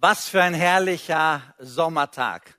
Was 0.00 0.28
für 0.28 0.42
ein 0.42 0.54
herrlicher 0.54 1.42
Sommertag. 1.58 2.58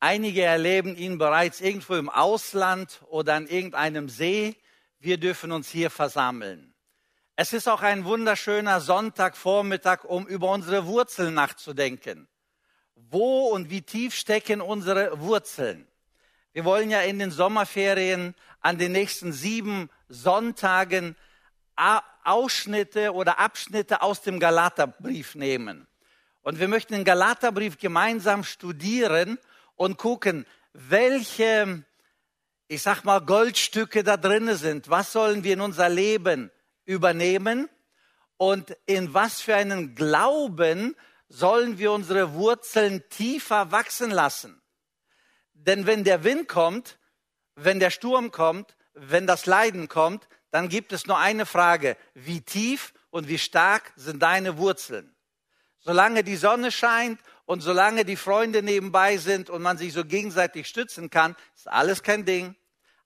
Einige 0.00 0.42
erleben 0.42 0.96
ihn 0.96 1.18
bereits 1.18 1.60
irgendwo 1.60 1.94
im 1.94 2.10
Ausland 2.10 3.00
oder 3.08 3.34
an 3.34 3.46
irgendeinem 3.46 4.08
See. 4.08 4.56
Wir 4.98 5.18
dürfen 5.18 5.50
uns 5.50 5.68
hier 5.70 5.90
versammeln. 5.90 6.74
Es 7.36 7.52
ist 7.52 7.68
auch 7.68 7.82
ein 7.82 8.04
wunderschöner 8.04 8.80
Sonntagvormittag, 8.80 10.04
um 10.04 10.26
über 10.26 10.50
unsere 10.50 10.86
Wurzeln 10.86 11.34
nachzudenken. 11.34 12.28
Wo 12.94 13.48
und 13.48 13.70
wie 13.70 13.82
tief 13.82 14.14
stecken 14.14 14.60
unsere 14.60 15.18
Wurzeln? 15.20 15.88
Wir 16.52 16.64
wollen 16.64 16.90
ja 16.90 17.00
in 17.00 17.18
den 17.18 17.32
Sommerferien 17.32 18.34
an 18.60 18.78
den 18.78 18.92
nächsten 18.92 19.32
sieben 19.32 19.90
Sonntagen 20.08 21.16
Ausschnitte 22.22 23.12
oder 23.14 23.38
Abschnitte 23.38 24.02
aus 24.02 24.22
dem 24.22 24.38
Galaterbrief 24.38 25.34
nehmen. 25.34 25.88
Und 26.44 26.60
wir 26.60 26.68
möchten 26.68 26.92
den 26.92 27.04
Galaterbrief 27.04 27.78
gemeinsam 27.78 28.44
studieren 28.44 29.38
und 29.76 29.96
gucken, 29.96 30.46
welche, 30.74 31.84
ich 32.68 32.82
sag 32.82 33.02
mal, 33.04 33.22
Goldstücke 33.22 34.04
da 34.04 34.18
drin 34.18 34.54
sind. 34.54 34.90
Was 34.90 35.10
sollen 35.10 35.42
wir 35.42 35.54
in 35.54 35.62
unser 35.62 35.88
Leben 35.88 36.50
übernehmen? 36.84 37.70
Und 38.36 38.76
in 38.84 39.14
was 39.14 39.40
für 39.40 39.56
einen 39.56 39.94
Glauben 39.94 40.94
sollen 41.28 41.78
wir 41.78 41.92
unsere 41.92 42.34
Wurzeln 42.34 43.02
tiefer 43.08 43.72
wachsen 43.72 44.10
lassen? 44.10 44.60
Denn 45.54 45.86
wenn 45.86 46.04
der 46.04 46.24
Wind 46.24 46.46
kommt, 46.46 46.98
wenn 47.54 47.80
der 47.80 47.90
Sturm 47.90 48.32
kommt, 48.32 48.76
wenn 48.92 49.26
das 49.26 49.46
Leiden 49.46 49.88
kommt, 49.88 50.28
dann 50.50 50.68
gibt 50.68 50.92
es 50.92 51.06
nur 51.06 51.16
eine 51.16 51.46
Frage. 51.46 51.96
Wie 52.12 52.42
tief 52.42 52.92
und 53.08 53.28
wie 53.28 53.38
stark 53.38 53.94
sind 53.96 54.22
deine 54.22 54.58
Wurzeln? 54.58 55.13
Solange 55.84 56.24
die 56.24 56.36
Sonne 56.36 56.72
scheint 56.72 57.20
und 57.44 57.60
solange 57.60 58.04
die 58.04 58.16
Freunde 58.16 58.62
nebenbei 58.62 59.18
sind 59.18 59.50
und 59.50 59.62
man 59.62 59.76
sich 59.76 59.92
so 59.92 60.04
gegenseitig 60.04 60.66
stützen 60.66 61.10
kann, 61.10 61.36
ist 61.54 61.68
alles 61.68 62.02
kein 62.02 62.24
Ding. 62.24 62.56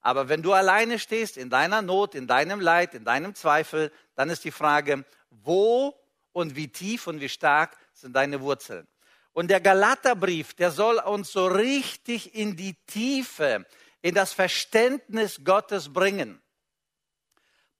Aber 0.01 0.29
wenn 0.29 0.41
du 0.41 0.53
alleine 0.53 0.97
stehst 0.97 1.35
in 1.37 1.49
deiner 1.49 1.81
Not, 1.81 2.15
in 2.15 2.25
deinem 2.25 2.61
Leid, 2.61 2.93
in 2.93 3.03
deinem 3.03 3.35
Zweifel, 3.35 3.91
dann 4.15 4.29
ist 4.29 4.45
die 4.45 4.51
Frage, 4.51 5.03
wo 5.29 5.93
und 6.31 6.55
wie 6.55 6.69
tief 6.69 7.07
und 7.07 7.19
wie 7.19 7.27
stark 7.29 7.75
sind 7.93 8.15
deine 8.15 8.39
Wurzeln? 8.39 8.87
Und 9.33 9.49
der 9.49 9.59
Galaterbrief, 9.59 10.53
der 10.53 10.71
soll 10.71 10.97
uns 10.99 11.31
so 11.31 11.47
richtig 11.47 12.33
in 12.33 12.55
die 12.55 12.75
Tiefe, 12.87 13.65
in 14.01 14.15
das 14.15 14.31
Verständnis 14.31 15.43
Gottes 15.43 15.91
bringen. 15.91 16.41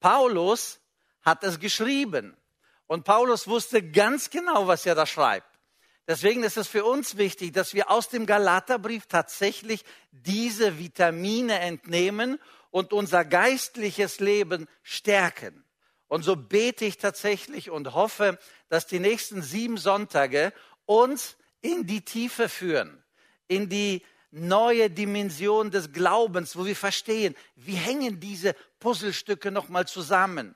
Paulus 0.02 0.80
hat 1.22 1.44
es 1.44 1.60
geschrieben. 1.60 2.36
Und 2.90 3.04
Paulus 3.04 3.48
wusste 3.48 3.84
ganz 3.84 4.32
genau, 4.32 4.66
was 4.66 4.84
er 4.84 4.96
da 4.96 5.06
schreibt. 5.06 5.48
Deswegen 6.08 6.44
ist 6.44 6.58
es 6.58 6.68
für 6.68 6.86
uns 6.86 7.18
wichtig, 7.18 7.54
dass 7.54 7.76
wir 7.76 7.92
aus 7.92 8.10
dem 8.10 8.26
Galaterbrief 8.26 9.06
tatsächlich 9.06 9.86
diese 10.12 10.80
Vitamine 10.80 11.60
entnehmen 11.60 12.40
und 12.72 12.92
unser 12.92 13.26
geistliches 13.26 14.20
Leben 14.20 14.68
stärken. 14.82 15.64
Und 16.08 16.24
so 16.24 16.36
bete 16.36 16.84
ich 16.84 16.98
tatsächlich 16.98 17.70
und 17.70 17.94
hoffe, 17.94 18.40
dass 18.70 18.88
die 18.88 19.00
nächsten 19.00 19.44
sieben 19.44 19.78
Sonntage 19.78 20.52
uns 20.88 21.38
in 21.62 21.86
die 21.86 22.04
Tiefe 22.04 22.50
führen, 22.50 23.04
in 23.48 23.70
die 23.70 24.04
neue 24.32 24.90
Dimension 24.90 25.70
des 25.70 25.92
Glaubens, 25.92 26.58
wo 26.58 26.66
wir 26.66 26.76
verstehen, 26.76 27.36
wie 27.56 27.76
hängen 27.76 28.20
diese 28.20 28.56
Puzzlestücke 28.80 29.52
nochmal 29.52 29.86
zusammen. 29.86 30.56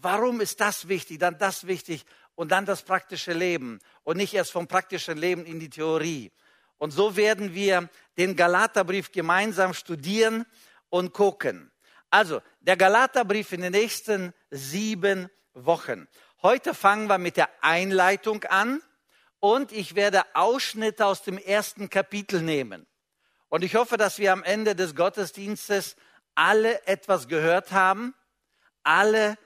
Warum 0.00 0.40
ist 0.40 0.60
das 0.60 0.86
wichtig, 0.86 1.18
dann 1.18 1.38
das 1.38 1.66
wichtig 1.66 2.04
und 2.36 2.52
dann 2.52 2.66
das 2.66 2.82
praktische 2.82 3.32
Leben 3.32 3.80
und 4.04 4.16
nicht 4.16 4.32
erst 4.32 4.52
vom 4.52 4.68
praktischen 4.68 5.18
Leben 5.18 5.44
in 5.44 5.58
die 5.58 5.70
Theorie. 5.70 6.30
Und 6.76 6.92
so 6.92 7.16
werden 7.16 7.52
wir 7.52 7.88
den 8.16 8.36
Galaterbrief 8.36 9.10
gemeinsam 9.10 9.74
studieren 9.74 10.46
und 10.88 11.12
gucken. 11.12 11.72
Also, 12.10 12.40
der 12.60 12.76
Galaterbrief 12.76 13.52
in 13.52 13.62
den 13.62 13.72
nächsten 13.72 14.32
sieben 14.50 15.28
Wochen. 15.52 16.06
Heute 16.42 16.74
fangen 16.74 17.08
wir 17.08 17.18
mit 17.18 17.36
der 17.36 17.48
Einleitung 17.60 18.44
an 18.44 18.80
und 19.40 19.72
ich 19.72 19.96
werde 19.96 20.22
Ausschnitte 20.34 21.06
aus 21.06 21.24
dem 21.24 21.38
ersten 21.38 21.90
Kapitel 21.90 22.40
nehmen. 22.40 22.86
Und 23.48 23.64
ich 23.64 23.74
hoffe, 23.74 23.96
dass 23.96 24.18
wir 24.18 24.32
am 24.32 24.44
Ende 24.44 24.76
des 24.76 24.94
Gottesdienstes 24.94 25.96
alle 26.36 26.86
etwas 26.86 27.26
gehört 27.26 27.72
haben, 27.72 28.14
alle 28.84 29.36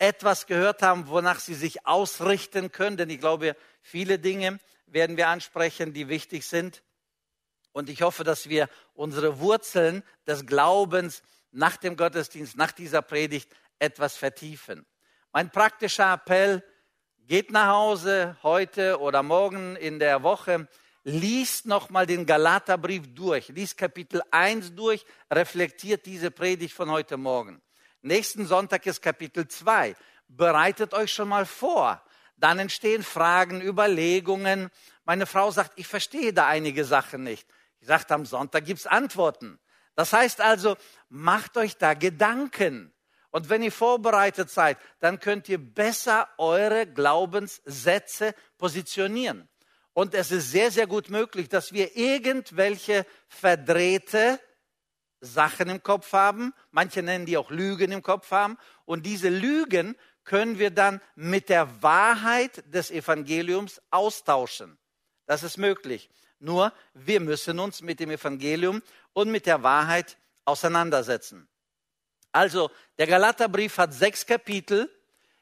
etwas 0.00 0.46
gehört 0.46 0.82
haben, 0.82 1.06
wonach 1.08 1.38
sie 1.38 1.54
sich 1.54 1.86
ausrichten 1.86 2.72
können. 2.72 2.96
Denn 2.96 3.10
ich 3.10 3.20
glaube, 3.20 3.54
viele 3.82 4.18
Dinge 4.18 4.58
werden 4.86 5.16
wir 5.16 5.28
ansprechen, 5.28 5.92
die 5.92 6.08
wichtig 6.08 6.46
sind. 6.46 6.82
Und 7.72 7.88
ich 7.88 8.02
hoffe, 8.02 8.24
dass 8.24 8.48
wir 8.48 8.68
unsere 8.94 9.38
Wurzeln 9.38 10.02
des 10.26 10.46
Glaubens 10.46 11.22
nach 11.52 11.76
dem 11.76 11.96
Gottesdienst, 11.96 12.56
nach 12.56 12.72
dieser 12.72 13.02
Predigt 13.02 13.50
etwas 13.78 14.16
vertiefen. 14.16 14.86
Mein 15.32 15.50
praktischer 15.50 16.12
Appell, 16.14 16.64
geht 17.30 17.52
nach 17.52 17.68
Hause 17.68 18.36
heute 18.42 18.98
oder 18.98 19.22
morgen 19.22 19.76
in 19.76 20.00
der 20.00 20.24
Woche, 20.24 20.66
liest 21.04 21.64
nochmal 21.64 22.04
den 22.04 22.26
Galaterbrief 22.26 23.14
durch, 23.14 23.46
liest 23.50 23.78
Kapitel 23.78 24.20
1 24.32 24.74
durch, 24.74 25.04
reflektiert 25.30 26.06
diese 26.06 26.32
Predigt 26.32 26.74
von 26.74 26.90
heute 26.90 27.16
Morgen. 27.16 27.62
Nächsten 28.02 28.46
Sonntag 28.46 28.86
ist 28.86 29.02
Kapitel 29.02 29.46
2. 29.46 29.94
Bereitet 30.28 30.94
euch 30.94 31.12
schon 31.12 31.28
mal 31.28 31.44
vor. 31.44 32.02
Dann 32.36 32.58
entstehen 32.58 33.02
Fragen, 33.02 33.60
Überlegungen. 33.60 34.70
Meine 35.04 35.26
Frau 35.26 35.50
sagt, 35.50 35.72
ich 35.76 35.86
verstehe 35.86 36.32
da 36.32 36.46
einige 36.46 36.84
Sachen 36.86 37.22
nicht. 37.22 37.46
Ich 37.80 37.88
sagte, 37.88 38.14
am 38.14 38.24
Sonntag 38.24 38.64
gibt's 38.64 38.86
Antworten. 38.86 39.58
Das 39.96 40.14
heißt 40.14 40.40
also, 40.40 40.76
macht 41.10 41.58
euch 41.58 41.76
da 41.76 41.92
Gedanken. 41.92 42.92
Und 43.30 43.50
wenn 43.50 43.62
ihr 43.62 43.72
vorbereitet 43.72 44.50
seid, 44.50 44.78
dann 45.00 45.20
könnt 45.20 45.48
ihr 45.50 45.58
besser 45.58 46.28
eure 46.38 46.86
Glaubenssätze 46.86 48.34
positionieren. 48.56 49.48
Und 49.92 50.14
es 50.14 50.30
ist 50.30 50.50
sehr, 50.50 50.70
sehr 50.70 50.86
gut 50.86 51.10
möglich, 51.10 51.48
dass 51.48 51.72
wir 51.72 51.96
irgendwelche 51.96 53.04
verdrehte 53.28 54.40
Sachen 55.20 55.68
im 55.68 55.82
Kopf 55.82 56.12
haben, 56.12 56.54
manche 56.70 57.02
nennen 57.02 57.26
die 57.26 57.36
auch 57.36 57.50
Lügen 57.50 57.92
im 57.92 58.02
Kopf 58.02 58.30
haben. 58.30 58.56
Und 58.84 59.04
diese 59.04 59.28
Lügen 59.28 59.96
können 60.24 60.58
wir 60.58 60.70
dann 60.70 61.00
mit 61.14 61.48
der 61.48 61.82
Wahrheit 61.82 62.62
des 62.72 62.90
Evangeliums 62.90 63.80
austauschen. 63.90 64.78
Das 65.26 65.42
ist 65.42 65.58
möglich. 65.58 66.10
Nur 66.38 66.72
wir 66.94 67.20
müssen 67.20 67.58
uns 67.58 67.82
mit 67.82 68.00
dem 68.00 68.10
Evangelium 68.10 68.82
und 69.12 69.30
mit 69.30 69.46
der 69.46 69.62
Wahrheit 69.62 70.16
auseinandersetzen. 70.44 71.48
Also 72.32 72.70
der 72.98 73.06
Galaterbrief 73.06 73.76
hat 73.78 73.92
sechs 73.92 74.24
Kapitel. 74.24 74.90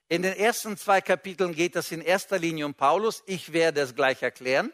In 0.08 0.22
den 0.22 0.34
ersten 0.34 0.76
zwei 0.76 1.00
Kapiteln 1.00 1.54
geht 1.54 1.76
es 1.76 1.92
in 1.92 2.00
erster 2.00 2.38
Linie 2.38 2.66
um 2.66 2.74
Paulus. 2.74 3.22
Ich 3.26 3.52
werde 3.52 3.82
es 3.82 3.94
gleich 3.94 4.22
erklären. 4.22 4.72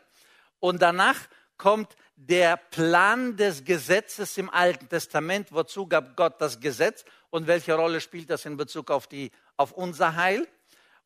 Und 0.61 0.81
danach 0.81 1.19
kommt 1.59 1.97
der 2.17 2.57
Plan 2.57 3.37
des 3.37 3.65
Gesetzes 3.65 4.39
im 4.39 4.51
Alten 4.51 4.89
Testament. 4.89 5.53
Wozu 5.53 5.87
gab 5.87 6.17
Gott 6.17 6.41
das 6.41 6.61
Gesetz 6.61 7.05
und 7.31 7.47
welche 7.47 7.75
Rolle 7.75 8.01
spielt 8.01 8.31
das 8.31 8.45
in 8.45 8.57
Bezug 8.57 8.91
auf, 8.91 9.07
die, 9.07 9.31
auf 9.57 9.73
unser 9.73 10.17
Heil? 10.17 10.47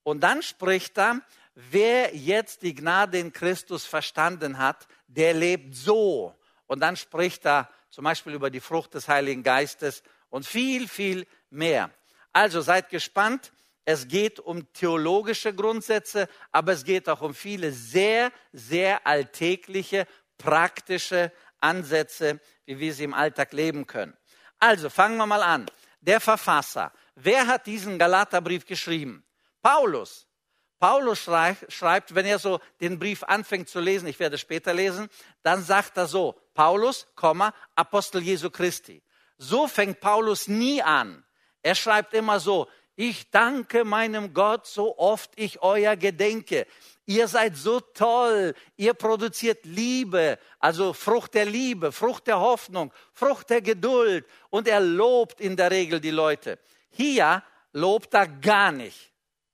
Und 0.02 0.20
dann 0.20 0.42
spricht 0.42 0.98
er, 0.98 1.20
wer 1.54 2.14
jetzt 2.14 2.62
die 2.62 2.74
Gnade 2.74 3.18
in 3.18 3.32
Christus 3.32 3.84
verstanden 3.84 4.58
hat, 4.58 4.86
der 5.06 5.34
lebt 5.34 5.74
so. 5.74 6.34
Und 6.66 6.80
dann 6.80 6.96
spricht 6.96 7.46
er 7.46 7.68
zum 7.90 8.04
Beispiel 8.04 8.34
über 8.34 8.50
die 8.50 8.60
Frucht 8.60 8.94
des 8.94 9.08
Heiligen 9.08 9.42
Geistes 9.42 10.02
und 10.30 10.46
viel, 10.46 10.88
viel 10.88 11.26
mehr. 11.50 11.90
Also 12.32 12.60
seid 12.60 12.90
gespannt. 12.90 13.52
Es 13.84 14.06
geht 14.06 14.38
um 14.38 14.70
theologische 14.74 15.54
Grundsätze, 15.54 16.28
aber 16.52 16.72
es 16.72 16.84
geht 16.84 17.08
auch 17.08 17.22
um 17.22 17.32
viele 17.32 17.72
sehr, 17.72 18.30
sehr 18.52 19.06
alltägliche 19.06 20.06
praktische 20.38 21.32
Ansätze, 21.60 22.40
wie 22.64 22.78
wir 22.78 22.94
sie 22.94 23.04
im 23.04 23.14
Alltag 23.14 23.52
leben 23.52 23.86
können. 23.86 24.16
Also 24.58 24.88
fangen 24.90 25.16
wir 25.16 25.26
mal 25.26 25.42
an. 25.42 25.66
Der 26.00 26.20
Verfasser. 26.20 26.92
Wer 27.14 27.46
hat 27.46 27.66
diesen 27.66 27.98
Galaterbrief 27.98 28.64
geschrieben? 28.64 29.24
Paulus. 29.62 30.26
Paulus 30.78 31.28
schreibt, 31.68 32.14
wenn 32.14 32.26
er 32.26 32.38
so 32.38 32.60
den 32.80 33.00
Brief 33.00 33.24
anfängt 33.24 33.68
zu 33.68 33.80
lesen, 33.80 34.06
ich 34.06 34.20
werde 34.20 34.38
später 34.38 34.72
lesen, 34.72 35.08
dann 35.42 35.64
sagt 35.64 35.96
er 35.96 36.06
so, 36.06 36.40
Paulus, 36.54 37.08
Apostel 37.74 38.22
Jesu 38.22 38.50
Christi. 38.50 39.02
So 39.38 39.66
fängt 39.66 40.00
Paulus 40.00 40.46
nie 40.46 40.80
an. 40.80 41.24
Er 41.62 41.74
schreibt 41.74 42.14
immer 42.14 42.38
so, 42.38 42.68
ich 42.94 43.30
danke 43.30 43.84
meinem 43.84 44.34
Gott, 44.34 44.66
so 44.66 44.98
oft 44.98 45.30
ich 45.36 45.62
euer 45.62 45.96
gedenke. 45.96 46.66
Ihr 47.08 47.26
seid 47.26 47.56
so 47.56 47.80
toll. 47.80 48.54
Ihr 48.76 48.92
produziert 48.92 49.64
Liebe, 49.64 50.38
also 50.58 50.92
Frucht 50.92 51.32
der 51.32 51.46
Liebe, 51.46 51.90
Frucht 51.90 52.26
der 52.26 52.38
Hoffnung, 52.38 52.92
Frucht 53.14 53.48
der 53.48 53.62
Geduld. 53.62 54.26
Und 54.50 54.68
er 54.68 54.80
lobt 54.80 55.40
in 55.40 55.56
der 55.56 55.70
Regel 55.70 56.00
die 56.00 56.10
Leute. 56.10 56.58
Hier 56.90 57.42
lobt 57.72 58.12
er 58.12 58.28
gar 58.28 58.72
nicht. 58.72 59.10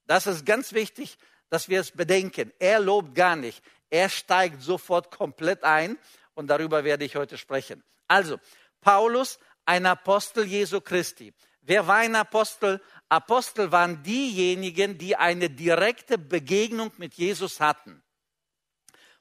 Das 0.09 0.27
ist 0.27 0.45
ganz 0.45 0.73
wichtig, 0.73 1.17
dass 1.49 1.69
wir 1.69 1.79
es 1.79 1.93
bedenken. 1.93 2.53
Er 2.59 2.81
lobt 2.81 3.15
gar 3.15 3.37
nicht. 3.37 3.63
Er 3.89 4.09
steigt 4.09 4.61
sofort 4.61 5.13
komplett 5.13 5.63
ein 5.63 5.97
und 6.35 6.49
darüber 6.49 6.83
werde 6.83 7.05
ich 7.05 7.15
heute 7.15 7.39
sprechen. 7.39 7.85
Also, 8.09 8.41
Paulus, 8.81 9.39
ein 9.65 9.87
Apostel 9.87 10.45
Jesu 10.45 10.81
Christi. 10.81 11.33
Wer 11.67 11.87
war 11.87 11.97
ein 11.97 12.15
Apostel? 12.15 12.81
Apostel 13.09 13.73
waren 13.73 14.03
diejenigen, 14.03 14.99
die 14.99 15.17
eine 15.17 15.49
direkte 15.49 16.19
Begegnung 16.19 16.93
mit 16.99 17.15
Jesus 17.15 17.59
hatten. 17.59 18.03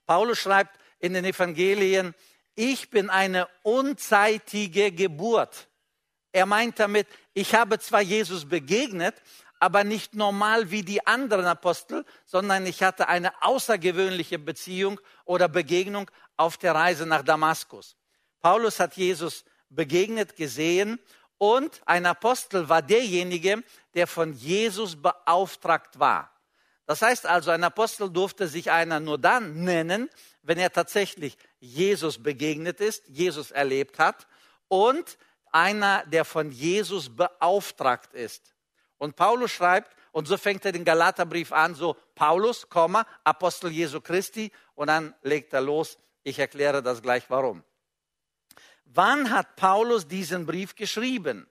Paulus 0.06 0.40
schreibt 0.40 0.78
in 1.00 1.14
den 1.14 1.24
Evangelien, 1.24 2.14
ich 2.56 2.90
bin 2.90 3.10
eine 3.10 3.48
unzeitige 3.64 4.92
Geburt. 4.92 5.70
Er 6.34 6.46
meint 6.46 6.80
damit, 6.80 7.08
ich 7.34 7.56
habe 7.56 7.80
zwar 7.80 8.02
Jesus 8.02 8.48
begegnet, 8.48 9.16
aber 9.60 9.86
nicht 9.86 10.14
normal 10.14 10.70
wie 10.70 10.84
die 10.84 11.08
anderen 11.08 11.46
Apostel, 11.46 12.06
sondern 12.26 12.66
ich 12.66 12.84
hatte 12.84 13.08
eine 13.08 13.42
außergewöhnliche 13.42 14.38
Beziehung 14.38 15.00
oder 15.24 15.48
Begegnung 15.48 16.12
auf 16.36 16.58
der 16.58 16.76
Reise 16.76 17.06
nach 17.06 17.24
Damaskus. 17.24 17.96
Paulus 18.42 18.82
hat 18.82 18.98
Jesus 18.98 19.46
begegnet, 19.70 20.36
gesehen 20.36 21.00
und 21.44 21.82
ein 21.86 22.06
Apostel 22.06 22.70
war 22.70 22.82
derjenige, 22.82 23.66
der 23.96 24.08
von 24.08 24.32
Jesus 24.32 24.96
beauftragt 24.96 26.00
war. 26.00 26.32
Das 26.86 27.02
heißt 27.02 27.26
also, 27.26 27.52
ein 27.52 27.66
Apostel 27.66 28.10
durfte 28.10 28.48
sich 28.48 28.72
einer 28.72 29.02
nur 29.02 29.18
dann 29.18 29.66
nennen, 29.66 30.10
wenn 30.42 30.58
er 30.58 30.72
tatsächlich 30.72 31.38
Jesus 31.60 32.24
begegnet 32.24 32.80
ist, 32.80 33.10
Jesus 33.10 33.52
erlebt 33.52 34.00
hat 34.00 34.26
und 34.70 35.18
einer, 35.52 36.06
der 36.06 36.24
von 36.24 36.50
Jesus 36.50 37.14
beauftragt 37.14 38.14
ist. 38.14 38.56
Und 38.98 39.18
Paulus 39.18 39.52
schreibt, 39.52 39.94
und 40.14 40.30
so 40.30 40.38
fängt 40.38 40.64
er 40.64 40.72
den 40.72 40.86
Galaterbrief 40.86 41.52
an, 41.52 41.76
so 41.76 41.98
Paulus, 42.16 42.66
Apostel 43.26 43.70
Jesu 43.70 44.00
Christi, 44.00 44.50
und 44.76 44.88
dann 44.88 45.14
legt 45.24 45.52
er 45.52 45.60
los. 45.60 45.98
Ich 46.24 46.40
erkläre 46.40 46.82
das 46.82 47.02
gleich 47.02 47.30
warum. 47.30 47.66
Wann 48.96 49.32
hat 49.32 49.56
Paulus 49.56 50.08
diesen 50.08 50.46
Brief 50.46 50.76
geschrieben? 50.76 51.48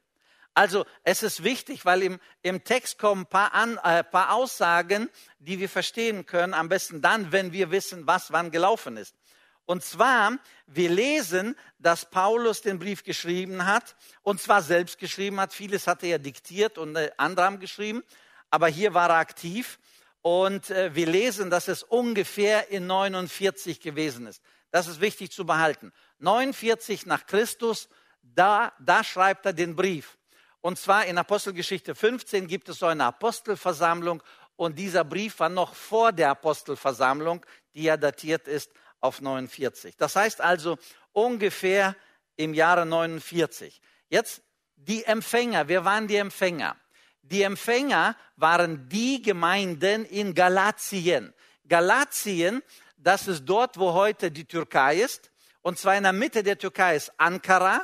Also 0.54 0.84
es 1.02 1.22
ist 1.22 1.42
wichtig, 1.42 1.84
weil 1.84 2.02
im, 2.02 2.20
im 2.42 2.62
Text 2.62 2.98
kommen 2.98 3.22
ein 3.22 3.26
paar, 3.26 3.54
An, 3.54 3.78
äh, 3.82 4.04
paar 4.04 4.34
Aussagen, 4.34 5.08
die 5.38 5.58
wir 5.58 5.68
verstehen 5.68 6.26
können, 6.26 6.54
am 6.54 6.68
besten 6.68 7.00
dann, 7.00 7.32
wenn 7.32 7.52
wir 7.52 7.70
wissen, 7.70 8.06
was 8.06 8.32
wann 8.32 8.50
gelaufen 8.50 8.96
ist. 8.96 9.16
Und 9.64 9.82
zwar, 9.82 10.38
wir 10.66 10.90
lesen, 10.90 11.56
dass 11.78 12.10
Paulus 12.10 12.60
den 12.60 12.78
Brief 12.78 13.02
geschrieben 13.02 13.64
hat, 13.64 13.96
und 14.22 14.40
zwar 14.40 14.60
selbst 14.60 14.98
geschrieben 14.98 15.40
hat. 15.40 15.52
Vieles 15.54 15.86
hatte 15.86 16.06
er 16.06 16.18
diktiert 16.18 16.78
und 16.78 16.94
äh, 16.96 17.10
andere 17.16 17.46
haben 17.46 17.60
geschrieben, 17.60 18.02
aber 18.50 18.68
hier 18.68 18.94
war 18.94 19.08
er 19.08 19.16
aktiv. 19.16 19.78
Und 20.20 20.70
äh, 20.70 20.94
wir 20.94 21.06
lesen, 21.06 21.50
dass 21.50 21.66
es 21.66 21.82
ungefähr 21.82 22.70
in 22.70 22.86
49 22.86 23.80
gewesen 23.80 24.26
ist. 24.26 24.42
Das 24.72 24.88
ist 24.88 25.00
wichtig 25.00 25.30
zu 25.30 25.46
behalten. 25.46 25.92
49 26.18 27.06
nach 27.06 27.26
Christus, 27.26 27.88
da, 28.22 28.72
da 28.80 29.04
schreibt 29.04 29.46
er 29.46 29.52
den 29.52 29.76
Brief. 29.76 30.18
Und 30.60 30.78
zwar 30.78 31.06
in 31.06 31.18
Apostelgeschichte 31.18 31.94
15 31.94 32.48
gibt 32.48 32.68
es 32.68 32.78
so 32.78 32.86
eine 32.86 33.04
Apostelversammlung 33.04 34.22
und 34.56 34.78
dieser 34.78 35.04
Brief 35.04 35.38
war 35.40 35.48
noch 35.48 35.74
vor 35.74 36.12
der 36.12 36.30
Apostelversammlung, 36.30 37.44
die 37.74 37.84
ja 37.84 37.96
datiert 37.96 38.48
ist 38.48 38.70
auf 39.00 39.20
49. 39.20 39.96
Das 39.96 40.16
heißt 40.16 40.40
also 40.40 40.78
ungefähr 41.12 41.94
im 42.36 42.54
Jahre 42.54 42.86
49. 42.86 43.80
Jetzt 44.08 44.42
die 44.76 45.04
Empfänger, 45.04 45.68
wer 45.68 45.84
waren 45.84 46.08
die 46.08 46.16
Empfänger? 46.16 46.76
Die 47.22 47.42
Empfänger 47.42 48.16
waren 48.36 48.88
die 48.88 49.22
Gemeinden 49.22 50.04
in 50.06 50.34
Galatien. 50.34 51.34
Galatien, 51.68 52.62
das 53.02 53.26
ist 53.26 53.44
dort, 53.44 53.78
wo 53.78 53.92
heute 53.92 54.30
die 54.30 54.44
Türkei 54.44 54.96
ist. 54.96 55.30
Und 55.60 55.78
zwar 55.78 55.96
in 55.96 56.04
der 56.04 56.12
Mitte 56.12 56.42
der 56.42 56.58
Türkei 56.58 56.96
ist 56.96 57.12
Ankara 57.18 57.82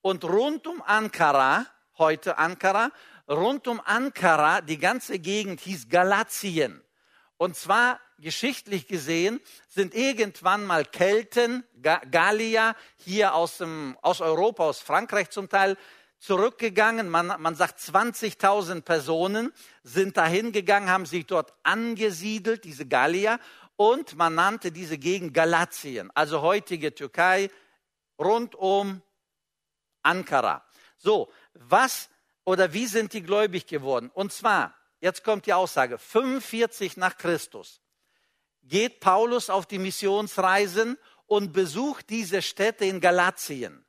und 0.00 0.24
rund 0.24 0.66
um 0.66 0.82
Ankara, 0.82 1.66
heute 1.98 2.38
Ankara, 2.38 2.90
rund 3.28 3.68
um 3.68 3.80
Ankara, 3.84 4.60
die 4.60 4.78
ganze 4.78 5.18
Gegend 5.18 5.60
hieß 5.60 5.88
Galatien. 5.88 6.82
Und 7.36 7.56
zwar 7.56 8.00
geschichtlich 8.18 8.86
gesehen 8.86 9.40
sind 9.68 9.94
irgendwann 9.94 10.66
mal 10.66 10.84
Kelten, 10.84 11.64
Gallier, 12.10 12.74
hier 12.96 13.34
aus, 13.34 13.58
dem, 13.58 13.96
aus 14.02 14.20
Europa, 14.20 14.64
aus 14.64 14.80
Frankreich 14.80 15.30
zum 15.30 15.48
Teil, 15.48 15.76
zurückgegangen. 16.18 17.08
Man, 17.08 17.34
man 17.38 17.54
sagt 17.54 17.80
20.000 17.80 18.82
Personen 18.82 19.52
sind 19.82 20.16
dahin 20.16 20.52
gegangen, 20.52 20.90
haben 20.90 21.06
sich 21.06 21.26
dort 21.26 21.54
angesiedelt, 21.62 22.64
diese 22.64 22.86
Gallier, 22.86 23.40
und 23.80 24.14
man 24.14 24.34
nannte 24.34 24.72
diese 24.72 24.98
Gegend 24.98 25.32
Galatien, 25.32 26.10
also 26.14 26.42
heutige 26.42 26.94
Türkei, 26.94 27.50
rund 28.18 28.54
um 28.54 29.00
Ankara. 30.02 30.62
So, 30.98 31.32
was 31.54 32.10
oder 32.44 32.74
wie 32.74 32.86
sind 32.86 33.14
die 33.14 33.22
gläubig 33.22 33.66
geworden? 33.66 34.10
Und 34.12 34.34
zwar, 34.34 34.74
jetzt 35.00 35.24
kommt 35.24 35.46
die 35.46 35.54
Aussage, 35.54 35.96
45 35.96 36.98
nach 36.98 37.16
Christus 37.16 37.80
geht 38.64 39.00
Paulus 39.00 39.48
auf 39.48 39.64
die 39.64 39.78
Missionsreisen 39.78 40.98
und 41.24 41.54
besucht 41.54 42.10
diese 42.10 42.42
Städte 42.42 42.84
in 42.84 43.00
Galatien. 43.00 43.86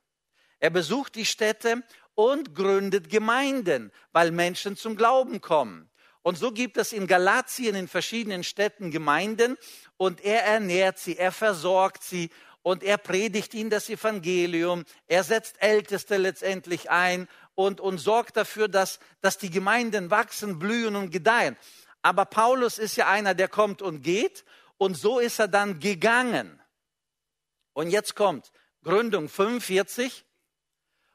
Er 0.58 0.70
besucht 0.70 1.16
die 1.16 1.26
Städte 1.26 1.82
und 2.14 2.54
gründet 2.54 3.10
Gemeinden, 3.10 3.92
weil 4.12 4.30
Menschen 4.30 4.74
zum 4.74 4.96
Glauben 4.96 5.42
kommen. 5.42 5.91
Und 6.22 6.38
so 6.38 6.52
gibt 6.52 6.76
es 6.76 6.92
in 6.92 7.08
Galatien 7.08 7.74
in 7.74 7.88
verschiedenen 7.88 8.44
Städten 8.44 8.92
Gemeinden 8.92 9.56
und 9.96 10.24
er 10.24 10.44
ernährt 10.44 10.98
sie, 10.98 11.18
er 11.18 11.32
versorgt 11.32 12.04
sie 12.04 12.30
und 12.62 12.84
er 12.84 12.96
predigt 12.96 13.54
ihnen 13.54 13.70
das 13.70 13.88
Evangelium. 13.88 14.84
Er 15.08 15.24
setzt 15.24 15.60
Älteste 15.60 16.16
letztendlich 16.16 16.90
ein 16.90 17.28
und, 17.56 17.80
und 17.80 17.98
sorgt 17.98 18.36
dafür, 18.36 18.68
dass, 18.68 19.00
dass 19.20 19.36
die 19.38 19.50
Gemeinden 19.50 20.10
wachsen, 20.10 20.60
blühen 20.60 20.94
und 20.94 21.10
gedeihen. 21.10 21.56
Aber 22.02 22.24
Paulus 22.24 22.78
ist 22.78 22.96
ja 22.96 23.08
einer, 23.08 23.34
der 23.34 23.48
kommt 23.48 23.82
und 23.82 24.02
geht 24.02 24.44
und 24.78 24.94
so 24.94 25.18
ist 25.18 25.40
er 25.40 25.48
dann 25.48 25.80
gegangen. 25.80 26.60
Und 27.72 27.90
jetzt 27.90 28.14
kommt 28.14 28.52
Gründung 28.84 29.28
45 29.28 30.24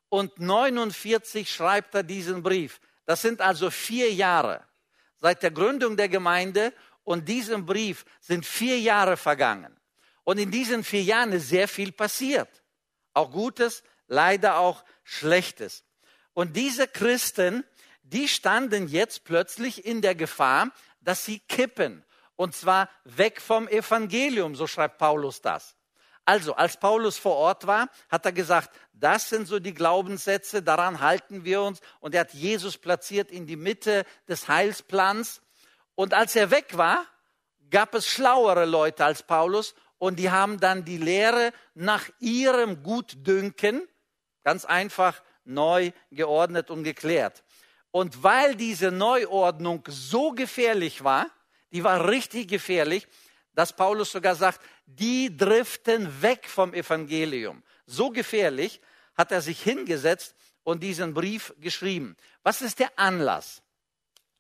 und 0.10 0.38
49 0.38 1.50
schreibt 1.50 1.96
er 1.96 2.04
diesen 2.04 2.44
Brief. 2.44 2.82
Das 3.06 3.22
sind 3.22 3.40
also 3.40 3.70
vier 3.70 4.14
Jahre 4.14 4.67
seit 5.20 5.44
der 5.44 5.52
Gründung 5.52 5.98
der 5.98 6.10
Gemeinde 6.10 6.74
und 7.04 7.30
diesem 7.30 7.66
Brief 7.66 8.06
sind 8.20 8.46
vier 8.46 8.80
Jahre 8.80 9.18
vergangen. 9.18 9.76
Und 10.26 10.40
in 10.40 10.52
diesen 10.52 10.84
vier 10.84 11.04
Jahren 11.04 11.32
ist 11.32 11.48
sehr 11.48 11.70
viel 11.70 11.94
passiert. 11.94 12.50
Auch 13.14 13.32
Gutes, 13.32 13.82
leider 14.08 14.58
auch 14.58 14.84
Schlechtes. 15.06 15.86
Und 16.34 16.58
diese 16.58 16.88
Christen, 16.88 17.64
die 18.04 18.28
standen 18.28 18.90
jetzt 18.90 19.24
plötzlich 19.24 19.86
in 19.86 20.02
der 20.02 20.16
Gefahr, 20.16 20.72
dass 21.00 21.24
sie 21.24 21.40
kippen. 21.40 22.04
Und 22.36 22.56
zwar 22.56 22.90
weg 23.06 23.40
vom 23.40 23.70
Evangelium, 23.70 24.56
so 24.56 24.68
schreibt 24.68 24.98
Paulus 24.98 25.42
das. 25.42 25.77
Also, 26.28 26.56
als 26.56 26.76
Paulus 26.76 27.18
vor 27.18 27.38
Ort 27.38 27.68
war, 27.68 27.88
hat 28.10 28.26
er 28.26 28.34
gesagt, 28.34 28.70
das 28.92 29.30
sind 29.30 29.48
so 29.48 29.60
die 29.60 29.74
Glaubenssätze, 29.74 30.62
daran 30.62 31.00
halten 31.00 31.46
wir 31.46 31.62
uns. 31.62 31.80
Und 32.02 32.14
er 32.14 32.22
hat 32.22 32.34
Jesus 32.34 32.78
platziert 32.78 33.32
in 33.32 33.48
die 33.48 33.56
Mitte 33.56 34.04
des 34.28 34.50
Heilsplans. 34.50 35.42
Und 35.96 36.14
als 36.14 36.36
er 36.36 36.52
weg 36.52 36.76
war, 36.78 37.06
gab 37.70 37.96
es 37.96 38.08
schlauere 38.08 38.66
Leute 38.66 39.06
als 39.06 39.24
Paulus 39.24 39.74
und 40.00 40.20
die 40.20 40.30
haben 40.30 40.60
dann 40.60 40.84
die 40.84 40.98
Lehre 40.98 41.54
nach 41.76 42.10
ihrem 42.20 42.84
Gutdünken 42.84 43.88
ganz 44.44 44.66
einfach 44.66 45.24
neu 45.46 45.92
geordnet 46.12 46.70
und 46.70 46.84
geklärt. 46.84 47.42
Und 47.92 48.22
weil 48.22 48.56
diese 48.56 48.92
Neuordnung 48.92 49.86
so 49.88 50.34
gefährlich 50.34 51.06
war, 51.06 51.28
die 51.72 51.86
war 51.86 52.10
richtig 52.10 52.50
gefährlich, 52.50 53.08
dass 53.54 53.74
Paulus 53.74 54.12
sogar 54.12 54.36
sagt, 54.36 54.62
die 54.88 55.36
driften 55.36 56.22
weg 56.22 56.50
vom 56.50 56.74
Evangelium. 56.74 57.62
So 57.86 58.10
gefährlich 58.10 58.82
hat 59.16 59.32
er 59.32 59.42
sich 59.42 59.62
hingesetzt 59.62 60.36
und 60.64 60.82
diesen 60.82 61.14
Brief 61.14 61.54
geschrieben. 61.60 62.16
Was 62.44 62.62
ist 62.62 62.80
der 62.80 62.98
Anlass? 62.98 63.62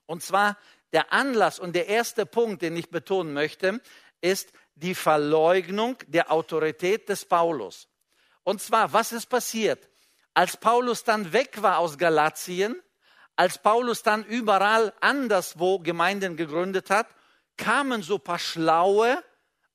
Und 0.05 0.23
zwar 0.23 0.57
der 0.93 1.11
Anlass 1.11 1.59
und 1.59 1.75
der 1.75 1.87
erste 1.87 2.25
Punkt, 2.25 2.61
den 2.61 2.75
ich 2.75 2.89
betonen 2.89 3.33
möchte, 3.33 3.81
ist 4.21 4.51
die 4.75 4.95
Verleugnung 4.95 5.97
der 6.07 6.31
Autorität 6.31 7.09
des 7.09 7.25
Paulus. 7.25 7.87
Und 8.43 8.61
zwar, 8.61 8.93
was 8.93 9.11
ist 9.11 9.27
passiert? 9.27 9.89
Als 10.33 10.55
Paulus 10.55 11.03
dann 11.03 11.33
weg 11.33 11.61
war 11.61 11.79
aus 11.79 11.97
Galatien, 11.97 12.81
als 13.35 13.57
Paulus 13.57 14.01
dann 14.03 14.23
überall 14.23 14.93
anderswo 15.01 15.79
Gemeinden 15.79 16.37
gegründet 16.37 16.89
hat, 16.89 17.07
kamen 17.57 18.01
so 18.01 18.17
paar 18.17 18.39
Schlaue 18.39 19.21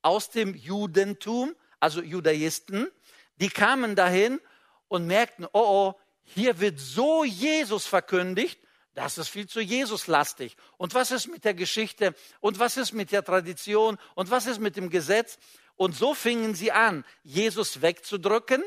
aus 0.02 0.30
dem 0.30 0.54
Judentum, 0.54 1.54
also 1.80 2.02
Judaisten, 2.02 2.88
die 3.36 3.48
kamen 3.48 3.96
dahin 3.96 4.40
und 4.88 5.06
merkten, 5.06 5.46
oh, 5.52 5.94
oh, 5.94 6.00
hier 6.24 6.60
wird 6.60 6.78
so 6.78 7.24
Jesus 7.24 7.86
verkündigt, 7.86 8.60
das 8.94 9.16
ist 9.16 9.28
viel 9.28 9.48
zu 9.48 9.60
Jesuslastig. 9.60 10.56
Und 10.76 10.94
was 10.94 11.10
ist 11.10 11.28
mit 11.28 11.44
der 11.44 11.54
Geschichte? 11.54 12.14
Und 12.40 12.58
was 12.58 12.76
ist 12.76 12.92
mit 12.92 13.10
der 13.10 13.24
Tradition? 13.24 13.98
Und 14.14 14.30
was 14.30 14.46
ist 14.46 14.60
mit 14.60 14.76
dem 14.76 14.90
Gesetz? 14.90 15.38
Und 15.76 15.96
so 15.96 16.14
fingen 16.14 16.54
sie 16.54 16.72
an, 16.72 17.04
Jesus 17.22 17.80
wegzudrücken 17.80 18.62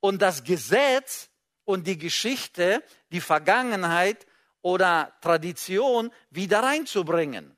und 0.00 0.22
das 0.22 0.44
Gesetz 0.44 1.28
und 1.64 1.86
die 1.86 1.98
Geschichte, 1.98 2.82
die 3.12 3.20
Vergangenheit 3.20 4.26
oder 4.62 5.12
Tradition 5.20 6.10
wieder 6.30 6.62
reinzubringen. 6.62 7.55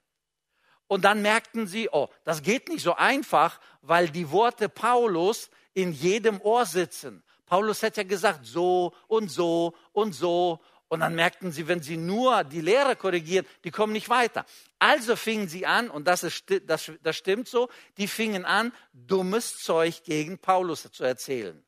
Und 0.88 1.04
dann 1.04 1.22
merkten 1.22 1.66
sie, 1.66 1.88
oh, 1.92 2.08
das 2.24 2.42
geht 2.42 2.68
nicht 2.68 2.82
so 2.82 2.94
einfach, 2.94 3.60
weil 3.82 4.08
die 4.08 4.30
Worte 4.30 4.68
Paulus 4.68 5.50
in 5.74 5.92
jedem 5.92 6.40
Ohr 6.40 6.66
sitzen. 6.66 7.22
Paulus 7.46 7.82
hat 7.82 7.96
ja 7.96 8.02
gesagt, 8.02 8.44
so 8.44 8.94
und 9.06 9.30
so 9.30 9.74
und 9.92 10.14
so. 10.14 10.60
Und 10.88 11.00
dann 11.00 11.14
merkten 11.14 11.52
sie, 11.52 11.68
wenn 11.68 11.82
sie 11.82 11.98
nur 11.98 12.44
die 12.44 12.62
Lehre 12.62 12.96
korrigieren, 12.96 13.46
die 13.64 13.70
kommen 13.70 13.92
nicht 13.92 14.08
weiter. 14.08 14.46
Also 14.78 15.16
fingen 15.16 15.46
sie 15.46 15.66
an, 15.66 15.90
und 15.90 16.08
das, 16.08 16.22
ist, 16.22 16.44
das, 16.66 16.90
das 17.02 17.16
stimmt 17.16 17.46
so, 17.46 17.68
die 17.98 18.08
fingen 18.08 18.46
an, 18.46 18.72
dummes 18.94 19.58
Zeug 19.58 20.02
gegen 20.04 20.38
Paulus 20.38 20.90
zu 20.90 21.04
erzählen 21.04 21.62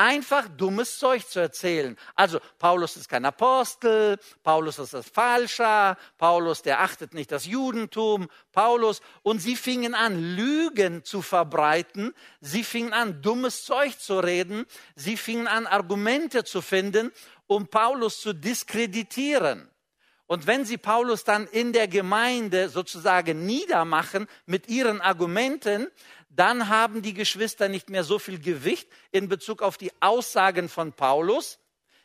einfach 0.00 0.48
dummes 0.48 0.98
Zeug 0.98 1.28
zu 1.28 1.40
erzählen. 1.40 1.94
Also 2.14 2.40
Paulus 2.58 2.96
ist 2.96 3.10
kein 3.10 3.26
Apostel, 3.26 4.18
Paulus 4.42 4.78
ist 4.78 4.94
das 4.94 5.06
Falscher, 5.06 5.98
Paulus, 6.16 6.62
der 6.62 6.80
achtet 6.80 7.12
nicht 7.12 7.30
das 7.30 7.44
Judentum, 7.44 8.28
Paulus. 8.50 9.02
Und 9.22 9.40
sie 9.40 9.56
fingen 9.56 9.94
an, 9.94 10.18
Lügen 10.18 11.04
zu 11.04 11.20
verbreiten, 11.20 12.14
sie 12.40 12.64
fingen 12.64 12.94
an, 12.94 13.20
dummes 13.20 13.64
Zeug 13.66 14.00
zu 14.00 14.20
reden, 14.20 14.64
sie 14.96 15.18
fingen 15.18 15.46
an, 15.46 15.66
Argumente 15.66 16.44
zu 16.44 16.62
finden, 16.62 17.12
um 17.46 17.66
Paulus 17.66 18.22
zu 18.22 18.32
diskreditieren. 18.32 19.70
Und 20.30 20.46
wenn 20.46 20.64
sie 20.64 20.78
Paulus 20.78 21.24
dann 21.24 21.48
in 21.48 21.72
der 21.72 21.88
Gemeinde 21.88 22.68
sozusagen 22.68 23.44
niedermachen 23.44 24.28
mit 24.46 24.68
ihren 24.68 25.00
Argumenten, 25.00 25.88
dann 26.30 26.68
haben 26.68 27.02
die 27.02 27.12
Geschwister 27.12 27.68
nicht 27.68 27.90
mehr 27.90 28.04
so 28.04 28.18
viel 28.18 28.38
Gewicht 28.38 28.88
in 29.10 29.28
Bezug 29.28 29.62
auf 29.62 29.76
die 29.76 29.92
Aussagen 30.00 30.68
von 30.68 30.92
Paulus. 30.92 31.58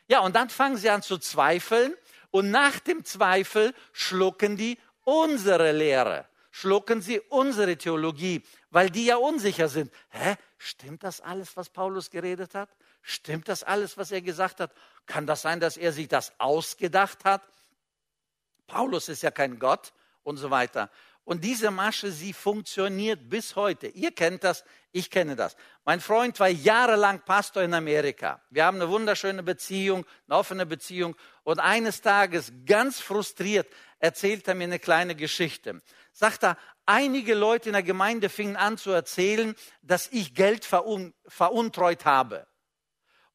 Ja, 0.08 0.20
und 0.20 0.34
dann 0.36 0.50
fangen 0.50 0.76
sie 0.76 0.90
an 0.90 1.02
zu 1.02 1.16
zweifeln 1.18 1.94
und 2.30 2.50
nach 2.50 2.80
dem 2.80 3.04
Zweifel 3.04 3.72
schlucken 3.92 4.56
die 4.56 4.78
unsere 5.04 5.70
Lehre, 5.70 6.26
schlucken 6.50 7.00
sie 7.00 7.20
unsere 7.20 7.76
Theologie, 7.76 8.42
weil 8.70 8.90
die 8.90 9.06
ja 9.06 9.16
unsicher 9.16 9.68
sind. 9.68 9.92
Hä, 10.10 10.34
stimmt 10.58 11.04
das 11.04 11.20
alles, 11.20 11.56
was 11.56 11.70
Paulus 11.70 12.10
geredet 12.10 12.54
hat? 12.54 12.68
Stimmt 13.02 13.48
das 13.48 13.62
alles, 13.62 13.96
was 13.96 14.10
er 14.10 14.20
gesagt 14.20 14.58
hat? 14.58 14.72
Kann 15.06 15.26
das 15.26 15.42
sein, 15.42 15.60
dass 15.60 15.76
er 15.76 15.92
sich 15.92 16.08
das 16.08 16.38
ausgedacht 16.40 17.24
hat? 17.24 17.42
Paulus 18.66 19.08
ist 19.08 19.22
ja 19.22 19.30
kein 19.30 19.60
Gott 19.60 19.92
und 20.24 20.36
so 20.36 20.50
weiter. 20.50 20.90
Und 21.26 21.42
diese 21.42 21.72
Masche, 21.72 22.12
sie 22.12 22.32
funktioniert 22.32 23.28
bis 23.28 23.56
heute. 23.56 23.88
Ihr 23.88 24.12
kennt 24.12 24.44
das, 24.44 24.62
ich 24.92 25.10
kenne 25.10 25.34
das. 25.34 25.56
Mein 25.84 26.00
Freund 26.00 26.38
war 26.38 26.46
jahrelang 26.46 27.20
Pastor 27.24 27.64
in 27.64 27.74
Amerika. 27.74 28.40
Wir 28.48 28.64
haben 28.64 28.80
eine 28.80 28.88
wunderschöne 28.88 29.42
Beziehung, 29.42 30.06
eine 30.28 30.38
offene 30.38 30.66
Beziehung. 30.66 31.16
Und 31.42 31.58
eines 31.58 32.00
Tages, 32.00 32.52
ganz 32.64 33.00
frustriert, 33.00 33.66
erzählt 33.98 34.46
er 34.46 34.54
mir 34.54 34.64
eine 34.64 34.78
kleine 34.78 35.16
Geschichte. 35.16 35.82
Sagt 36.12 36.44
er, 36.44 36.56
einige 36.86 37.34
Leute 37.34 37.70
in 37.70 37.72
der 37.72 37.82
Gemeinde 37.82 38.28
fingen 38.28 38.54
an 38.54 38.78
zu 38.78 38.92
erzählen, 38.92 39.56
dass 39.82 40.06
ich 40.12 40.32
Geld 40.32 40.64
verun 40.64 41.12
veruntreut 41.26 42.04
habe. 42.04 42.46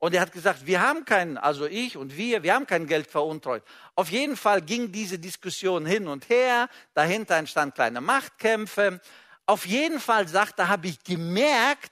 Und 0.03 0.15
er 0.15 0.21
hat 0.21 0.31
gesagt, 0.31 0.65
wir 0.65 0.81
haben 0.81 1.05
keinen, 1.05 1.37
also 1.37 1.67
ich 1.67 1.95
und 1.95 2.17
wir, 2.17 2.41
wir 2.41 2.55
haben 2.55 2.65
kein 2.65 2.87
Geld 2.87 3.05
veruntreut. 3.05 3.63
Auf 3.93 4.09
jeden 4.09 4.35
Fall 4.35 4.63
ging 4.63 4.91
diese 4.91 5.19
Diskussion 5.19 5.85
hin 5.85 6.07
und 6.07 6.27
her. 6.27 6.69
Dahinter 6.95 7.35
entstanden 7.35 7.75
kleine 7.75 8.01
Machtkämpfe. 8.01 8.99
Auf 9.45 9.67
jeden 9.67 9.99
Fall, 9.99 10.27
sagt 10.27 10.57
er, 10.57 10.69
habe 10.69 10.87
ich 10.87 11.03
gemerkt, 11.03 11.91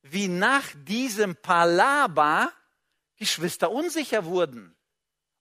wie 0.00 0.28
nach 0.28 0.64
diesem 0.86 1.36
Palaber 1.36 2.50
Geschwister 3.18 3.70
unsicher 3.70 4.24
wurden. 4.24 4.74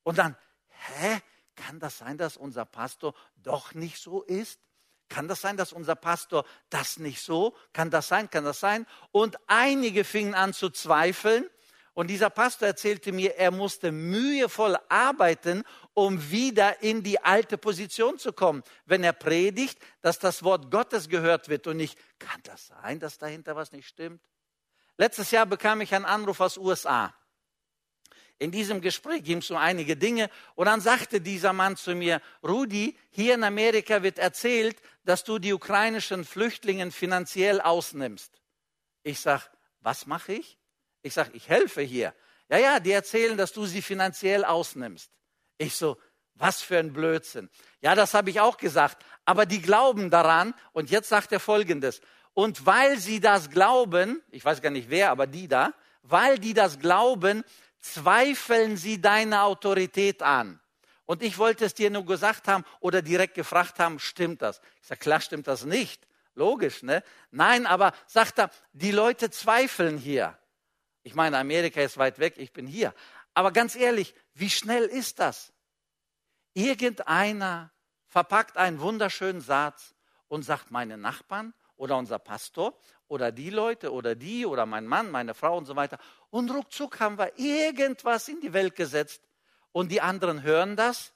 Und 0.03 0.17
dann, 0.17 0.35
hä, 0.67 1.21
kann 1.55 1.79
das 1.79 1.97
sein, 1.97 2.17
dass 2.17 2.35
unser 2.35 2.65
Pastor 2.65 3.13
doch 3.37 3.73
nicht 3.73 3.99
so 3.99 4.21
ist? 4.23 4.59
Kann 5.07 5.29
das 5.29 5.39
sein, 5.39 5.55
dass 5.55 5.71
unser 5.71 5.95
Pastor 5.95 6.43
das 6.69 6.97
nicht 6.97 7.21
so? 7.21 7.55
Kann 7.71 7.89
das 7.89 8.09
sein? 8.09 8.29
Kann 8.29 8.43
das 8.43 8.59
sein? 8.59 8.85
Und 9.13 9.37
einige 9.47 10.03
fingen 10.03 10.35
an 10.35 10.51
zu 10.51 10.69
zweifeln 10.69 11.49
und 11.93 12.07
dieser 12.07 12.29
Pastor 12.29 12.69
erzählte 12.69 13.11
mir, 13.11 13.35
er 13.37 13.51
musste 13.51 13.91
mühevoll 13.91 14.77
arbeiten, 14.87 15.63
um 15.93 16.31
wieder 16.31 16.81
in 16.81 17.03
die 17.03 17.21
alte 17.21 17.57
Position 17.57 18.17
zu 18.17 18.31
kommen. 18.31 18.63
Wenn 18.85 19.03
er 19.03 19.13
predigt, 19.13 19.77
dass 20.01 20.17
das 20.17 20.43
Wort 20.43 20.71
Gottes 20.71 21.09
gehört 21.09 21.49
wird 21.49 21.67
und 21.67 21.77
nicht, 21.77 21.99
kann 22.17 22.39
das 22.43 22.67
sein, 22.67 22.99
dass 22.99 23.17
dahinter 23.17 23.57
was 23.57 23.73
nicht 23.73 23.87
stimmt? 23.87 24.21
Letztes 24.97 25.31
Jahr 25.31 25.45
bekam 25.45 25.81
ich 25.81 25.93
einen 25.93 26.05
Anruf 26.05 26.39
aus 26.39 26.57
USA. 26.57 27.13
In 28.39 28.51
diesem 28.51 28.81
Gespräch 28.81 29.23
ging 29.23 29.39
es 29.39 29.51
um 29.51 29.57
einige 29.57 29.97
Dinge 29.97 30.29
und 30.55 30.65
dann 30.65 30.81
sagte 30.81 31.21
dieser 31.21 31.53
Mann 31.53 31.75
zu 31.75 31.93
mir, 31.93 32.21
Rudi, 32.41 32.97
hier 33.11 33.35
in 33.35 33.43
Amerika 33.43 34.01
wird 34.01 34.17
erzählt, 34.17 34.81
dass 35.03 35.23
du 35.23 35.39
die 35.39 35.53
ukrainischen 35.53 36.23
Flüchtlinge 36.23 36.89
finanziell 36.91 37.61
ausnimmst. 37.61 38.41
Ich 39.03 39.19
sage, 39.19 39.43
was 39.81 40.07
mache 40.07 40.33
ich? 40.33 40.57
Ich 41.01 41.13
sage, 41.13 41.31
ich 41.33 41.49
helfe 41.49 41.81
hier. 41.81 42.13
Ja, 42.49 42.57
ja, 42.57 42.79
die 42.79 42.91
erzählen, 42.91 43.37
dass 43.37 43.53
du 43.53 43.65
sie 43.65 43.81
finanziell 43.81 44.43
ausnimmst. 44.43 45.09
Ich 45.57 45.75
so, 45.75 45.97
was 46.35 46.61
für 46.61 46.77
ein 46.77 46.93
Blödsinn. 46.93 47.49
Ja, 47.81 47.95
das 47.95 48.13
habe 48.13 48.29
ich 48.29 48.39
auch 48.39 48.57
gesagt. 48.57 49.03
Aber 49.25 49.45
die 49.45 49.61
glauben 49.61 50.09
daran. 50.09 50.53
Und 50.73 50.89
jetzt 50.89 51.09
sagt 51.09 51.31
er 51.31 51.39
Folgendes. 51.39 52.01
Und 52.33 52.65
weil 52.65 52.97
sie 52.97 53.19
das 53.19 53.49
glauben, 53.49 54.21
ich 54.31 54.43
weiß 54.43 54.61
gar 54.61 54.69
nicht 54.69 54.89
wer, 54.89 55.11
aber 55.11 55.27
die 55.27 55.47
da, 55.47 55.73
weil 56.03 56.39
die 56.39 56.53
das 56.53 56.79
glauben, 56.79 57.43
zweifeln 57.79 58.77
sie 58.77 59.01
deine 59.01 59.43
Autorität 59.43 60.21
an. 60.21 60.59
Und 61.05 61.23
ich 61.23 61.37
wollte 61.37 61.65
es 61.65 61.73
dir 61.73 61.89
nur 61.89 62.05
gesagt 62.05 62.47
haben 62.47 62.63
oder 62.79 63.01
direkt 63.01 63.33
gefragt 63.33 63.79
haben, 63.79 63.99
stimmt 63.99 64.41
das? 64.41 64.61
Ich 64.81 64.87
sage, 64.87 64.99
klar 64.99 65.19
stimmt 65.19 65.47
das 65.47 65.65
nicht. 65.65 66.07
Logisch, 66.35 66.83
ne? 66.83 67.03
Nein, 67.31 67.65
aber 67.65 67.91
sagt 68.07 68.39
er, 68.39 68.49
die 68.71 68.91
Leute 68.91 69.29
zweifeln 69.29 69.97
hier. 69.97 70.37
Ich 71.03 71.15
meine, 71.15 71.37
Amerika 71.37 71.81
ist 71.81 71.97
weit 71.97 72.19
weg, 72.19 72.35
ich 72.37 72.53
bin 72.53 72.67
hier. 72.67 72.93
Aber 73.33 73.51
ganz 73.51 73.75
ehrlich, 73.75 74.13
wie 74.33 74.49
schnell 74.49 74.83
ist 74.83 75.19
das? 75.19 75.53
Irgendeiner 76.53 77.71
verpackt 78.07 78.57
einen 78.57 78.79
wunderschönen 78.79 79.41
Satz 79.41 79.95
und 80.27 80.43
sagt, 80.43 80.69
meine 80.69 80.97
Nachbarn 80.97 81.53
oder 81.75 81.97
unser 81.97 82.19
Pastor 82.19 82.77
oder 83.07 83.31
die 83.31 83.49
Leute 83.49 83.91
oder 83.91 84.15
die 84.15 84.45
oder 84.45 84.65
mein 84.65 84.85
Mann, 84.85 85.11
meine 85.11 85.33
Frau 85.33 85.57
und 85.57 85.65
so 85.65 85.75
weiter. 85.75 85.97
Und 86.29 86.51
ruckzuck 86.51 86.99
haben 86.99 87.17
wir 87.17 87.37
irgendwas 87.37 88.27
in 88.27 88.39
die 88.41 88.53
Welt 88.53 88.75
gesetzt. 88.75 89.21
Und 89.71 89.91
die 89.91 90.01
anderen 90.01 90.43
hören 90.43 90.75
das 90.75 91.13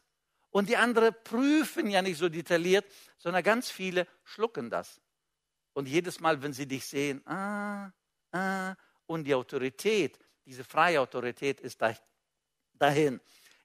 und 0.49 0.69
die 0.69 0.77
anderen 0.77 1.13
prüfen 1.25 1.89
ja 1.89 2.01
nicht 2.01 2.17
so 2.17 2.29
detailliert, 2.29 2.85
sondern 3.17 3.43
ganz 3.43 3.69
viele 3.69 4.07
schlucken 4.23 4.69
das. 4.69 5.01
Und 5.73 5.89
jedes 5.89 6.21
Mal, 6.21 6.41
wenn 6.41 6.53
sie 6.53 6.65
dich 6.65 6.85
sehen, 6.85 7.21
ah, 7.27 7.91
ah, 8.31 8.75
und 9.07 9.23
die 9.25 9.35
Autorität, 9.35 10.19
diese 10.45 10.63
freie 10.63 11.01
Autorität 11.01 11.59
ist 11.59 11.81
dahin. 12.73 13.19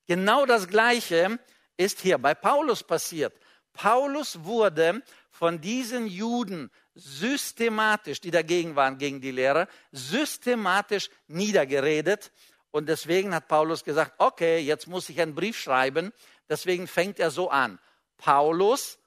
Genau 0.06 0.47
das 0.47 0.66
Gleiche 0.68 1.38
ist 1.76 2.00
hier 2.00 2.18
bei 2.18 2.35
Paulus 2.35 2.82
passiert. 2.82 3.35
Paulus 3.73 4.44
wurde 4.44 5.02
von 5.30 5.61
diesen 5.61 6.06
Juden 6.06 6.70
systematisch, 6.94 8.20
die 8.20 8.30
dagegen 8.30 8.76
waren, 8.76 8.99
gegen 8.99 9.20
die 9.20 9.30
Lehre, 9.30 9.68
systematisch 9.92 11.09
niedergeredet. 11.28 12.32
Und 12.73 12.88
deswegen 12.88 13.35
hat 13.35 13.49
Paulus 13.49 13.85
gesagt, 13.85 14.14
okay, 14.18 14.59
jetzt 14.59 14.87
muss 14.87 15.09
ich 15.09 15.20
einen 15.20 15.35
Brief 15.35 15.59
schreiben. 15.59 16.12
Deswegen 16.49 16.87
fängt 16.87 17.18
er 17.18 17.30
so 17.30 17.50
an. 17.50 17.78
Paulus, 18.16 18.99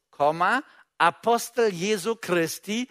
Apostel 0.98 1.74
Jesu 1.74 2.16
Christi, 2.16 2.90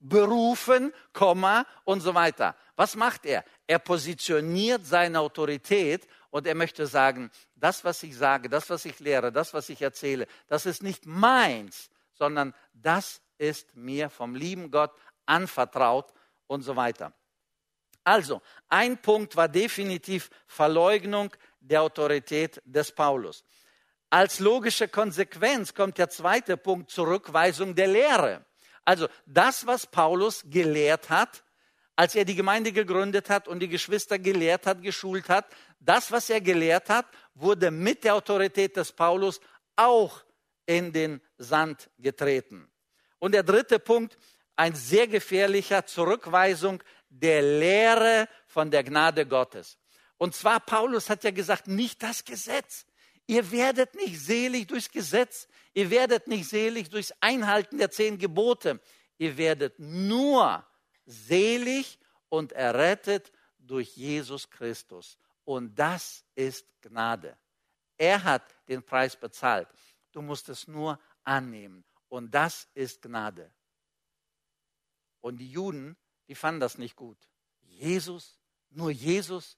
berufen, 0.00 0.92
Komma 1.12 1.66
und 1.84 2.00
so 2.00 2.14
weiter. 2.14 2.56
Was 2.76 2.96
macht 2.96 3.26
er? 3.26 3.44
Er 3.66 3.78
positioniert 3.78 4.84
seine 4.86 5.20
Autorität 5.20 6.08
und 6.30 6.46
er 6.46 6.54
möchte 6.54 6.86
sagen, 6.86 7.30
das, 7.54 7.84
was 7.84 8.02
ich 8.02 8.16
sage, 8.16 8.48
das, 8.48 8.70
was 8.70 8.84
ich 8.84 8.98
lehre, 9.00 9.30
das, 9.30 9.54
was 9.54 9.68
ich 9.68 9.82
erzähle, 9.82 10.26
das 10.48 10.66
ist 10.66 10.82
nicht 10.82 11.06
meins, 11.06 11.90
sondern 12.14 12.54
das 12.72 13.20
ist 13.38 13.74
mir 13.76 14.10
vom 14.10 14.34
lieben 14.34 14.70
Gott 14.70 14.92
anvertraut 15.26 16.12
und 16.46 16.62
so 16.62 16.76
weiter. 16.76 17.12
Also, 18.02 18.40
ein 18.68 19.00
Punkt 19.00 19.36
war 19.36 19.48
definitiv 19.48 20.30
Verleugnung 20.46 21.34
der 21.60 21.82
Autorität 21.82 22.60
des 22.64 22.92
Paulus. 22.92 23.44
Als 24.08 24.40
logische 24.40 24.88
Konsequenz 24.88 25.74
kommt 25.74 25.98
der 25.98 26.08
zweite 26.08 26.56
Punkt 26.56 26.90
Zurückweisung 26.90 27.74
der 27.74 27.88
Lehre. 27.88 28.44
Also 28.84 29.08
das, 29.26 29.66
was 29.66 29.86
Paulus 29.86 30.44
gelehrt 30.46 31.10
hat, 31.10 31.44
als 31.96 32.14
er 32.14 32.24
die 32.24 32.34
Gemeinde 32.34 32.72
gegründet 32.72 33.28
hat 33.28 33.46
und 33.46 33.60
die 33.60 33.68
Geschwister 33.68 34.18
gelehrt 34.18 34.66
hat, 34.66 34.82
geschult 34.82 35.28
hat, 35.28 35.46
das, 35.80 36.10
was 36.10 36.30
er 36.30 36.40
gelehrt 36.40 36.88
hat, 36.88 37.06
wurde 37.34 37.70
mit 37.70 38.04
der 38.04 38.14
Autorität 38.14 38.76
des 38.76 38.92
Paulus 38.92 39.40
auch 39.76 40.22
in 40.66 40.92
den 40.92 41.20
Sand 41.36 41.90
getreten. 41.98 42.70
Und 43.18 43.32
der 43.32 43.42
dritte 43.42 43.78
Punkt, 43.78 44.16
ein 44.56 44.74
sehr 44.74 45.08
gefährlicher 45.08 45.86
Zurückweisung 45.86 46.82
der 47.08 47.42
Lehre 47.42 48.28
von 48.46 48.70
der 48.70 48.84
Gnade 48.84 49.26
Gottes. 49.26 49.78
Und 50.16 50.34
zwar, 50.34 50.60
Paulus 50.60 51.08
hat 51.08 51.24
ja 51.24 51.30
gesagt, 51.30 51.66
nicht 51.66 52.02
das 52.02 52.24
Gesetz. 52.24 52.86
Ihr 53.26 53.50
werdet 53.52 53.94
nicht 53.94 54.20
selig 54.20 54.68
durchs 54.68 54.90
Gesetz. 54.90 55.48
Ihr 55.80 55.88
werdet 55.88 56.26
nicht 56.26 56.46
selig 56.46 56.90
durchs 56.90 57.10
Einhalten 57.20 57.78
der 57.78 57.90
zehn 57.90 58.18
Gebote. 58.18 58.82
Ihr 59.16 59.38
werdet 59.38 59.78
nur 59.78 60.62
selig 61.06 61.98
und 62.28 62.52
errettet 62.52 63.32
durch 63.58 63.96
Jesus 63.96 64.50
Christus. 64.50 65.16
Und 65.46 65.74
das 65.74 66.22
ist 66.34 66.66
Gnade. 66.82 67.34
Er 67.96 68.22
hat 68.22 68.54
den 68.68 68.82
Preis 68.82 69.16
bezahlt. 69.16 69.68
Du 70.12 70.20
musst 70.20 70.50
es 70.50 70.68
nur 70.68 71.00
annehmen. 71.24 71.82
Und 72.10 72.34
das 72.34 72.68
ist 72.74 73.00
Gnade. 73.00 73.50
Und 75.22 75.38
die 75.38 75.50
Juden, 75.50 75.96
die 76.28 76.34
fanden 76.34 76.60
das 76.60 76.76
nicht 76.76 76.94
gut. 76.94 77.16
Jesus, 77.62 78.38
nur 78.68 78.90
Jesus, 78.90 79.56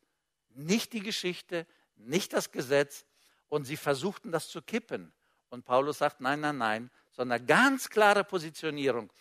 nicht 0.50 0.92
die 0.92 1.02
Geschichte, 1.02 1.66
nicht 1.96 2.32
das 2.32 2.52
Gesetz. 2.52 3.06
Und 3.48 3.64
sie 3.64 3.76
versuchten 3.76 4.30
das 4.30 4.46
zu 4.46 4.62
kippen. 4.62 5.12
Und 5.52 5.66
Paulus 5.66 5.98
sagt, 5.98 6.22
nein, 6.22 6.40
nein, 6.40 6.56
nein, 6.56 6.90
sondern 7.10 7.46
ganz 7.46 7.90
klare 7.90 8.24
Positionierung. 8.24 9.12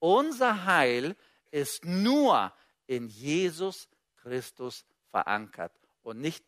Unser 0.00 0.66
Heil 0.66 1.16
ist 1.50 1.86
nur 1.86 2.52
in 2.86 3.08
Jesus 3.08 3.88
Christus 4.16 4.84
verankert 5.06 5.72
und 6.02 6.20
nicht 6.20 6.44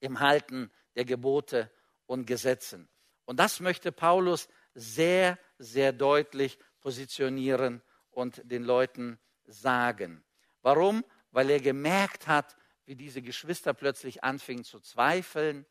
im 0.00 0.20
Halten 0.20 0.70
der 0.94 1.06
Gebote 1.06 1.72
und 2.04 2.26
Gesetzen. 2.26 2.86
Und 3.24 3.40
das 3.40 3.60
möchte 3.60 3.92
Paulus 3.92 4.46
sehr, 4.74 5.38
sehr 5.56 5.94
deutlich 5.94 6.58
positionieren 6.80 7.80
und 8.10 8.42
den 8.44 8.62
Leuten 8.62 9.18
sagen. 9.46 10.22
Warum? 10.60 11.02
Weil 11.30 11.48
er 11.48 11.60
gemerkt 11.60 12.26
hat, 12.26 12.54
wie 12.84 12.94
diese 12.94 13.22
Geschwister 13.22 13.72
plötzlich 13.72 14.22
anfingen 14.22 14.64
zu 14.64 14.80
zweifeln. 14.80 15.64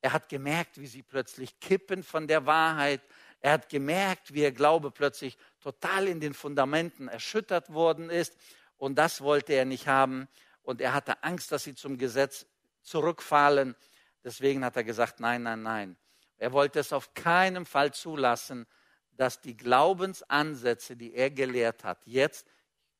Er 0.00 0.12
hat 0.12 0.28
gemerkt, 0.28 0.78
wie 0.78 0.86
sie 0.86 1.02
plötzlich 1.02 1.58
kippen 1.60 2.02
von 2.02 2.26
der 2.26 2.46
Wahrheit. 2.46 3.00
Er 3.40 3.52
hat 3.52 3.68
gemerkt, 3.68 4.34
wie 4.34 4.42
ihr 4.42 4.52
Glaube 4.52 4.90
plötzlich 4.90 5.36
total 5.60 6.06
in 6.06 6.20
den 6.20 6.34
Fundamenten 6.34 7.08
erschüttert 7.08 7.72
worden 7.72 8.10
ist. 8.10 8.36
Und 8.76 8.96
das 8.96 9.20
wollte 9.20 9.54
er 9.54 9.64
nicht 9.64 9.88
haben. 9.88 10.28
Und 10.62 10.80
er 10.80 10.92
hatte 10.92 11.22
Angst, 11.22 11.52
dass 11.52 11.64
sie 11.64 11.74
zum 11.74 11.98
Gesetz 11.98 12.46
zurückfallen. 12.82 13.74
Deswegen 14.22 14.64
hat 14.64 14.76
er 14.76 14.84
gesagt, 14.84 15.20
nein, 15.20 15.42
nein, 15.42 15.62
nein. 15.62 15.96
Er 16.38 16.52
wollte 16.52 16.80
es 16.80 16.92
auf 16.92 17.14
keinen 17.14 17.64
Fall 17.64 17.92
zulassen, 17.94 18.66
dass 19.12 19.40
die 19.40 19.56
Glaubensansätze, 19.56 20.96
die 20.96 21.14
er 21.14 21.30
gelehrt 21.30 21.84
hat, 21.84 22.06
jetzt, 22.06 22.46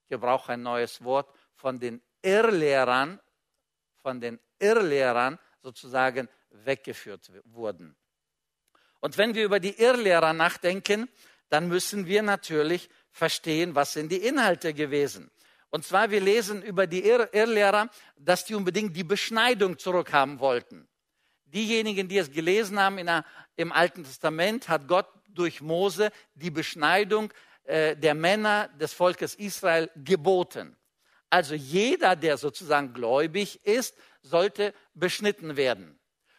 ich 0.03 0.09
gebrauche 0.09 0.53
ein 0.53 0.63
neues 0.63 1.05
Wort, 1.05 1.31
von 1.55 1.79
den 1.79 2.01
Irrlehrern 2.23 3.21
von 4.07 4.21
den 4.21 4.39
Irrlehrern 4.61 5.37
sozusagen 5.59 6.29
weggeführt 6.65 7.31
wurden. 7.45 7.97
Und 9.01 9.19
wenn 9.19 9.35
wir 9.35 9.45
über 9.45 9.61
die 9.61 9.81
Irrlehrer 9.81 10.33
nachdenken, 10.33 11.09
dann 11.49 11.69
müssen 11.69 12.07
wir 12.07 12.23
natürlich 12.23 12.89
verstehen, 13.11 13.75
was 13.75 13.93
sind 13.93 14.11
die 14.11 14.17
Inhalte 14.17 14.75
gewesen. 14.75 15.31
Und 15.71 15.85
zwar, 15.85 16.11
wir 16.11 16.21
lesen 16.21 16.63
über 16.63 16.87
die 16.87 17.05
Irr 17.05 17.33
Irrlehrer, 17.33 17.91
dass 18.17 18.45
die 18.45 18.55
unbedingt 18.55 18.97
die 18.97 19.05
Beschneidung 19.05 19.79
zurückhaben 19.79 20.41
wollten. 20.41 20.89
Diejenigen, 21.45 22.09
die 22.09 22.19
es 22.19 22.31
gelesen 22.31 22.81
haben 22.81 23.05
der, 23.05 23.25
im 23.57 23.73
Alten 23.73 24.05
Testament, 24.05 24.69
hat 24.69 24.89
Gott 24.89 25.09
durch 25.29 25.61
Mose 25.61 26.11
die 26.35 26.51
Beschneidung 26.51 27.33
äh, 27.65 27.97
der 27.97 28.15
Männer 28.15 28.69
des 28.81 28.93
Volkes 28.93 29.35
Israel 29.35 29.91
geboten. 29.97 30.77
Also 31.31 31.55
jeder, 31.55 32.17
der 32.17 32.39
sozusagen 32.39 32.95
gläubig 32.95 33.65
ist, 33.65 33.97
sollte 34.23 34.73
beschnitten 34.95 35.57
werden. 35.57 35.96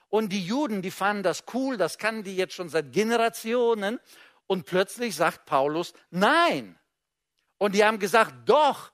Und 0.09 0.29
die 0.29 0.45
Juden, 0.45 0.81
die 0.81 0.91
fanden 0.91 1.23
das 1.23 1.43
cool, 1.53 1.77
das 1.77 1.97
kann 1.97 2.23
die 2.23 2.35
jetzt 2.35 2.53
schon 2.53 2.69
seit 2.69 2.91
Generationen. 2.93 3.99
Und 4.45 4.65
plötzlich 4.65 5.15
sagt 5.15 5.45
Paulus, 5.45 5.93
nein. 6.09 6.79
Und 7.57 7.75
die 7.75 7.83
haben 7.83 7.99
gesagt, 7.99 8.47
doch. 8.47 8.91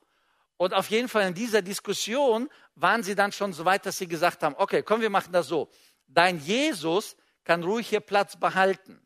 Und 0.57 0.73
auf 0.73 0.89
jeden 0.89 1.09
Fall 1.09 1.27
in 1.27 1.33
dieser 1.33 1.61
Diskussion 1.61 2.49
waren 2.75 3.03
sie 3.03 3.15
dann 3.15 3.31
schon 3.31 3.53
so 3.53 3.65
weit, 3.65 3.85
dass 3.85 3.97
sie 3.97 4.07
gesagt 4.07 4.43
haben, 4.43 4.55
okay, 4.57 4.81
komm, 4.81 5.01
wir 5.01 5.09
machen 5.09 5.33
das 5.33 5.47
so. 5.47 5.69
Dein 6.07 6.39
Jesus 6.39 7.15
kann 7.43 7.63
ruhig 7.63 7.89
hier 7.89 7.99
Platz 7.99 8.39
behalten. 8.39 9.05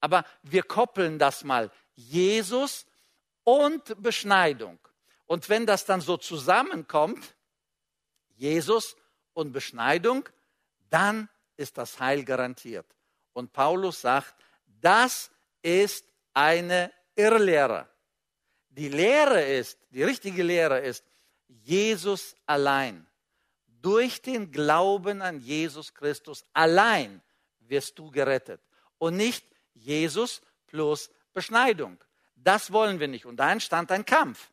Aber 0.00 0.24
wir 0.42 0.62
koppeln 0.62 1.18
das 1.18 1.44
mal. 1.44 1.70
Jesus 1.94 2.86
und 3.44 4.00
Beschneidung. 4.02 4.78
Und 5.26 5.48
wenn 5.48 5.66
das 5.66 5.84
dann 5.84 6.00
so 6.00 6.16
zusammenkommt, 6.16 7.36
Jesus 8.36 8.96
und 9.32 9.52
Beschneidung, 9.52 10.28
dann 10.88 11.28
ist 11.60 11.78
das 11.78 12.00
Heil 12.00 12.24
garantiert. 12.24 12.86
Und 13.32 13.52
Paulus 13.52 14.00
sagt, 14.00 14.34
das 14.80 15.30
ist 15.62 16.06
eine 16.32 16.90
Irrlehre. 17.14 17.88
Die 18.70 18.88
Lehre 18.88 19.42
ist, 19.42 19.78
die 19.90 20.02
richtige 20.02 20.42
Lehre 20.42 20.80
ist, 20.80 21.04
Jesus 21.48 22.34
allein. 22.46 23.06
Durch 23.66 24.22
den 24.22 24.50
Glauben 24.50 25.22
an 25.22 25.40
Jesus 25.40 25.94
Christus 25.94 26.44
allein 26.52 27.20
wirst 27.60 27.98
du 27.98 28.10
gerettet. 28.10 28.60
Und 28.98 29.16
nicht 29.16 29.44
Jesus 29.74 30.40
plus 30.66 31.10
Beschneidung. 31.32 31.98
Das 32.36 32.72
wollen 32.72 33.00
wir 33.00 33.08
nicht. 33.08 33.26
Und 33.26 33.36
da 33.36 33.52
entstand 33.52 33.90
ein 33.92 34.04
Kampf. 34.04 34.50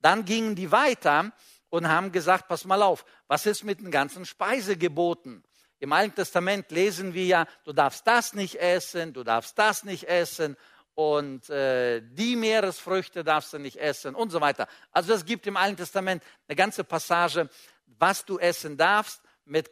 Dann 0.00 0.24
gingen 0.24 0.54
die 0.54 0.70
weiter 0.70 1.32
und 1.68 1.88
haben 1.88 2.12
gesagt, 2.12 2.48
pass 2.48 2.64
mal 2.64 2.82
auf, 2.82 3.04
was 3.26 3.46
ist 3.46 3.64
mit 3.64 3.80
den 3.80 3.90
ganzen 3.90 4.24
Speisegeboten? 4.24 5.42
Im 5.78 5.92
Alten 5.92 6.14
Testament 6.14 6.70
lesen 6.70 7.12
wir 7.12 7.24
ja, 7.24 7.46
du 7.64 7.72
darfst 7.72 8.06
das 8.06 8.32
nicht 8.32 8.56
essen, 8.56 9.12
du 9.12 9.24
darfst 9.24 9.58
das 9.58 9.84
nicht 9.84 10.04
essen 10.04 10.56
und 10.94 11.50
äh, 11.50 12.00
die 12.00 12.36
Meeresfrüchte 12.36 13.22
darfst 13.22 13.52
du 13.52 13.58
nicht 13.58 13.76
essen 13.76 14.14
und 14.14 14.30
so 14.30 14.40
weiter. 14.40 14.66
Also 14.90 15.12
es 15.12 15.26
gibt 15.26 15.46
im 15.46 15.58
Alten 15.58 15.76
Testament 15.76 16.22
eine 16.48 16.56
ganze 16.56 16.84
Passage, 16.84 17.50
was 17.84 18.24
du 18.24 18.38
essen 18.38 18.78
darfst 18.78 19.20
mit 19.44 19.70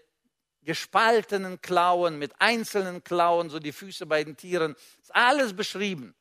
gespaltenen 0.62 1.60
Klauen, 1.60 2.18
mit 2.18 2.32
einzelnen 2.40 3.02
Klauen, 3.02 3.48
so 3.48 3.58
die 3.58 3.72
Füße 3.72 4.06
bei 4.06 4.24
den 4.24 4.36
Tieren, 4.36 4.76
ist 5.00 5.14
alles 5.14 5.54
beschrieben. 5.54 6.14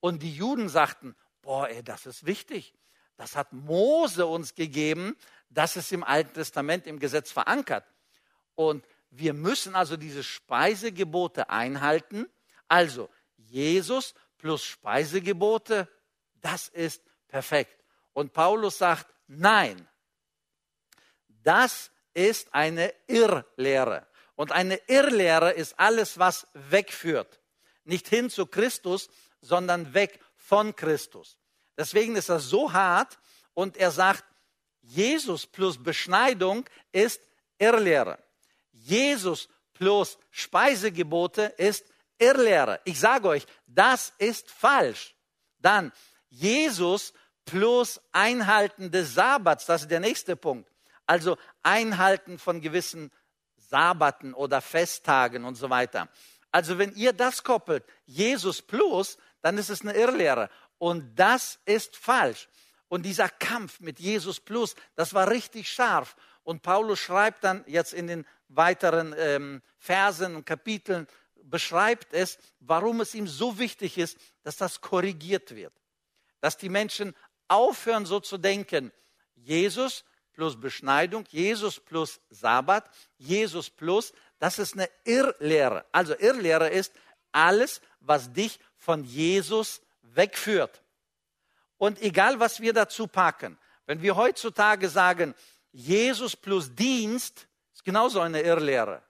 Und 0.00 0.22
die 0.22 0.32
Juden 0.32 0.68
sagten, 0.68 1.14
boah, 1.42 1.68
ey, 1.68 1.82
das 1.82 2.06
ist 2.06 2.26
wichtig. 2.26 2.74
Das 3.16 3.36
hat 3.36 3.52
Mose 3.52 4.26
uns 4.26 4.54
gegeben. 4.54 5.16
Das 5.50 5.76
ist 5.76 5.92
im 5.92 6.04
Alten 6.04 6.34
Testament 6.34 6.86
im 6.86 6.98
Gesetz 7.00 7.32
verankert. 7.32 7.84
Und 8.54 8.84
wir 9.10 9.32
müssen 9.34 9.74
also 9.74 9.96
diese 9.96 10.22
Speisegebote 10.22 11.50
einhalten. 11.50 12.26
Also 12.68 13.08
Jesus 13.36 14.14
plus 14.38 14.64
Speisegebote, 14.64 15.88
das 16.36 16.68
ist 16.68 17.02
perfekt. 17.28 17.84
Und 18.12 18.32
Paulus 18.32 18.78
sagt, 18.78 19.06
nein, 19.26 19.88
das 21.42 21.90
ist 22.14 22.52
eine 22.52 22.92
Irrlehre. 23.06 24.06
Und 24.34 24.52
eine 24.52 24.76
Irrlehre 24.86 25.52
ist 25.52 25.78
alles, 25.78 26.18
was 26.18 26.46
wegführt. 26.52 27.40
Nicht 27.84 28.08
hin 28.08 28.30
zu 28.30 28.46
Christus, 28.46 29.08
sondern 29.40 29.94
weg 29.94 30.20
von 30.36 30.76
Christus. 30.76 31.38
Deswegen 31.76 32.16
ist 32.16 32.28
er 32.28 32.40
so 32.40 32.72
hart 32.72 33.18
und 33.54 33.76
er 33.76 33.90
sagt, 33.90 34.24
Jesus 34.82 35.46
plus 35.46 35.82
Beschneidung 35.82 36.64
ist 36.92 37.20
Irrlehre. 37.58 38.18
Jesus 38.88 39.48
plus 39.74 40.18
Speisegebote 40.30 41.42
ist 41.56 41.84
Irrlehre. 42.18 42.80
Ich 42.84 42.98
sage 42.98 43.28
euch, 43.28 43.46
das 43.66 44.12
ist 44.18 44.50
falsch. 44.50 45.14
Dann 45.58 45.92
Jesus 46.30 47.12
plus 47.44 48.00
Einhalten 48.12 48.90
des 48.90 49.14
Sabbats, 49.14 49.66
das 49.66 49.82
ist 49.82 49.90
der 49.90 50.00
nächste 50.00 50.36
Punkt. 50.36 50.70
Also 51.06 51.36
Einhalten 51.62 52.38
von 52.38 52.60
gewissen 52.60 53.10
Sabbaten 53.56 54.34
oder 54.34 54.60
Festtagen 54.60 55.44
und 55.44 55.54
so 55.54 55.70
weiter. 55.70 56.08
Also 56.50 56.78
wenn 56.78 56.94
ihr 56.94 57.12
das 57.12 57.44
koppelt, 57.44 57.84
Jesus 58.06 58.62
plus, 58.62 59.18
dann 59.42 59.58
ist 59.58 59.68
es 59.68 59.82
eine 59.82 59.94
Irrlehre. 59.94 60.50
Und 60.78 61.14
das 61.14 61.58
ist 61.64 61.96
falsch. 61.96 62.48
Und 62.88 63.02
dieser 63.04 63.28
Kampf 63.28 63.80
mit 63.80 64.00
Jesus 64.00 64.40
Plus, 64.40 64.74
das 64.94 65.12
war 65.12 65.28
richtig 65.28 65.68
scharf. 65.68 66.16
Und 66.48 66.62
Paulus 66.62 66.98
schreibt 66.98 67.44
dann 67.44 67.62
jetzt 67.66 67.92
in 67.92 68.06
den 68.06 68.24
weiteren 68.48 69.14
ähm, 69.18 69.60
Versen 69.76 70.34
und 70.34 70.46
Kapiteln, 70.46 71.06
beschreibt 71.42 72.14
es, 72.14 72.38
warum 72.60 73.02
es 73.02 73.14
ihm 73.14 73.28
so 73.28 73.58
wichtig 73.58 73.98
ist, 73.98 74.16
dass 74.44 74.56
das 74.56 74.80
korrigiert 74.80 75.54
wird. 75.54 75.74
Dass 76.40 76.56
die 76.56 76.70
Menschen 76.70 77.14
aufhören, 77.48 78.06
so 78.06 78.18
zu 78.18 78.38
denken, 78.38 78.92
Jesus 79.34 80.06
plus 80.32 80.58
Beschneidung, 80.58 81.26
Jesus 81.28 81.80
plus 81.80 82.18
Sabbat, 82.30 82.88
Jesus 83.18 83.68
plus, 83.68 84.14
das 84.38 84.58
ist 84.58 84.72
eine 84.72 84.88
Irrlehre. 85.04 85.84
Also 85.92 86.16
Irrlehre 86.16 86.70
ist 86.70 86.94
alles, 87.30 87.82
was 88.00 88.32
dich 88.32 88.58
von 88.78 89.04
Jesus 89.04 89.82
wegführt. 90.00 90.82
Und 91.76 92.00
egal, 92.00 92.40
was 92.40 92.62
wir 92.62 92.72
dazu 92.72 93.06
packen, 93.06 93.58
wenn 93.84 94.00
wir 94.00 94.16
heutzutage 94.16 94.88
sagen, 94.88 95.34
Jesus 95.78 96.34
plus 96.34 96.74
Dienst, 96.74 97.46
ist 97.72 97.84
genauso 97.84 98.20
eine 98.20 98.42
Irrlehre. 98.42 99.00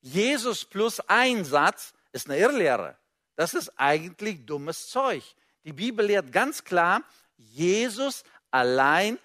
Jesus 0.00 0.64
plus 0.64 0.98
Einsatz 1.00 1.92
ist 2.10 2.30
eine 2.30 2.38
Irrlehre. 2.38 2.96
Das 3.34 3.52
ist 3.52 3.68
eigentlich 3.76 4.46
dummes 4.46 4.88
Zeug. 4.88 5.22
Die 5.64 5.74
Bibel 5.74 6.06
lehrt 6.06 6.32
ganz 6.32 6.64
klar, 6.64 7.02
Jesus 7.36 8.24
allein 8.50 9.18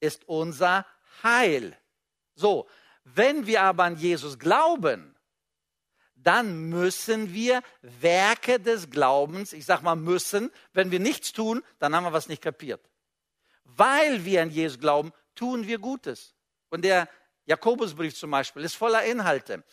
ist 0.00 0.28
unser 0.28 0.84
Heil. 1.22 1.78
So, 2.34 2.66
wenn 3.04 3.46
wir 3.46 3.62
aber 3.62 3.84
an 3.84 3.96
Jesus 3.96 4.36
glauben, 4.36 5.14
dann 6.16 6.70
müssen 6.70 7.32
wir 7.34 7.62
Werke 7.82 8.58
des 8.58 8.90
Glaubens, 8.90 9.52
ich 9.52 9.64
sage 9.64 9.84
mal 9.84 9.94
müssen, 9.94 10.50
wenn 10.72 10.90
wir 10.90 10.98
nichts 10.98 11.32
tun, 11.32 11.62
dann 11.78 11.94
haben 11.94 12.02
wir 12.02 12.12
was 12.12 12.28
nicht 12.28 12.42
kapiert. 12.42 12.80
Weil 13.62 14.24
wir 14.24 14.42
an 14.42 14.50
Jesus 14.50 14.80
glauben, 14.80 15.12
tun 15.36 15.66
wir 15.66 15.78
Gutes. 15.78 16.34
Und 16.70 16.84
der 16.84 17.08
Jakobusbrief 17.44 18.16
zum 18.16 18.30
Beispiel 18.32 18.64
ist 18.64 18.74
voller 18.74 19.04
Inhalte. 19.04 19.64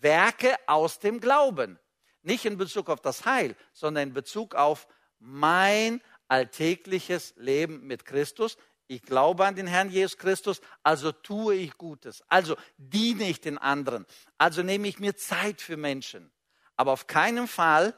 Werke 0.00 0.56
aus 0.66 0.98
dem 0.98 1.20
Glauben. 1.20 1.78
Nicht 2.22 2.44
in 2.44 2.58
Bezug 2.58 2.90
auf 2.90 3.00
das 3.00 3.24
Heil, 3.24 3.56
sondern 3.72 4.08
in 4.08 4.14
Bezug 4.14 4.54
auf 4.54 4.86
mein 5.18 6.02
alltägliches 6.28 7.34
Leben 7.36 7.86
mit 7.86 8.04
Christus. 8.04 8.56
Ich 8.86 9.02
glaube 9.02 9.46
an 9.46 9.56
den 9.56 9.66
Herrn 9.66 9.90
Jesus 9.90 10.18
Christus, 10.18 10.60
also 10.82 11.12
tue 11.12 11.54
ich 11.54 11.78
Gutes. 11.78 12.22
Also 12.28 12.56
diene 12.76 13.28
ich 13.28 13.40
den 13.40 13.56
anderen. 13.56 14.04
Also 14.36 14.62
nehme 14.62 14.88
ich 14.88 14.98
mir 14.98 15.16
Zeit 15.16 15.60
für 15.60 15.76
Menschen. 15.76 16.30
Aber 16.76 16.92
auf 16.92 17.06
keinen 17.06 17.46
Fall 17.46 17.94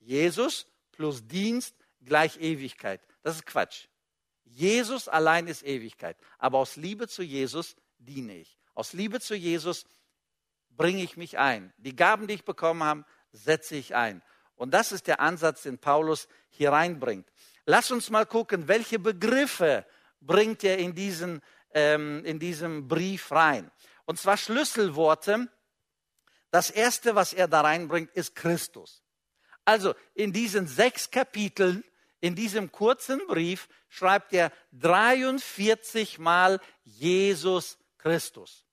Jesus 0.00 0.66
plus 0.90 1.26
Dienst 1.26 1.76
gleich 2.00 2.40
Ewigkeit. 2.40 3.00
Das 3.22 3.36
ist 3.36 3.46
Quatsch. 3.46 3.86
Jesus 4.54 5.08
allein 5.08 5.46
ist 5.46 5.64
Ewigkeit. 5.64 6.16
Aber 6.38 6.58
aus 6.58 6.76
Liebe 6.76 7.08
zu 7.08 7.22
Jesus 7.22 7.74
diene 7.98 8.36
ich. 8.36 8.58
Aus 8.74 8.92
Liebe 8.92 9.20
zu 9.20 9.34
Jesus 9.34 9.86
bringe 10.70 11.02
ich 11.02 11.16
mich 11.16 11.38
ein. 11.38 11.72
Die 11.78 11.96
Gaben, 11.96 12.26
die 12.26 12.34
ich 12.34 12.44
bekommen 12.44 12.82
habe, 12.82 13.04
setze 13.32 13.76
ich 13.76 13.94
ein. 13.94 14.22
Und 14.56 14.72
das 14.72 14.92
ist 14.92 15.06
der 15.06 15.20
Ansatz, 15.20 15.62
den 15.62 15.78
Paulus 15.78 16.28
hier 16.50 16.72
reinbringt. 16.72 17.26
Lass 17.64 17.90
uns 17.90 18.10
mal 18.10 18.26
gucken, 18.26 18.68
welche 18.68 18.98
Begriffe 18.98 19.86
bringt 20.20 20.64
er 20.64 20.78
in, 20.78 20.94
diesen, 20.94 21.40
ähm, 21.72 22.24
in 22.24 22.38
diesem 22.38 22.88
Brief 22.88 23.32
rein. 23.32 23.70
Und 24.04 24.18
zwar 24.18 24.36
Schlüsselworte. 24.36 25.48
Das 26.50 26.70
erste, 26.70 27.14
was 27.14 27.32
er 27.32 27.48
da 27.48 27.62
reinbringt, 27.62 28.10
ist 28.10 28.34
Christus. 28.34 29.02
Also 29.64 29.94
in 30.14 30.32
diesen 30.32 30.66
sechs 30.66 31.10
Kapiteln, 31.10 31.84
in 32.22 32.36
diesem 32.36 32.70
kurzen 32.70 33.20
Brief, 33.26 33.68
schreibt 33.88 34.32
er 34.32 34.52
43 34.72 36.18
Mal 36.20 36.60
Jesus 36.84 37.76
Christus. 37.98 38.64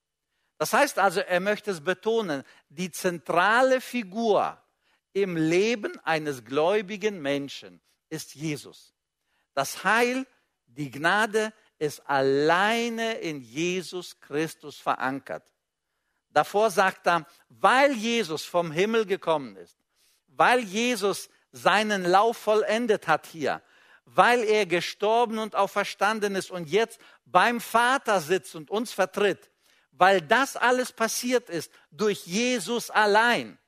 Das 0.56 0.72
heißt 0.72 0.98
also, 0.98 1.20
er 1.20 1.40
möchte 1.40 1.72
es 1.72 1.82
betonen, 1.82 2.44
die 2.68 2.92
zentrale 2.92 3.80
Figur 3.80 4.62
im 5.12 5.36
Leben 5.36 5.98
eines 6.04 6.44
gläubigen 6.44 7.20
Menschen 7.20 7.80
ist 8.08 8.36
Jesus. 8.36 8.94
Das 9.54 9.82
Heil 9.82 10.26
die 10.66 10.92
Gnade 10.92 11.52
ist 11.80 12.08
alleine 12.08 13.14
in 13.14 13.40
Jesus 13.40 14.20
Christus 14.20 14.78
verankert. 14.78 15.42
Davor 16.28 16.70
sagt 16.70 17.08
er, 17.08 17.26
weil 17.48 17.92
Jesus 17.94 18.44
vom 18.44 18.70
Himmel 18.70 19.06
gekommen 19.06 19.56
ist, 19.56 19.76
weil 20.28 20.60
Jesus 20.60 21.28
seinen 21.52 22.04
Lauf 22.04 22.36
vollendet 22.36 23.08
hat 23.08 23.26
hier, 23.26 23.62
weil 24.04 24.42
er 24.44 24.66
gestorben 24.66 25.38
und 25.38 25.54
auferstanden 25.54 26.34
ist 26.34 26.50
und 26.50 26.68
jetzt 26.68 27.00
beim 27.24 27.60
Vater 27.60 28.20
sitzt 28.20 28.54
und 28.54 28.70
uns 28.70 28.92
vertritt, 28.92 29.50
weil 29.92 30.20
das 30.20 30.56
alles 30.56 30.92
passiert 30.92 31.48
ist 31.50 31.70
durch 31.90 32.26
Jesus 32.26 32.90
allein. 32.90 33.58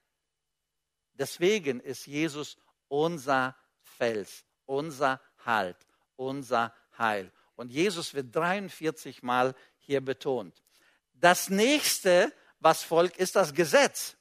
Deswegen 1.15 1.81
ist 1.81 2.07
Jesus 2.07 2.57
unser 2.89 3.57
Fels, 3.83 4.45
unser 4.67 5.21
Halt, 5.45 5.77
unser 6.17 6.75
Heil. 6.99 7.33
Und 7.57 7.71
Jesus 7.71 8.15
wird 8.15 8.35
43 8.35 9.23
Mal 9.23 9.55
hier 9.79 10.01
betont. 10.01 10.63
Das 11.13 11.49
nächste, 11.49 12.33
was 12.61 12.83
folgt, 12.83 13.17
ist 13.17 13.37
das 13.37 13.55
Gesetz. 13.55 14.17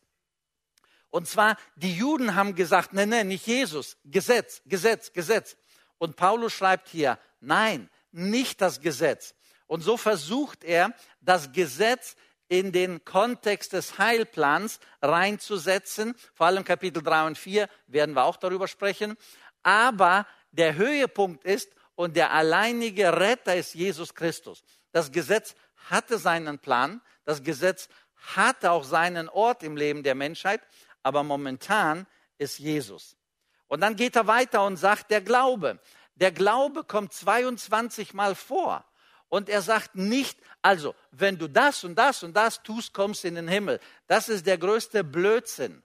Und 1.12 1.28
zwar, 1.28 1.58
die 1.76 1.96
Juden 1.96 2.36
haben 2.36 2.56
gesagt, 2.56 2.94
nein, 2.94 3.10
nein, 3.10 3.28
nicht 3.28 3.46
Jesus, 3.46 3.98
Gesetz, 4.06 4.62
Gesetz, 4.66 5.14
Gesetz. 5.14 5.56
Und 5.98 6.16
Paulus 6.16 6.54
schreibt 6.54 6.90
hier, 6.90 7.20
nein, 7.42 7.90
nicht 8.12 8.62
das 8.62 8.82
Gesetz. 8.82 9.36
Und 9.68 9.82
so 9.82 9.98
versucht 9.98 10.64
er, 10.64 10.94
das 11.22 11.52
Gesetz 11.52 12.16
in 12.48 12.72
den 12.72 13.06
Kontext 13.06 13.74
des 13.74 13.98
Heilplans 13.98 14.80
reinzusetzen. 15.02 16.16
Vor 16.34 16.48
allem 16.48 16.64
Kapitel 16.64 17.04
3 17.04 17.28
und 17.28 17.38
4 17.38 17.70
werden 17.88 18.16
wir 18.16 18.24
auch 18.24 18.38
darüber 18.38 18.68
sprechen. 18.68 19.16
Aber 19.64 20.26
der 20.52 20.76
Höhepunkt 20.76 21.46
ist, 21.46 21.70
und 21.96 22.16
der 22.16 22.32
alleinige 22.32 23.16
Retter 23.16 23.56
ist 23.56 23.76
Jesus 23.76 24.16
Christus. 24.16 24.64
Das 24.92 25.12
Gesetz 25.12 25.56
hatte 25.90 26.18
seinen 26.18 26.58
Plan, 26.58 27.00
das 27.26 27.44
Gesetz 27.44 27.90
hatte 28.36 28.72
auch 28.72 28.84
seinen 28.84 29.30
Ort 29.30 29.62
im 29.64 29.78
Leben 29.78 30.04
der 30.04 30.16
Menschheit, 30.16 30.62
aber 31.04 31.24
momentan 31.24 32.08
ist 32.38 32.60
Jesus. 32.60 33.16
Und 33.68 33.82
dann 33.82 33.96
geht 33.96 34.16
er 34.16 34.28
weiter 34.28 34.66
und 34.66 34.78
sagt, 34.78 35.12
der 35.12 35.22
Glaube. 35.22 35.80
Der 36.16 36.32
Glaube 36.32 36.84
kommt 36.84 37.14
22 37.14 38.14
Mal 38.14 38.36
vor. 38.36 38.86
Und 39.30 39.48
er 39.48 39.62
sagt 39.62 39.96
nicht, 39.96 40.38
also, 40.62 40.94
wenn 41.12 41.38
du 41.38 41.48
das 41.48 41.84
und 41.84 41.96
das 41.96 42.22
und 42.22 42.36
das 42.36 42.64
tust, 42.64 42.94
kommst 42.94 43.24
in 43.24 43.36
den 43.36 43.48
Himmel. 43.48 43.80
Das 44.08 44.28
ist 44.28 44.46
der 44.46 44.58
größte 44.58 45.04
Blödsinn. 45.04 45.84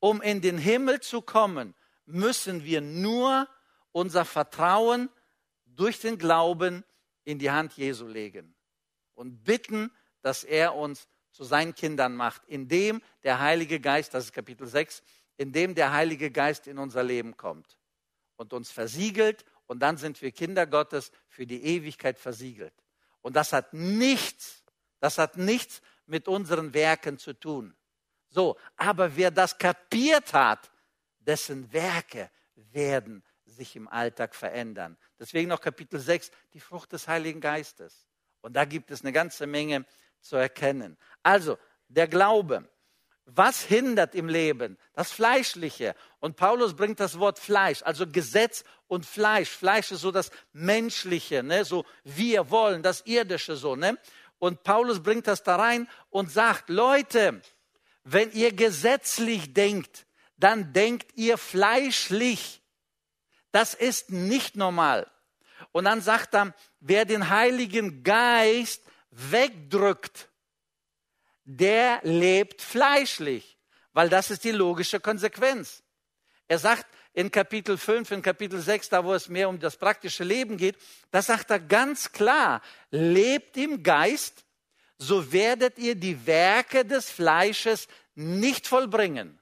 Um 0.00 0.22
in 0.22 0.40
den 0.40 0.58
Himmel 0.58 1.00
zu 1.00 1.20
kommen, 1.20 1.74
müssen 2.06 2.64
wir 2.64 2.80
nur 2.80 3.46
unser 3.92 4.24
Vertrauen 4.24 5.10
durch 5.66 6.00
den 6.00 6.18
Glauben 6.18 6.84
in 7.24 7.38
die 7.38 7.50
Hand 7.50 7.74
Jesu 7.74 8.06
legen 8.06 8.54
und 9.14 9.44
bitten, 9.44 9.92
dass 10.22 10.44
er 10.44 10.74
uns 10.74 11.08
zu 11.32 11.44
seinen 11.44 11.74
Kindern 11.74 12.14
macht, 12.14 12.42
indem 12.46 13.02
der 13.24 13.40
Heilige 13.40 13.80
Geist, 13.80 14.14
das 14.14 14.26
ist 14.26 14.32
Kapitel 14.32 14.66
6, 14.66 15.02
indem 15.36 15.74
der 15.74 15.92
Heilige 15.92 16.30
Geist 16.30 16.66
in 16.66 16.78
unser 16.78 17.02
Leben 17.02 17.36
kommt 17.36 17.78
und 18.36 18.52
uns 18.52 18.70
versiegelt 18.70 19.44
und 19.66 19.80
dann 19.80 19.96
sind 19.96 20.20
wir 20.22 20.30
Kinder 20.32 20.66
Gottes 20.66 21.10
für 21.28 21.46
die 21.46 21.62
Ewigkeit 21.64 22.18
versiegelt. 22.18 22.74
Und 23.22 23.36
das 23.36 23.52
hat 23.52 23.72
nichts, 23.72 24.62
das 25.00 25.18
hat 25.18 25.36
nichts 25.36 25.80
mit 26.06 26.28
unseren 26.28 26.74
Werken 26.74 27.18
zu 27.18 27.32
tun. 27.32 27.74
So, 28.28 28.56
aber 28.76 29.16
wer 29.16 29.30
das 29.30 29.56
kapiert 29.56 30.32
hat, 30.32 30.70
dessen 31.18 31.72
Werke 31.72 32.30
werden 32.54 33.22
sich 33.44 33.76
im 33.76 33.88
Alltag 33.88 34.34
verändern. 34.34 34.96
Deswegen 35.18 35.48
noch 35.48 35.60
Kapitel 35.60 36.00
6, 36.00 36.30
die 36.52 36.60
Frucht 36.60 36.92
des 36.92 37.08
Heiligen 37.08 37.40
Geistes. 37.40 38.08
Und 38.40 38.54
da 38.54 38.64
gibt 38.64 38.90
es 38.90 39.02
eine 39.02 39.12
ganze 39.12 39.46
Menge 39.46 39.84
zu 40.22 40.36
erkennen. 40.36 40.96
Also, 41.22 41.58
der 41.88 42.08
Glaube. 42.08 42.68
Was 43.26 43.62
hindert 43.62 44.14
im 44.14 44.28
Leben? 44.28 44.76
Das 44.94 45.12
Fleischliche. 45.12 45.94
Und 46.18 46.36
Paulus 46.36 46.74
bringt 46.74 46.98
das 46.98 47.18
Wort 47.18 47.38
Fleisch, 47.38 47.82
also 47.82 48.06
Gesetz 48.06 48.64
und 48.88 49.06
Fleisch. 49.06 49.48
Fleisch 49.48 49.92
ist 49.92 50.00
so 50.00 50.10
das 50.10 50.30
Menschliche, 50.52 51.42
ne? 51.42 51.64
so 51.64 51.84
wir 52.04 52.50
wollen, 52.50 52.82
das 52.82 53.02
Irdische 53.06 53.56
so. 53.56 53.76
Ne? 53.76 53.96
Und 54.38 54.64
Paulus 54.64 55.02
bringt 55.02 55.28
das 55.28 55.44
da 55.44 55.56
rein 55.56 55.88
und 56.10 56.32
sagt, 56.32 56.68
Leute, 56.68 57.40
wenn 58.02 58.32
ihr 58.32 58.52
gesetzlich 58.52 59.54
denkt, 59.54 60.04
dann 60.36 60.72
denkt 60.72 61.12
ihr 61.14 61.38
fleischlich. 61.38 62.60
Das 63.52 63.74
ist 63.74 64.10
nicht 64.10 64.56
normal. 64.56 65.08
Und 65.70 65.84
dann 65.84 66.00
sagt 66.00 66.34
er, 66.34 66.54
wer 66.80 67.04
den 67.04 67.28
Heiligen 67.28 68.02
Geist 68.02 68.82
wegdrückt, 69.12 70.28
der 71.44 72.00
lebt 72.02 72.60
fleischlich, 72.60 73.58
weil 73.92 74.08
das 74.08 74.30
ist 74.30 74.44
die 74.44 74.50
logische 74.50 75.00
Konsequenz. 75.00 75.82
Er 76.48 76.58
sagt 76.58 76.86
in 77.14 77.30
Kapitel 77.30 77.78
5, 77.78 78.10
in 78.10 78.22
Kapitel 78.22 78.60
6, 78.60 78.88
da 78.88 79.04
wo 79.04 79.14
es 79.14 79.28
mehr 79.28 79.48
um 79.48 79.58
das 79.58 79.76
praktische 79.76 80.24
Leben 80.24 80.56
geht, 80.56 80.76
da 81.10 81.22
sagt 81.22 81.50
er 81.50 81.60
ganz 81.60 82.12
klar, 82.12 82.62
lebt 82.90 83.56
im 83.56 83.82
Geist, 83.82 84.44
so 84.98 85.32
werdet 85.32 85.78
ihr 85.78 85.94
die 85.94 86.26
Werke 86.26 86.84
des 86.84 87.10
Fleisches 87.10 87.88
nicht 88.14 88.66
vollbringen. 88.66 89.38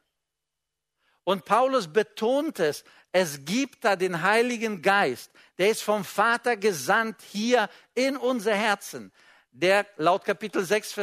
Und 1.24 1.44
Paulus 1.44 1.92
betont 1.92 2.58
es, 2.58 2.84
es 3.12 3.44
gibt 3.44 3.84
da 3.84 3.96
den 3.96 4.22
Heiligen 4.22 4.82
Geist, 4.82 5.30
der 5.58 5.70
ist 5.70 5.82
vom 5.82 6.04
Vater 6.04 6.56
gesandt 6.56 7.22
hier 7.22 7.68
in 7.94 8.16
unser 8.16 8.54
Herzen. 8.54 9.12
Der 9.52 9.86
laut 9.96 10.24
Kapitel 10.24 10.64
6, 10.64 10.96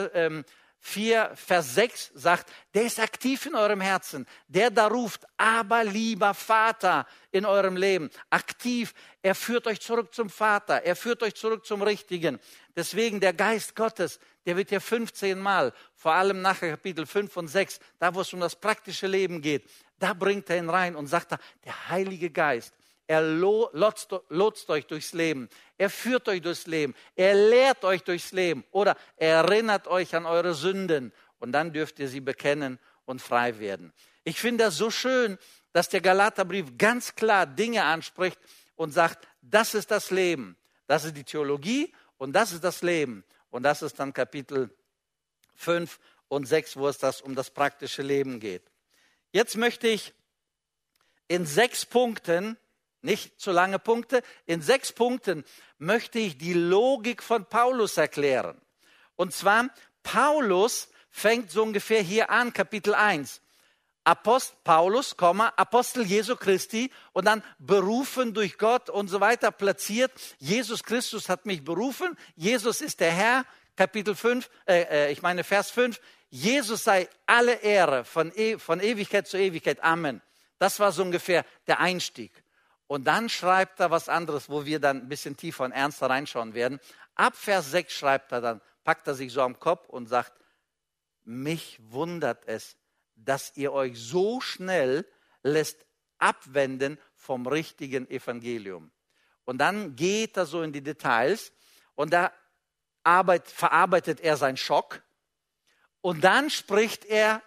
4, 0.80 1.32
Vers 1.36 1.76
6 1.76 2.12
sagt, 2.14 2.50
der 2.74 2.84
ist 2.84 3.00
aktiv 3.00 3.46
in 3.46 3.56
eurem 3.56 3.82
Herzen. 3.82 4.26
Der 4.48 4.70
da 4.70 4.88
ruft, 4.88 5.26
aber 5.36 5.84
lieber 5.84 6.34
Vater 6.34 7.06
in 7.32 7.46
eurem 7.46 7.76
Leben. 7.76 8.10
Aktiv. 8.30 8.94
Er 9.22 9.36
führt 9.36 9.68
euch 9.68 9.82
zurück 9.82 10.14
zum 10.14 10.30
Vater. 10.30 10.84
Er 10.84 10.96
führt 10.96 11.24
euch 11.24 11.36
zurück 11.36 11.66
zum 11.66 11.82
Richtigen. 11.82 12.40
Deswegen 12.76 13.20
der 13.20 13.34
Geist 13.34 13.76
Gottes, 13.76 14.20
der 14.46 14.56
wird 14.56 14.72
ja 14.72 14.80
15 14.80 15.40
Mal, 15.40 15.74
vor 15.96 16.14
allem 16.14 16.42
nach 16.42 16.60
Kapitel 16.60 17.06
5 17.06 17.36
und 17.36 17.48
6, 17.48 17.80
da 18.00 18.14
wo 18.16 18.22
es 18.22 18.32
um 18.32 18.40
das 18.40 18.56
praktische 18.56 19.08
Leben 19.08 19.42
geht, 19.42 19.70
da 20.00 20.14
bringt 20.14 20.50
er 20.50 20.58
ihn 20.58 20.70
rein 20.70 20.96
und 20.96 21.08
sagt 21.08 21.34
er, 21.34 21.40
der 21.66 21.90
Heilige 21.90 22.30
Geist, 22.30 22.74
er 23.08 23.22
lotzt, 23.22 24.14
lotzt 24.30 24.70
euch 24.70 24.86
durchs 24.86 25.14
Leben. 25.14 25.50
Er 25.78 25.90
führt 25.90 26.28
euch 26.28 26.42
durchs 26.42 26.66
Leben. 26.68 26.96
Er 27.16 27.36
lehrt 27.36 27.84
euch 27.84 28.04
durchs 28.04 28.32
Leben. 28.32 28.64
Oder 28.72 28.98
er 29.16 29.38
erinnert 29.38 29.88
euch 29.88 30.16
an 30.16 30.26
eure 30.26 30.54
Sünden. 30.54 31.14
Und 31.40 31.52
dann 31.52 31.72
dürft 31.72 32.00
ihr 32.00 32.08
sie 32.08 32.20
bekennen 32.20 32.80
und 33.06 33.22
frei 33.22 33.60
werden. 33.60 33.94
Ich 34.24 34.40
finde 34.40 34.66
das 34.66 34.78
so 34.78 34.90
schön, 34.90 35.38
dass 35.74 35.90
der 35.90 36.02
Galaterbrief 36.02 36.78
ganz 36.78 37.16
klar 37.16 37.46
Dinge 37.46 37.84
anspricht 37.84 38.40
und 38.76 38.92
sagt, 38.92 39.28
das 39.42 39.76
ist 39.76 39.92
das 39.92 40.12
Leben. 40.12 40.58
Das 40.88 41.06
ist 41.06 41.16
die 41.16 41.24
Theologie 41.24 41.94
und 42.18 42.34
das 42.34 42.52
ist 42.52 42.64
das 42.64 42.82
Leben. 42.82 43.24
Und 43.50 43.64
das 43.64 43.82
ist 43.82 44.00
dann 44.00 44.14
Kapitel 44.14 44.70
5 45.56 46.00
und 46.28 46.46
6, 46.46 46.78
wo 46.78 46.88
es 46.88 46.98
das 46.98 47.22
um 47.22 47.36
das 47.36 47.52
praktische 47.52 48.02
Leben 48.02 48.40
geht. 48.40 48.64
Jetzt 49.32 49.56
möchte 49.56 49.88
ich 49.88 50.14
in 51.28 51.46
sechs 51.46 51.86
Punkten 51.86 52.58
nicht 53.02 53.40
zu 53.40 53.52
lange 53.52 53.80
Punkte. 53.80 54.22
In 54.46 54.62
sechs 54.62 54.92
Punkten 54.92 55.44
möchte 55.78 56.20
ich 56.20 56.38
die 56.38 56.54
Logik 56.54 57.24
von 57.24 57.46
Paulus 57.46 57.98
erklären. 57.98 58.60
Und 59.16 59.34
zwar, 59.34 59.70
Paulus 60.04 60.90
fängt 61.10 61.52
so 61.52 61.64
ungefähr 61.64 62.02
hier 62.02 62.30
an, 62.30 62.54
Kapitel 62.54 62.94
1. 62.94 63.42
Apost, 64.08 64.64
Paulus, 64.64 65.18
Apostel 65.20 66.06
Jesu 66.06 66.38
Christi 66.38 66.92
und 67.12 67.26
dann 67.26 67.44
berufen 67.60 68.34
durch 68.34 68.58
Gott 68.58 68.90
und 68.90 69.10
so 69.10 69.20
weiter 69.20 69.52
platziert. 69.52 70.14
Jesus 70.40 70.84
Christus 70.84 71.28
hat 71.28 71.46
mich 71.46 71.66
berufen. 71.66 72.18
Jesus 72.38 72.80
ist 72.80 73.02
der 73.02 73.12
Herr. 73.12 73.46
Kapitel 73.76 74.16
5, 74.16 74.50
äh, 74.66 74.82
äh, 74.84 75.12
ich 75.12 75.22
meine 75.22 75.44
Vers 75.44 75.72
5. 75.72 76.00
Jesus 76.30 76.86
sei 76.86 77.10
alle 77.26 77.56
Ehre 77.56 78.06
von, 78.06 78.32
e 78.34 78.58
von 78.58 78.80
Ewigkeit 78.80 79.28
zu 79.28 79.38
Ewigkeit. 79.38 79.84
Amen. 79.84 80.22
Das 80.58 80.80
war 80.80 80.94
so 80.94 81.04
ungefähr 81.04 81.46
der 81.68 81.80
Einstieg. 81.82 82.32
Und 82.88 83.06
dann 83.06 83.30
schreibt 83.30 83.80
er 83.80 83.92
was 83.92 84.10
anderes, 84.10 84.50
wo 84.50 84.66
wir 84.66 84.80
dann 84.80 85.02
ein 85.02 85.10
bisschen 85.10 85.36
tiefer 85.36 85.66
und 85.66 85.74
ernster 85.74 86.10
reinschauen 86.10 86.54
werden. 86.54 86.80
Ab 87.16 87.36
Vers 87.36 87.72
6 87.72 87.94
schreibt 87.94 88.32
er 88.32 88.42
dann, 88.42 88.62
packt 88.84 89.08
er 89.08 89.14
sich 89.14 89.34
so 89.34 89.42
am 89.42 89.60
Kopf 89.60 89.90
und 89.90 90.08
sagt, 90.08 90.34
mich 91.24 91.80
wundert 91.82 92.48
es, 92.48 92.78
dass 93.16 93.56
ihr 93.58 93.74
euch 93.74 94.00
so 94.00 94.40
schnell 94.40 95.06
lässt 95.44 95.86
abwenden 96.18 96.98
vom 97.16 97.46
richtigen 97.46 98.10
Evangelium. 98.10 98.92
Und 99.44 99.58
dann 99.60 99.96
geht 99.96 100.38
er 100.38 100.46
so 100.46 100.62
in 100.62 100.72
die 100.72 100.84
Details 100.84 101.52
und 101.96 102.14
da 102.14 102.32
arbeit, 103.04 103.48
verarbeitet 103.48 104.22
er 104.22 104.38
seinen 104.38 104.58
Schock. 104.58 105.04
Und 106.02 106.24
dann 106.24 106.50
spricht 106.50 107.06
er 107.06 107.42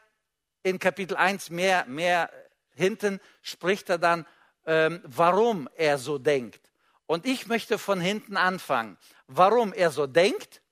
in 0.62 0.78
Kapitel 0.78 1.16
1 1.16 1.50
mehr, 1.50 1.86
mehr 1.86 2.30
hinten, 2.74 3.20
spricht 3.42 3.88
er 3.88 3.98
dann 3.98 4.26
ähm, 4.66 5.00
warum 5.04 5.68
er 5.76 5.98
so 5.98 6.18
denkt. 6.18 6.70
Und 7.06 7.26
ich 7.26 7.46
möchte 7.46 7.78
von 7.78 8.00
hinten 8.00 8.36
anfangen, 8.36 8.96
warum 9.26 9.72
er 9.72 9.90
so 9.90 10.06
denkt. 10.06 10.62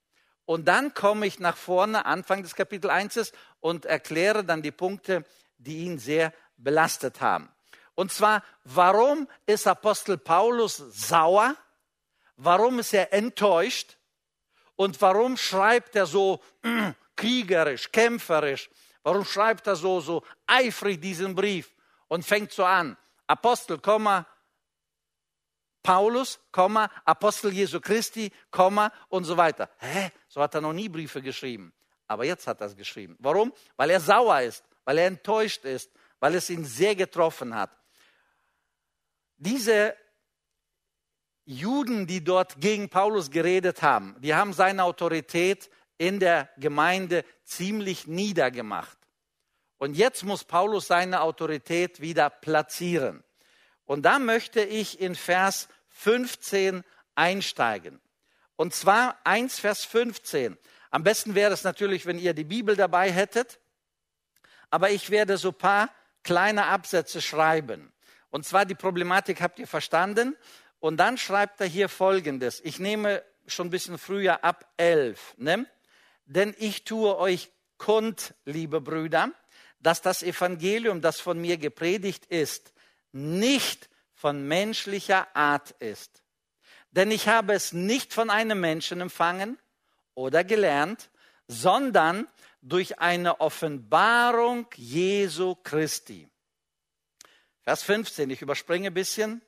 Und 0.45 0.67
dann 0.67 0.95
komme 0.95 1.27
ich 1.27 1.41
nach 1.41 1.57
vorne, 1.57 2.07
Anfang 2.07 2.43
des 2.43 2.55
Kapitel 2.55 2.91
1 2.91 3.33
und 3.61 3.85
erkläre 3.85 4.45
dann 4.45 4.63
die 4.63 4.71
Punkte, 4.71 5.25
die 5.59 5.79
ihn 5.79 5.99
sehr 5.99 6.33
belastet 6.57 7.21
haben. 7.21 7.49
Und 7.95 8.13
zwar, 8.13 8.45
warum 8.63 9.29
ist 9.47 9.67
Apostel 9.67 10.17
Paulus 10.17 10.77
sauer? 10.77 11.57
Warum 12.37 12.79
ist 12.79 12.95
er 12.95 13.13
enttäuscht? 13.13 13.99
Und 14.77 15.01
warum 15.03 15.37
schreibt 15.37 15.97
er 15.97 16.07
so 16.07 16.41
äh, 16.63 16.93
kriegerisch, 17.17 17.91
kämpferisch? 17.91 18.71
Warum 19.03 19.25
schreibt 19.25 19.67
er 19.67 19.75
so, 19.75 20.01
so 20.01 20.23
eifrig 20.47 21.01
diesen 21.01 21.35
Brief 21.35 21.75
und 22.07 22.25
fängt 22.25 22.53
so 22.53 22.65
an? 22.65 22.97
Apostel, 23.29 23.79
Paulus, 25.83 26.41
Apostel 27.05 27.53
Jesu 27.53 27.81
Christi, 27.81 28.33
und 29.09 29.25
so 29.25 29.37
weiter. 29.37 29.71
Hä? 29.79 30.11
So 30.29 30.43
hat 30.43 30.55
er 30.55 30.61
noch 30.61 30.73
nie 30.73 30.89
Briefe 30.89 31.23
geschrieben. 31.23 31.73
Aber 32.09 32.25
jetzt 32.25 32.47
hat 32.47 32.61
er 32.61 32.67
es 32.67 32.77
geschrieben. 32.77 33.17
Warum? 33.21 33.53
Weil 33.77 33.91
er 33.91 34.01
sauer 34.01 34.41
ist, 34.41 34.65
weil 34.85 34.99
er 34.99 35.07
enttäuscht 35.07 35.65
ist, 35.65 35.91
weil 36.19 36.35
es 36.35 36.51
ihn 36.51 36.65
sehr 36.65 36.97
getroffen 36.97 37.55
hat. 37.55 37.71
Diese 39.37 39.95
Juden, 41.45 42.07
die 42.07 42.25
dort 42.25 42.61
gegen 42.61 42.89
Paulus 42.89 43.31
geredet 43.31 43.83
haben, 43.83 44.17
die 44.21 44.35
haben 44.35 44.53
seine 44.53 44.85
Autorität 44.85 45.71
in 45.97 46.19
der 46.21 46.51
Gemeinde 46.57 47.25
ziemlich 47.45 48.07
niedergemacht. 48.07 48.98
Und 49.79 49.97
jetzt 49.97 50.25
muss 50.25 50.45
Paulus 50.45 50.89
seine 50.89 51.23
Autorität 51.23 52.01
wieder 52.01 52.31
platzieren. 52.31 53.23
Und 53.85 54.03
da 54.03 54.19
möchte 54.19 54.61
ich 54.61 55.01
in 55.01 55.15
Vers 55.15 55.69
15 55.89 56.85
einsteigen. 57.15 58.01
Und 58.57 58.75
zwar 58.75 59.19
1 59.25 59.61
Vers 59.61 59.85
15. 59.85 60.59
Am 60.91 61.05
besten 61.05 61.35
wäre 61.35 61.53
es 61.53 61.65
natürlich, 61.65 62.07
wenn 62.07 62.19
ihr 62.19 62.35
die 62.35 62.45
Bibel 62.45 62.77
dabei 62.77 63.13
hättet. 63.13 63.61
Aber 64.71 64.91
ich 64.91 65.11
werde 65.11 65.39
so 65.39 65.53
paar 65.53 65.91
kleine 66.25 66.67
Absätze 66.67 67.23
schreiben. 67.23 67.93
Und 68.31 68.45
zwar 68.45 68.67
die 68.67 68.75
Problematik 68.75 69.41
habt 69.41 69.59
ihr 69.59 69.67
verstanden. 69.67 70.37
Und 70.81 70.99
dann 70.99 71.19
schreibt 71.19 71.61
er 71.61 71.67
hier 71.67 71.89
Folgendes. 71.89 72.61
Ich 72.65 72.79
nehme 72.79 73.23
schon 73.47 73.69
ein 73.69 73.71
bisschen 73.71 73.99
früher 73.99 74.45
ab 74.45 74.71
11. 74.77 75.35
Ne? 75.39 75.67
Denn 76.27 76.55
ich 76.59 76.85
tue 76.85 77.17
euch 77.17 77.51
kund, 77.79 78.35
liebe 78.45 78.81
Brüder, 78.81 79.33
dass 79.81 80.03
das 80.03 80.23
Evangelium, 80.23 81.01
das 81.01 81.21
von 81.21 81.41
mir 81.41 81.57
gepredigt 81.57 82.27
ist, 82.27 82.73
nicht 83.13 83.89
von 84.15 84.47
menschlicher 84.47 85.35
Art 85.37 85.71
ist. 85.79 86.23
Denn 86.91 87.11
ich 87.11 87.29
habe 87.29 87.53
es 87.53 87.73
nicht 87.73 88.13
von 88.13 88.31
einem 88.31 88.61
Menschen 88.61 89.01
empfangen 89.01 89.59
oder 90.15 90.43
gelernt, 90.43 91.11
sondern 91.47 92.27
durch 92.61 92.99
eine 92.99 93.41
Offenbarung 93.41 94.67
Jesu 94.75 95.55
Christi. 95.55 96.29
Vers 97.63 97.83
15, 97.83 98.31
ich 98.31 98.43
überspringe 98.43 98.89
ein 98.89 98.95
bisschen. 98.95 99.43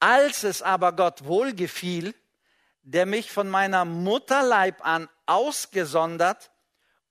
Als 0.00 0.44
es 0.44 0.62
aber 0.62 0.92
Gott 0.92 1.24
wohlgefiel, 1.24 2.14
der 2.82 3.06
mich 3.06 3.30
von 3.30 3.48
meiner 3.48 3.84
Mutterleib 3.84 4.84
an 4.84 5.08
ausgesondert 5.26 6.50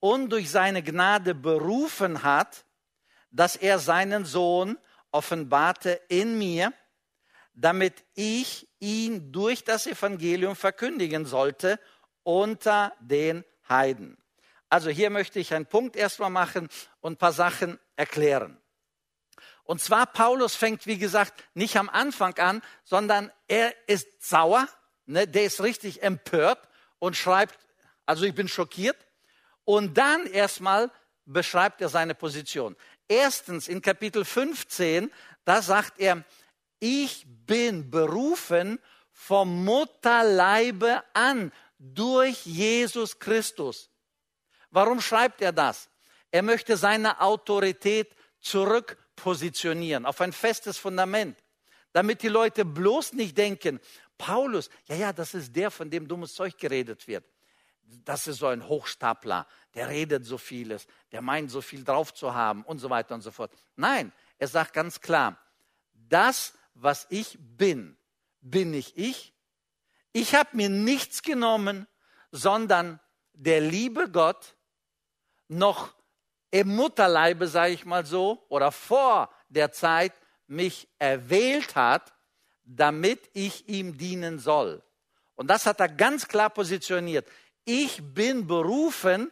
und 0.04 0.32
durch 0.32 0.52
seine 0.52 0.84
Gnade 0.84 1.34
berufen 1.34 2.24
hat, 2.24 2.66
dass 3.32 3.56
er 3.56 3.80
seinen 3.80 4.26
Sohn 4.26 4.78
offenbarte 5.12 6.02
in 6.10 6.38
mir, 6.38 6.74
damit 7.54 8.04
ich 8.14 8.68
ihn 8.82 9.32
durch 9.32 9.64
das 9.64 9.88
Evangelium 9.88 10.58
verkündigen 10.58 11.26
sollte 11.26 11.80
unter 12.24 12.92
den 13.00 13.46
Heiden. 13.70 14.18
Also 14.68 14.90
hier 14.90 15.10
möchte 15.10 15.40
ich 15.40 15.54
einen 15.54 15.68
Punkt 15.68 15.96
erstmal 15.96 16.32
machen 16.32 16.68
und 17.00 17.14
ein 17.14 17.18
paar 17.18 17.32
Sachen 17.32 17.80
erklären. 17.96 18.62
Und 19.64 19.80
zwar 19.80 20.06
Paulus 20.06 20.54
fängt, 20.54 20.86
wie 20.86 20.98
gesagt, 20.98 21.34
nicht 21.54 21.78
am 21.78 21.88
Anfang 21.88 22.38
an, 22.40 22.62
sondern 22.84 23.32
er 23.48 23.74
ist 23.88 24.22
sauer, 24.22 24.68
ne, 25.06 25.30
der 25.30 25.46
ist 25.46 25.64
richtig 25.64 26.04
empört 26.04 26.60
und 27.00 27.16
schreibt, 27.16 27.58
also 28.06 28.26
ich 28.26 28.36
bin 28.36 28.50
schockiert. 28.50 28.98
Und 29.66 29.98
dann 29.98 30.26
erstmal 30.28 30.92
beschreibt 31.26 31.82
er 31.82 31.90
seine 31.90 32.16
Position. 32.16 32.76
Erstens 33.08 33.68
in 33.68 33.82
Kapitel 33.82 34.26
15, 34.26 35.12
da 35.46 35.62
sagt 35.62 36.00
er, 36.00 36.24
ich 36.80 37.26
bin 37.28 37.90
berufen 37.90 38.80
vom 39.12 39.64
Mutterleibe 39.64 41.04
an 41.14 41.52
durch 41.78 42.46
Jesus 42.46 43.20
Christus. 43.20 43.90
Warum 44.72 45.00
schreibt 45.00 45.42
er 45.42 45.52
das? 45.52 45.90
Er 46.32 46.42
möchte 46.42 46.76
seine 46.78 47.22
Autorität 47.22 48.16
zurückpositionieren 48.42 50.06
auf 50.06 50.20
ein 50.20 50.34
festes 50.34 50.78
Fundament, 50.78 51.38
damit 51.94 52.22
die 52.24 52.28
Leute 52.28 52.66
bloß 52.66 53.14
nicht 53.14 53.38
denken, 53.38 53.80
Paulus, 54.18 54.70
ja, 54.86 54.96
ja, 54.96 55.14
das 55.14 55.34
ist 55.34 55.56
der, 55.56 55.72
von 55.72 55.90
dem 55.90 56.08
dummes 56.08 56.34
Zeug 56.34 56.58
geredet 56.58 57.08
wird 57.08 57.26
das 57.84 58.28
ist 58.28 58.38
so 58.40 58.48
ein 58.48 58.68
Hochstapler, 58.68 59.48
der 59.76 59.90
redet 59.90 60.26
so 60.26 60.38
vieles, 60.38 60.88
der 61.12 61.22
meint 61.22 61.52
so 61.52 61.62
viel 61.62 61.84
drauf 61.84 62.14
zu 62.14 62.34
haben 62.34 62.64
und 62.64 62.80
so 62.80 62.90
weiter 62.90 63.16
und 63.16 63.22
so 63.22 63.32
fort. 63.32 63.52
Nein, 63.76 64.12
Er 64.40 64.48
sagt 64.48 64.74
ganz 64.74 65.00
klar, 65.00 65.38
das, 65.94 66.54
was 66.74 67.08
ich 67.10 67.38
bin, 67.40 67.98
bin 68.42 68.72
nicht 68.72 68.98
ich. 68.98 69.34
Ich 70.12 70.36
habe 70.36 70.50
mir 70.58 70.70
nichts 70.70 71.22
genommen, 71.22 71.88
sondern 72.32 73.00
der 73.34 73.62
liebe 73.62 74.10
Gott 74.12 74.58
noch 75.48 75.94
im 76.52 76.76
Mutterleibe, 76.76 77.48
sage 77.48 77.74
ich 77.74 77.86
mal 77.86 78.06
so, 78.06 78.46
oder 78.50 78.72
vor 78.72 79.30
der 79.50 79.72
Zeit 79.72 80.14
mich 80.48 80.90
erwählt 81.00 81.76
hat, 81.76 82.14
damit 82.64 83.30
ich 83.34 83.68
ihm 83.70 83.98
dienen 83.98 84.40
soll. 84.40 84.84
Und 85.36 85.48
das 85.48 85.66
hat 85.66 85.80
er 85.80 85.90
ganz 85.90 86.28
klar 86.28 86.50
positioniert. 86.50 87.28
Ich 87.66 88.02
bin 88.02 88.48
berufen 88.48 89.32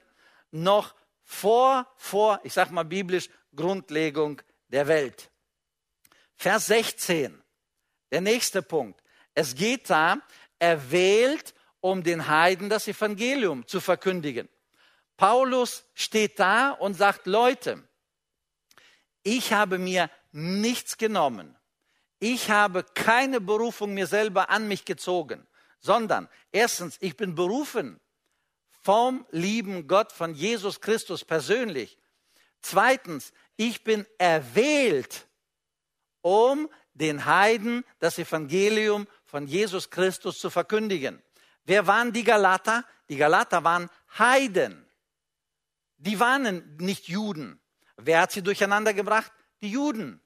noch 0.52 0.96
vor, 1.24 1.88
vor, 1.98 2.40
ich 2.44 2.54
sage 2.54 2.74
mal 2.74 2.84
biblisch, 2.84 3.30
Grundlegung 3.56 4.42
der 4.68 4.88
Welt. 4.88 5.30
Vers 6.36 6.68
16, 6.68 7.42
der 8.12 8.22
nächste 8.22 8.62
Punkt. 8.62 9.02
Es 9.34 9.56
geht 9.56 9.90
da, 9.90 10.18
erwählt, 10.60 11.54
um 11.80 12.04
den 12.04 12.28
Heiden 12.28 12.70
das 12.70 12.88
Evangelium 12.88 13.68
zu 13.68 13.80
verkündigen. 13.80 14.48
Paulus 15.18 15.86
steht 15.94 16.40
da 16.40 16.72
und 16.72 16.96
sagt, 16.96 17.28
Leute, 17.28 17.84
ich 19.24 19.54
habe 19.54 19.78
mir 19.78 20.10
nichts 20.32 20.98
genommen. 20.98 21.56
Ich 22.20 22.50
habe 22.50 22.84
keine 22.94 23.42
Berufung 23.42 23.94
mir 23.94 24.08
selber 24.08 24.50
an 24.50 24.68
mich 24.68 24.86
gezogen, 24.86 25.48
sondern 25.80 26.30
erstens, 26.52 26.98
ich 27.02 27.18
bin 27.18 27.36
berufen 27.36 28.00
vom 28.82 29.26
lieben 29.32 29.88
Gott, 29.88 30.12
von 30.12 30.34
Jesus 30.34 30.82
Christus 30.82 31.24
persönlich. 31.24 31.98
Zweitens, 32.62 33.32
ich 33.56 33.84
bin 33.84 34.06
erwählt, 34.18 35.28
um 36.22 36.70
den 36.94 37.26
Heiden 37.26 37.84
das 38.00 38.18
Evangelium 38.20 39.08
von 39.24 39.48
Jesus 39.48 39.90
Christus 39.90 40.40
zu 40.40 40.50
verkündigen. 40.50 41.22
Wer 41.64 41.88
waren 41.88 42.12
die 42.12 42.24
Galater? 42.24 42.84
Die 43.10 43.18
Galater 43.18 43.64
waren 43.64 43.90
Heiden. 44.18 44.86
Die 45.98 46.20
waren 46.20 46.76
nicht 46.78 47.08
Juden. 47.08 47.60
Wer 47.98 48.22
hat 48.22 48.32
sie 48.32 48.42
durcheinander 48.42 48.94
gebracht? 48.94 49.32
Die 49.62 49.72
Juden. 49.72 50.22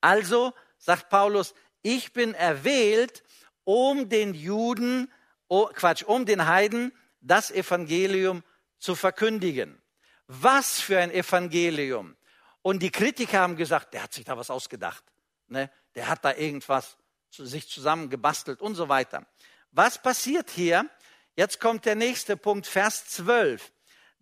Also 0.00 0.52
sagt 0.76 1.08
Paulus, 1.08 1.54
ich 1.82 2.12
bin 2.12 2.34
erwählt, 2.34 3.22
um 3.64 4.10
den 4.10 4.34
Juden, 4.34 5.10
oh, 5.48 5.66
Quatsch, 5.72 6.02
um 6.02 6.26
den 6.26 6.46
Heiden 6.46 6.92
das 7.24 7.50
Evangelium 7.50 8.42
zu 8.78 8.94
verkündigen. 8.94 9.80
Was 10.26 10.80
für 10.80 10.98
ein 10.98 11.10
Evangelium. 11.10 12.16
Und 12.62 12.82
die 12.82 12.90
Kritiker 12.90 13.40
haben 13.40 13.56
gesagt, 13.56 13.94
der 13.94 14.04
hat 14.04 14.12
sich 14.12 14.24
da 14.24 14.36
was 14.36 14.50
ausgedacht. 14.50 15.04
Ne? 15.48 15.70
Der 15.94 16.08
hat 16.08 16.24
da 16.24 16.34
irgendwas 16.34 16.96
zu 17.30 17.44
sich 17.44 17.68
zusammengebastelt 17.68 18.62
und 18.62 18.74
so 18.74 18.88
weiter. 18.88 19.26
Was 19.72 20.00
passiert 20.00 20.50
hier? 20.50 20.88
Jetzt 21.36 21.60
kommt 21.60 21.84
der 21.84 21.96
nächste 21.96 22.36
Punkt, 22.36 22.66
Vers 22.66 23.06
12 23.08 23.72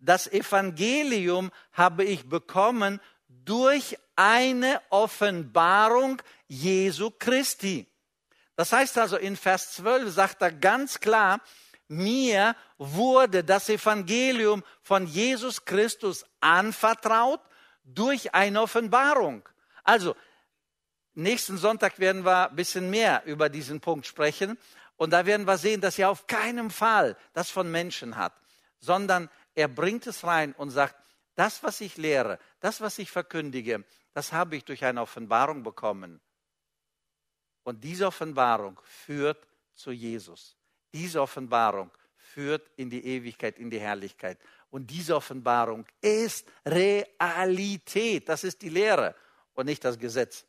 das 0.03 0.27
Evangelium 0.27 1.49
habe 1.71 2.03
ich 2.03 2.27
bekommen 2.27 2.99
durch 3.29 3.97
eine 4.17 4.81
Offenbarung 4.89 6.21
Jesu 6.47 7.09
Christi. 7.09 7.87
Das 8.55 8.73
heißt 8.73 8.97
also, 8.97 9.15
in 9.17 9.37
Vers 9.37 9.73
12 9.75 10.13
sagt 10.13 10.41
er 10.41 10.51
ganz 10.51 10.99
klar, 10.99 11.39
mir 11.97 12.55
wurde 12.77 13.43
das 13.43 13.69
Evangelium 13.69 14.63
von 14.81 15.05
Jesus 15.07 15.63
Christus 15.65 16.25
anvertraut 16.39 17.41
durch 17.83 18.33
eine 18.33 18.61
Offenbarung. 18.61 19.47
Also, 19.83 20.15
nächsten 21.13 21.57
Sonntag 21.57 21.99
werden 21.99 22.25
wir 22.25 22.49
ein 22.49 22.55
bisschen 22.55 22.89
mehr 22.89 23.23
über 23.25 23.49
diesen 23.49 23.79
Punkt 23.79 24.05
sprechen. 24.05 24.57
Und 24.95 25.11
da 25.11 25.25
werden 25.25 25.47
wir 25.47 25.57
sehen, 25.57 25.81
dass 25.81 25.99
er 25.99 26.09
auf 26.09 26.27
keinen 26.27 26.69
Fall 26.69 27.17
das 27.33 27.49
von 27.49 27.69
Menschen 27.69 28.15
hat, 28.15 28.33
sondern 28.79 29.29
er 29.55 29.67
bringt 29.67 30.07
es 30.07 30.23
rein 30.23 30.53
und 30.53 30.69
sagt, 30.69 30.95
das, 31.35 31.63
was 31.63 31.81
ich 31.81 31.97
lehre, 31.97 32.39
das, 32.59 32.79
was 32.79 32.99
ich 32.99 33.09
verkündige, 33.09 33.83
das 34.13 34.31
habe 34.31 34.55
ich 34.55 34.65
durch 34.65 34.85
eine 34.85 35.01
Offenbarung 35.01 35.63
bekommen. 35.63 36.21
Und 37.63 37.83
diese 37.83 38.07
Offenbarung 38.07 38.79
führt 38.83 39.47
zu 39.73 39.91
Jesus. 39.91 40.55
Diese 40.93 41.21
Offenbarung 41.21 41.91
führt 42.15 42.69
in 42.77 42.89
die 42.89 43.05
Ewigkeit, 43.05 43.59
in 43.59 43.69
die 43.69 43.79
Herrlichkeit. 43.79 44.37
Und 44.69 44.89
diese 44.89 45.15
Offenbarung 45.15 45.85
ist 46.01 46.47
Realität. 46.65 48.29
Das 48.29 48.43
ist 48.43 48.61
die 48.61 48.69
Lehre 48.69 49.15
und 49.53 49.65
nicht 49.65 49.83
das 49.83 49.99
Gesetz. 49.99 50.45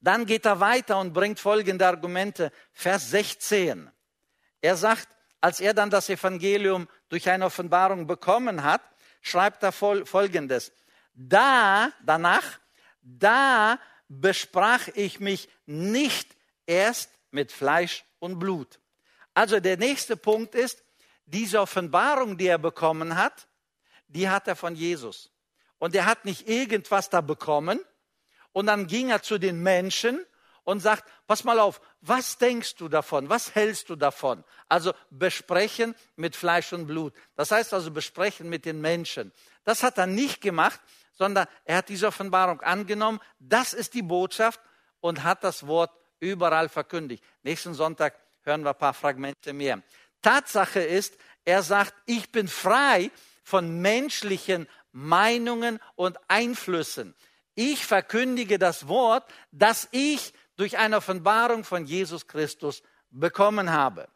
Dann 0.00 0.26
geht 0.26 0.46
er 0.46 0.58
weiter 0.58 0.98
und 0.98 1.12
bringt 1.12 1.38
folgende 1.38 1.86
Argumente. 1.86 2.50
Vers 2.72 3.10
16. 3.10 3.90
Er 4.60 4.76
sagt, 4.76 5.08
als 5.40 5.60
er 5.60 5.74
dann 5.74 5.90
das 5.90 6.08
Evangelium 6.08 6.88
durch 7.08 7.28
eine 7.28 7.46
Offenbarung 7.46 8.06
bekommen 8.06 8.62
hat, 8.62 8.82
schreibt 9.20 9.62
er 9.62 9.72
folgendes. 9.72 10.72
Da, 11.14 11.92
danach, 12.04 12.60
da 13.02 13.78
besprach 14.08 14.88
ich 14.94 15.20
mich 15.20 15.48
nicht 15.66 16.36
erst 16.66 17.10
mit 17.30 17.52
Fleisch 17.52 18.04
und 18.18 18.38
Blut. 18.38 18.80
Also 19.34 19.60
der 19.60 19.76
nächste 19.76 20.16
Punkt 20.16 20.54
ist, 20.54 20.84
diese 21.26 21.60
Offenbarung, 21.60 22.36
die 22.36 22.46
er 22.46 22.58
bekommen 22.58 23.16
hat, 23.16 23.48
die 24.08 24.28
hat 24.28 24.48
er 24.48 24.56
von 24.56 24.74
Jesus. 24.74 25.30
Und 25.78 25.94
er 25.94 26.06
hat 26.06 26.24
nicht 26.24 26.48
irgendwas 26.48 27.10
da 27.10 27.20
bekommen 27.20 27.80
und 28.52 28.66
dann 28.66 28.86
ging 28.86 29.10
er 29.10 29.22
zu 29.22 29.38
den 29.38 29.62
Menschen 29.62 30.24
und 30.64 30.80
sagt, 30.80 31.04
pass 31.26 31.44
mal 31.44 31.58
auf, 31.58 31.80
was 32.00 32.38
denkst 32.38 32.76
du 32.76 32.88
davon? 32.88 33.28
Was 33.28 33.54
hältst 33.54 33.88
du 33.88 33.96
davon? 33.96 34.44
Also 34.68 34.92
besprechen 35.10 35.94
mit 36.16 36.36
Fleisch 36.36 36.72
und 36.72 36.86
Blut. 36.86 37.14
Das 37.34 37.50
heißt 37.50 37.74
also 37.74 37.90
besprechen 37.90 38.48
mit 38.48 38.64
den 38.64 38.80
Menschen. 38.80 39.32
Das 39.64 39.82
hat 39.82 39.98
er 39.98 40.06
nicht 40.06 40.40
gemacht, 40.40 40.80
sondern 41.12 41.46
er 41.64 41.78
hat 41.78 41.88
diese 41.88 42.06
Offenbarung 42.06 42.60
angenommen. 42.60 43.20
Das 43.38 43.72
ist 43.72 43.94
die 43.94 44.02
Botschaft 44.02 44.60
und 45.00 45.24
hat 45.24 45.42
das 45.42 45.66
Wort 45.66 45.90
überall 46.20 46.68
verkündigt. 46.68 47.24
Nächsten 47.42 47.74
Sonntag 47.74 48.14
hören 48.42 48.62
wir 48.62 48.70
ein 48.70 48.78
paar 48.78 48.94
Fragmente 48.94 49.52
mehr. 49.52 49.82
Tatsache 50.22 50.80
ist, 50.80 51.16
er 51.44 51.62
sagt, 51.62 51.94
ich 52.06 52.30
bin 52.30 52.48
frei 52.48 53.10
von 53.42 53.80
menschlichen 53.80 54.68
Meinungen 54.92 55.80
und 55.96 56.18
Einflüssen. 56.28 57.14
Ich 57.54 57.84
verkündige 57.84 58.58
das 58.58 58.88
Wort, 58.88 59.30
das 59.50 59.88
ich 59.90 60.32
durch 60.56 60.78
eine 60.78 60.98
Offenbarung 60.98 61.64
von 61.64 61.84
Jesus 61.84 62.28
Christus 62.28 62.82
bekommen 63.10 63.72
habe. 63.72 64.08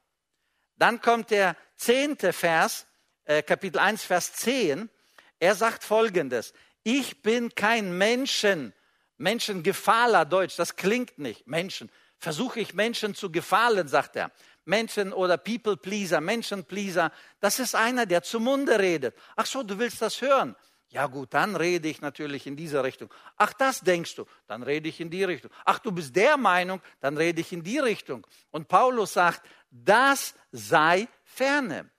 Dann 0.77 1.01
kommt 1.01 1.31
der 1.31 1.57
zehnte 1.77 2.33
Vers, 2.33 2.87
äh, 3.25 3.43
Kapitel 3.43 3.79
1, 3.79 4.05
Vers 4.05 4.33
10. 4.35 4.91
Er 5.39 5.55
sagt 5.55 5.85
folgendes. 5.85 6.53
Ich 6.83 7.23
bin 7.23 7.55
kein 7.55 7.97
Menschen, 7.99 8.73
Menschengefahler 9.19 10.25
Deutsch, 10.25 10.57
das 10.57 10.77
klingt 10.77 11.19
nicht. 11.19 11.47
Menschen. 11.47 11.91
Versuche 12.19 12.61
ich 12.61 12.75
Menschen 12.75 13.15
zu 13.15 13.31
gefallen, 13.31 13.89
sagt 13.89 14.17
er. 14.17 14.31
Menschen 14.65 15.13
oder 15.13 15.39
People 15.39 15.77
Pleaser, 15.77 16.21
Menschen 16.21 16.65
Pleaser, 16.65 17.13
das 17.41 17.59
ist 17.61 17.75
einer, 17.75 18.05
der 18.05 18.23
zum 18.23 18.45
Munde 18.45 18.79
redet. 18.79 19.17
Ach 19.37 19.47
so, 19.47 19.63
du 19.63 19.79
willst 19.79 20.03
das 20.03 20.21
hören. 20.21 20.57
Ja 20.89 21.07
gut, 21.07 21.35
dann 21.35 21.57
rede 21.57 21.89
ich 21.89 22.01
natürlich 22.01 22.47
in 22.47 22.57
diese 22.57 22.83
Richtung. 22.83 23.13
Ach, 23.37 23.53
das 23.53 23.81
denkst 23.81 24.15
du, 24.15 24.25
dann 24.47 24.63
rede 24.63 24.89
ich 24.89 25.01
in 25.01 25.11
die 25.11 25.25
Richtung. 25.25 25.51
Ach, 25.65 25.79
du 25.79 25.93
bist 25.93 26.15
der 26.15 26.37
Meinung, 26.37 26.81
dann 27.01 27.17
rede 27.17 27.41
ich 27.41 27.53
in 27.53 27.63
die 27.63 27.79
Richtung. 27.79 28.27
Und 28.51 28.69
Paulus 28.69 29.13
sagt, 29.13 29.43
das 29.71 30.35
sei 30.53 31.09
ferne. 31.25 31.91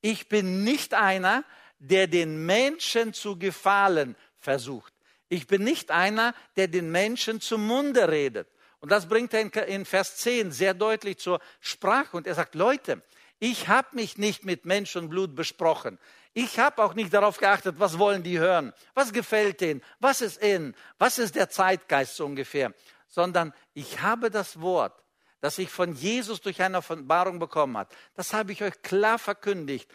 Ich 0.00 0.28
bin 0.28 0.64
nicht 0.64 0.94
einer, 0.94 1.44
der 1.78 2.06
den 2.06 2.46
Menschen 2.46 3.12
zu 3.12 3.38
gefallen 3.38 4.16
versucht. 4.36 4.92
Ich 5.28 5.46
bin 5.46 5.64
nicht 5.64 5.90
einer, 5.90 6.34
der 6.56 6.68
den 6.68 6.90
Menschen 6.90 7.40
zum 7.40 7.66
Munde 7.66 8.08
redet. 8.08 8.48
Und 8.84 8.90
das 8.90 9.08
bringt 9.08 9.32
er 9.32 9.66
in 9.66 9.86
Vers 9.86 10.18
10 10.18 10.52
sehr 10.52 10.74
deutlich 10.74 11.16
zur 11.16 11.40
Sprache. 11.58 12.18
Und 12.18 12.26
er 12.26 12.34
sagt, 12.34 12.54
Leute, 12.54 13.00
ich 13.38 13.68
habe 13.68 13.88
mich 13.92 14.18
nicht 14.18 14.44
mit 14.44 14.66
Mensch 14.66 14.94
und 14.94 15.08
Blut 15.08 15.34
besprochen. 15.34 15.98
Ich 16.34 16.58
habe 16.58 16.84
auch 16.84 16.92
nicht 16.92 17.14
darauf 17.14 17.38
geachtet, 17.38 17.76
was 17.78 17.98
wollen 17.98 18.22
die 18.22 18.38
hören, 18.38 18.74
was 18.92 19.14
gefällt 19.14 19.62
denen, 19.62 19.82
was 20.00 20.20
ist 20.20 20.36
in, 20.36 20.74
was 20.98 21.18
ist 21.18 21.34
der 21.34 21.48
Zeitgeist 21.48 22.16
so 22.16 22.26
ungefähr, 22.26 22.74
sondern 23.08 23.54
ich 23.72 24.02
habe 24.02 24.30
das 24.30 24.60
Wort, 24.60 25.02
das 25.40 25.56
ich 25.56 25.70
von 25.70 25.94
Jesus 25.94 26.42
durch 26.42 26.60
eine 26.60 26.76
Offenbarung 26.76 27.38
bekommen 27.38 27.78
habe, 27.78 27.88
das 28.12 28.34
habe 28.34 28.52
ich 28.52 28.62
euch 28.62 28.82
klar 28.82 29.18
verkündigt. 29.18 29.90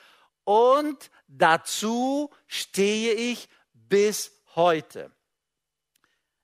Und 0.46 1.12
dazu 1.28 2.32
stehe 2.48 3.14
ich 3.14 3.50
bis 3.72 4.32
heute. 4.56 5.12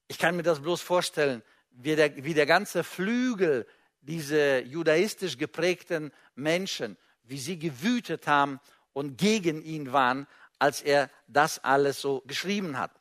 Ich 0.08 0.20
kann 0.20 0.36
mir 0.36 0.44
das 0.44 0.62
bloß 0.62 0.84
vorstellen, 0.84 1.42
wie 1.76 1.96
der, 1.96 2.24
wie 2.24 2.34
der 2.34 2.46
ganze 2.46 2.84
Flügel, 2.84 3.68
diese 4.02 4.60
judaistisch 4.62 5.38
geprägten 5.38 6.12
Menschen, 6.36 6.98
wie 7.24 7.38
sie 7.38 7.58
gewütet 7.58 8.28
haben 8.28 8.60
und 8.94 9.18
gegen 9.18 9.62
ihn 9.64 9.92
waren, 9.92 10.28
als 10.60 10.82
er 10.82 11.10
das 11.28 11.64
alles 11.64 12.02
so 12.02 12.22
geschrieben 12.26 12.78
hat. 12.78 12.92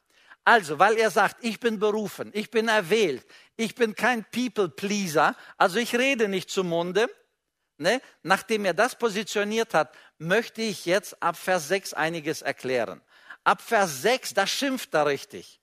Also, 0.45 0.79
weil 0.79 0.97
er 0.97 1.11
sagt, 1.11 1.43
ich 1.43 1.61
bin 1.61 1.79
berufen, 1.79 2.31
ich 2.35 2.51
bin 2.51 2.68
erwählt, 2.68 3.25
ich 3.57 3.75
bin 3.75 3.95
kein 3.95 4.25
People-Pleaser, 4.25 5.35
also 5.57 5.79
ich 5.79 5.95
rede 5.95 6.29
nicht 6.29 6.51
zum 6.51 6.68
Munde. 6.68 7.09
Ne? 7.79 8.01
Nachdem 8.22 8.64
er 8.64 8.75
das 8.75 8.97
positioniert 8.97 9.75
hat, 9.75 9.95
möchte 10.18 10.62
ich 10.62 10.85
jetzt 10.85 11.20
ab 11.22 11.37
Vers 11.37 11.68
6 11.68 11.95
einiges 11.95 12.43
erklären. 12.43 13.01
Ab 13.43 13.62
Vers 13.62 14.03
6, 14.03 14.35
da 14.35 14.47
schimpft 14.47 14.95
er 14.95 15.07
richtig. 15.07 15.61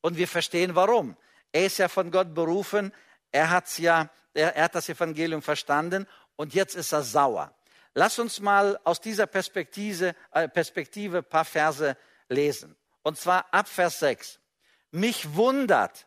Und 0.00 0.16
wir 0.16 0.28
verstehen 0.28 0.74
warum. 0.74 1.16
Er 1.56 1.64
ist 1.64 1.78
ja 1.78 1.88
von 1.88 2.10
Gott 2.10 2.34
berufen, 2.34 2.92
er, 3.32 3.48
hat's 3.48 3.78
ja, 3.78 4.10
er, 4.34 4.54
er 4.56 4.64
hat 4.64 4.74
das 4.74 4.90
Evangelium 4.90 5.40
verstanden 5.40 6.06
und 6.36 6.52
jetzt 6.52 6.74
ist 6.74 6.92
er 6.92 7.02
sauer. 7.02 7.50
Lass 7.94 8.18
uns 8.18 8.40
mal 8.40 8.78
aus 8.84 9.00
dieser 9.00 9.26
Perspektive, 9.26 10.14
äh, 10.32 10.50
Perspektive 10.50 11.16
ein 11.16 11.24
paar 11.24 11.46
Verse 11.46 11.96
lesen. 12.28 12.76
Und 13.02 13.18
zwar 13.18 13.46
ab 13.54 13.68
Vers 13.68 14.00
6. 14.00 14.38
Mich 14.90 15.34
wundert, 15.34 16.06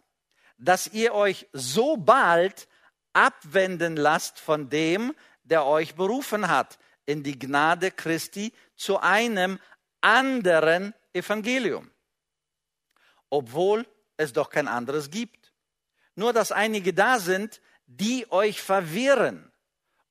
dass 0.60 0.86
ihr 0.86 1.16
euch 1.16 1.48
so 1.52 1.98
bald 1.98 2.68
abwenden 3.14 3.96
lasst 3.96 4.40
von 4.40 4.70
dem, 4.70 5.16
der 5.42 5.66
euch 5.66 5.96
berufen 5.96 6.48
hat, 6.48 6.78
in 7.08 7.24
die 7.24 7.40
Gnade 7.40 7.90
Christi 7.90 8.54
zu 8.76 9.00
einem 9.00 9.58
anderen 10.00 10.94
Evangelium. 11.12 11.90
Obwohl 13.32 13.88
es 14.20 14.34
doch 14.34 14.50
kein 14.50 14.68
anderes 14.68 15.10
gibt. 15.10 15.39
Nur 16.20 16.34
dass 16.34 16.52
einige 16.52 16.94
da 16.94 17.18
sind, 17.18 17.62
die 17.86 18.30
euch 18.30 18.62
verwirren 18.62 19.50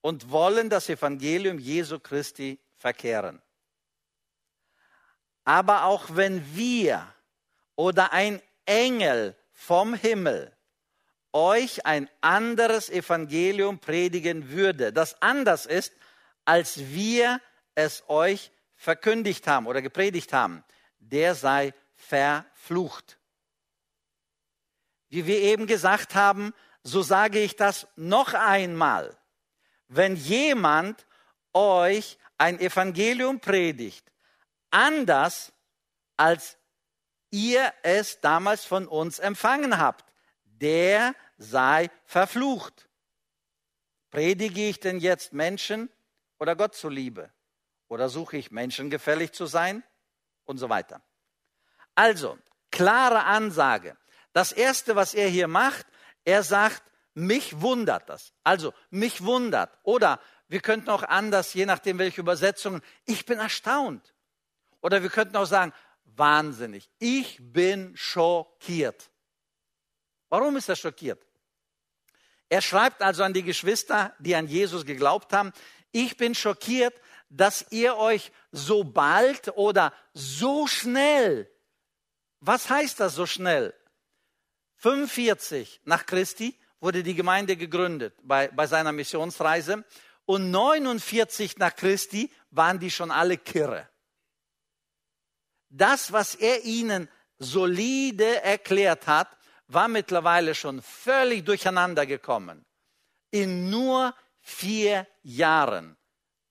und 0.01 0.31
wollen 0.31 0.71
das 0.71 0.89
Evangelium 0.89 1.59
Jesu 1.59 1.99
Christi 1.99 2.59
verkehren. 2.79 3.43
Aber 5.45 5.85
auch 5.85 6.07
wenn 6.17 6.57
wir 6.57 7.07
oder 7.77 8.15
ein 8.15 8.41
Engel 8.65 9.37
vom 9.53 9.93
Himmel 9.93 10.57
euch 11.35 11.85
ein 11.85 12.09
anderes 12.23 12.89
Evangelium 12.89 13.79
predigen 13.79 14.49
würde, 14.49 14.95
das 14.95 15.21
anders 15.21 15.67
ist, 15.67 15.93
als 16.47 16.79
wir 16.89 17.39
es 17.75 18.03
euch 18.09 18.51
verkündigt 18.77 19.47
haben 19.47 19.67
oder 19.67 19.83
gepredigt 19.83 20.33
haben, 20.33 20.65
der 21.01 21.35
sei 21.35 21.75
verflucht. 21.97 23.18
Wie 25.09 25.27
wir 25.27 25.41
eben 25.41 25.67
gesagt 25.67 26.15
haben, 26.15 26.53
so 26.83 27.03
sage 27.03 27.41
ich 27.41 27.57
das 27.57 27.87
noch 27.97 28.35
einmal 28.35 29.19
wenn 29.89 30.17
jemand 30.17 31.07
euch 31.53 32.19
ein 32.37 32.61
Evangelium 32.61 33.41
predigt, 33.41 34.13
anders 34.71 35.53
als 36.17 36.59
ihr 37.31 37.73
es 37.83 38.21
damals 38.21 38.65
von 38.65 38.87
uns 38.87 39.19
empfangen 39.19 39.79
habt, 39.79 40.13
der 40.45 41.15
sei 41.39 41.91
verflucht. 42.05 42.89
Predige 44.11 44.69
ich 44.69 44.81
denn 44.81 44.99
jetzt 44.99 45.33
Menschen 45.33 45.91
oder 46.39 46.55
Gott 46.55 46.75
zuliebe? 46.75 47.33
Oder 47.89 48.09
suche 48.09 48.37
ich 48.37 48.51
Menschen 48.51 48.91
gefällig 48.91 49.33
zu 49.33 49.47
sein? 49.47 49.83
Und 50.45 50.59
so 50.59 50.69
weiter. 50.69 51.03
Also, 51.95 52.39
klare 52.71 53.25
Ansage. 53.25 53.97
Das 54.39 54.53
Erste, 54.53 54.95
was 54.95 55.14
er 55.14 55.28
hier 55.28 55.49
macht, 55.49 55.84
er 56.24 56.45
sagt, 56.45 56.84
mich 57.12 57.61
wundert 57.61 58.09
das. 58.09 58.32
Also, 58.45 58.72
mich 58.89 59.24
wundert. 59.24 59.76
Oder 59.82 60.20
wir 60.47 60.61
könnten 60.61 60.91
auch 60.91 61.03
anders, 61.03 61.55
je 61.55 61.66
nachdem 61.66 61.99
welche 61.99 62.20
Übersetzungen, 62.20 62.80
ich 63.05 63.26
bin 63.26 63.41
erstaunt. 63.41 64.14
Oder 64.80 65.03
wir 65.03 65.11
könnten 65.11 65.34
auch 65.34 65.45
sagen, 65.45 65.72
wahnsinnig. 66.05 66.89
Ich 67.01 67.39
bin 67.41 67.97
schockiert. 67.97 69.11
Warum 70.28 70.57
ist 70.57 70.68
er 70.68 70.76
schockiert? 70.76 71.20
Er 72.49 72.62
schreibt 72.62 73.03
also 73.03 73.24
an 73.24 73.32
die 73.32 73.43
Geschwister, 73.43 74.14
die 74.20 74.36
an 74.36 74.47
Jesus 74.47 74.86
geglaubt 74.86 75.32
haben, 75.32 75.53
ich 75.91 76.16
bin 76.16 76.36
schockiert, 76.36 76.95
dass 77.28 77.66
ihr 77.70 77.97
euch 77.97 78.30
so 78.53 78.84
bald 78.84 79.49
oder 79.57 79.93
so 80.14 80.68
schnell, 80.68 81.51
was 82.39 82.70
heißt 82.70 83.01
das 83.01 83.16
so 83.16 83.26
schnell? 83.26 83.74
45 84.79 85.83
nach 85.85 86.07
Christi 86.07 86.59
wurde 86.81 87.03
die 87.03 87.14
Gemeinde 87.14 87.57
gegründet 87.57 88.14
bei, 88.22 88.49
bei 88.49 88.66
seiner 88.66 88.93
Missionsreise. 88.93 89.85
Und 90.24 90.51
49 90.51 91.59
nach 91.59 91.74
Christi 91.74 92.31
waren 92.51 92.79
die 92.79 92.91
schon 92.91 93.11
alle 93.11 93.39
kirre. 93.39 93.89
Das, 95.68 96.12
was 96.12 96.35
er 96.35 96.64
ihnen 96.64 97.09
solide 97.39 98.43
erklärt 98.43 99.07
hat, 99.07 99.37
war 99.66 99.89
mittlerweile 99.89 100.55
schon 100.55 100.81
völlig 100.83 101.45
durcheinander 101.45 102.07
gekommen. 102.07 102.64
In 103.31 103.70
nur 103.70 104.14
vier 104.41 105.07
Jahren 105.22 105.97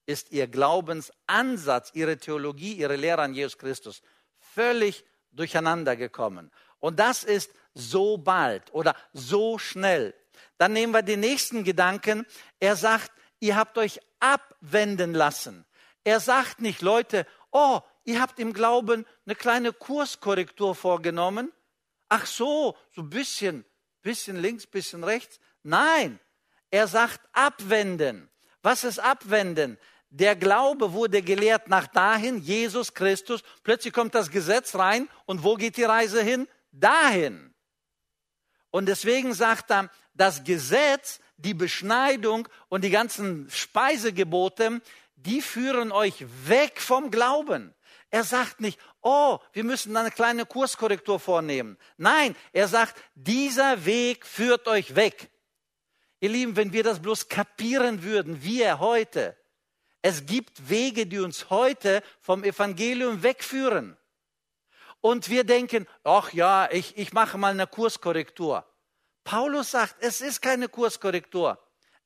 ist 0.06 0.30
ihr 0.30 0.46
Glaubensansatz, 0.46 1.90
ihre 1.94 2.18
Theologie, 2.18 2.74
ihre 2.74 2.96
Lehre 2.96 3.22
an 3.22 3.34
Jesus 3.34 3.58
Christus 3.58 4.02
völlig 4.38 5.04
durcheinander 5.32 5.96
gekommen. 5.96 6.50
Und 6.78 6.98
das 6.98 7.24
ist 7.24 7.52
so 7.78 8.18
bald 8.18 8.72
oder 8.72 8.94
so 9.12 9.58
schnell. 9.58 10.14
Dann 10.58 10.72
nehmen 10.72 10.92
wir 10.92 11.02
den 11.02 11.20
nächsten 11.20 11.64
Gedanken. 11.64 12.26
Er 12.60 12.76
sagt, 12.76 13.12
ihr 13.40 13.56
habt 13.56 13.78
euch 13.78 14.00
abwenden 14.20 15.14
lassen. 15.14 15.64
Er 16.04 16.20
sagt 16.20 16.60
nicht, 16.60 16.82
Leute, 16.82 17.26
oh, 17.52 17.80
ihr 18.04 18.20
habt 18.20 18.38
im 18.38 18.52
Glauben 18.52 19.06
eine 19.26 19.34
kleine 19.34 19.72
Kurskorrektur 19.72 20.74
vorgenommen. 20.74 21.52
Ach 22.08 22.26
so, 22.26 22.76
so 22.94 23.02
ein 23.02 23.10
bisschen, 23.10 23.64
bisschen 24.02 24.36
links, 24.40 24.66
bisschen 24.66 25.04
rechts. 25.04 25.38
Nein, 25.62 26.18
er 26.70 26.88
sagt 26.88 27.20
abwenden. 27.32 28.28
Was 28.62 28.84
ist 28.84 28.98
abwenden? 28.98 29.78
Der 30.10 30.34
Glaube 30.36 30.92
wurde 30.94 31.22
gelehrt 31.22 31.68
nach 31.68 31.86
dahin, 31.86 32.38
Jesus 32.38 32.94
Christus. 32.94 33.42
Plötzlich 33.62 33.92
kommt 33.92 34.14
das 34.14 34.30
Gesetz 34.30 34.74
rein 34.74 35.08
und 35.26 35.44
wo 35.44 35.54
geht 35.54 35.76
die 35.76 35.84
Reise 35.84 36.22
hin? 36.22 36.48
Dahin. 36.72 37.47
Und 38.70 38.86
deswegen 38.86 39.34
sagt 39.34 39.70
er, 39.70 39.90
das 40.14 40.44
Gesetz, 40.44 41.20
die 41.36 41.54
Beschneidung 41.54 42.48
und 42.68 42.82
die 42.82 42.90
ganzen 42.90 43.48
Speisegebote, 43.50 44.80
die 45.16 45.42
führen 45.42 45.92
euch 45.92 46.24
weg 46.46 46.80
vom 46.80 47.10
Glauben. 47.10 47.74
Er 48.10 48.24
sagt 48.24 48.60
nicht, 48.60 48.78
oh, 49.02 49.38
wir 49.52 49.64
müssen 49.64 49.96
eine 49.96 50.10
kleine 50.10 50.46
Kurskorrektur 50.46 51.20
vornehmen. 51.20 51.76
Nein, 51.96 52.34
er 52.52 52.68
sagt, 52.68 53.00
dieser 53.14 53.84
Weg 53.84 54.24
führt 54.24 54.66
euch 54.66 54.94
weg. 54.96 55.30
Ihr 56.20 56.30
Lieben, 56.30 56.56
wenn 56.56 56.72
wir 56.72 56.82
das 56.82 57.00
bloß 57.00 57.28
kapieren 57.28 58.02
würden, 58.02 58.42
wir 58.42 58.80
heute, 58.80 59.36
es 60.00 60.26
gibt 60.26 60.68
Wege, 60.70 61.06
die 61.06 61.18
uns 61.18 61.50
heute 61.50 62.02
vom 62.20 62.44
Evangelium 62.44 63.22
wegführen. 63.22 63.97
Und 65.00 65.28
wir 65.28 65.44
denken, 65.44 65.86
ach 66.04 66.32
ja, 66.32 66.68
ich, 66.70 66.96
ich 66.96 67.12
mache 67.12 67.38
mal 67.38 67.52
eine 67.52 67.66
Kurskorrektur. 67.66 68.64
Paulus 69.24 69.72
sagt, 69.72 69.96
es 70.00 70.20
ist 70.20 70.40
keine 70.40 70.68
Kurskorrektur. 70.68 71.58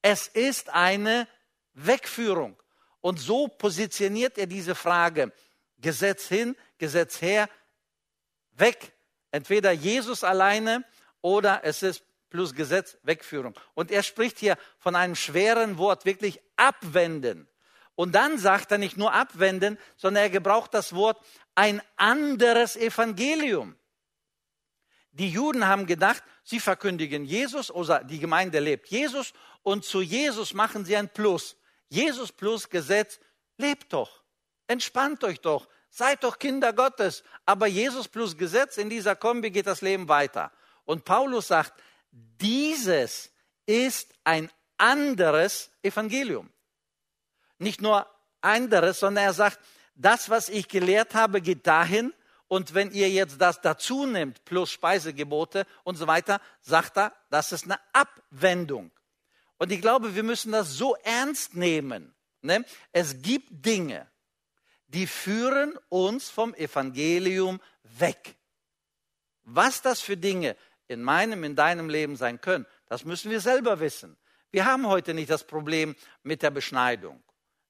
Es 0.03 0.29
ist 0.29 0.71
eine 0.71 1.29
Wegführung. 1.75 2.61
Und 3.01 3.19
so 3.19 3.49
positioniert 3.49 4.39
er 4.39 4.47
diese 4.47 4.75
Frage. 4.75 5.33
Gesetz 5.79 6.29
hin, 6.29 6.57
Gesetz 6.79 7.21
her, 7.23 7.49
weg. 8.53 8.93
Entweder 9.31 9.73
Jesus 9.73 10.25
alleine 10.25 10.85
oder 11.21 11.61
es 11.65 11.83
ist 11.83 12.05
plus 12.29 12.55
Gesetz, 12.55 12.97
Wegführung. 13.03 13.55
Und 13.75 13.91
er 13.91 14.03
spricht 14.03 14.39
hier 14.39 14.57
von 14.79 14.97
einem 14.97 15.15
schweren 15.15 15.79
Wort, 15.79 16.05
wirklich 16.05 16.41
abwenden. 16.57 17.49
Und 17.95 18.15
dann 18.15 18.39
sagt 18.39 18.73
er 18.73 18.79
nicht 18.79 18.97
nur 18.97 19.13
abwenden, 19.13 19.79
sondern 19.97 20.25
er 20.25 20.31
gebraucht 20.31 20.73
das 20.75 20.95
Wort 20.95 21.21
ein 21.55 21.83
anderes 21.97 22.77
Evangelium. 22.77 23.77
Die 25.13 25.29
Juden 25.29 25.67
haben 25.67 25.87
gedacht, 25.87 26.23
sie 26.43 26.61
verkündigen 26.61 27.25
Jesus 27.25 27.71
oder 27.71 28.03
die 28.03 28.19
Gemeinde 28.19 28.61
lebt 28.61 28.89
Jesus 28.89 29.35
und 29.63 29.85
zu 29.85 30.01
Jesus 30.01 30.55
machen 30.55 30.85
sie 30.85 30.97
ein 30.97 31.09
Plus. 31.11 31.57
Jesus 31.89 32.33
plus 32.33 32.71
Gesetz, 32.71 33.21
lebt 33.59 33.93
doch, 33.93 34.23
entspannt 34.67 35.23
euch 35.25 35.41
doch, 35.41 35.69
seid 35.91 36.25
doch 36.25 36.39
Kinder 36.39 36.73
Gottes. 36.73 37.23
Aber 37.45 37.67
Jesus 37.67 38.09
plus 38.09 38.39
Gesetz, 38.39 38.79
in 38.79 38.89
dieser 38.89 39.15
Kombi 39.15 39.51
geht 39.51 39.67
das 39.67 39.83
Leben 39.83 40.09
weiter. 40.09 40.51
Und 40.87 41.05
Paulus 41.05 41.49
sagt, 41.49 41.75
dieses 42.11 43.31
ist 43.67 44.15
ein 44.25 44.51
anderes 44.79 45.71
Evangelium. 45.83 46.51
Nicht 47.59 47.83
nur 47.83 48.07
anderes, 48.41 49.01
sondern 49.01 49.25
er 49.25 49.35
sagt, 49.35 49.61
das, 49.95 50.31
was 50.31 50.49
ich 50.49 50.69
gelehrt 50.69 51.15
habe, 51.15 51.41
geht 51.41 51.67
dahin, 51.67 52.13
und 52.53 52.75
wenn 52.75 52.91
ihr 52.91 53.09
jetzt 53.09 53.41
das 53.41 53.63
dazu 53.63 54.05
nehmt, 54.05 54.45
plus 54.45 54.71
Speisegebote 54.71 55.67
und 55.85 55.97
so 55.97 56.07
weiter, 56.07 56.39
sagt 56.61 56.99
er, 56.99 57.15
das 57.31 57.51
ist 57.51 57.65
eine 57.65 57.79
Abwendung. 57.95 58.91
Und 59.57 59.73
ich 59.73 59.81
glaube, 59.81 60.15
wir 60.15 60.23
müssen 60.23 60.53
das 60.53 60.75
so 60.75 60.95
ernst 60.97 61.57
nehmen. 61.57 62.15
Ne? 62.43 62.67
Es 62.93 63.23
gibt 63.23 63.65
Dinge, 63.65 64.07
die 64.89 65.07
führen 65.07 65.79
uns 65.89 66.29
vom 66.29 66.53
Evangelium 66.53 67.59
weg. 67.83 68.37
Was 69.45 69.81
das 69.81 70.03
für 70.03 70.19
Dinge 70.19 70.55
in 70.89 71.03
meinem, 71.03 71.45
in 71.45 71.57
deinem 71.57 71.89
Leben 71.89 72.17
sein 72.17 72.39
können, 72.39 72.67
das 72.87 73.07
müssen 73.07 73.31
wir 73.31 73.41
selber 73.41 73.81
wissen. 73.81 74.19
Wir 74.51 74.67
haben 74.67 74.87
heute 74.87 75.15
nicht 75.15 75.31
das 75.31 75.45
Problem 75.45 75.97
mit 76.23 76.43
der 76.43 76.51
Beschneidung. 76.51 77.23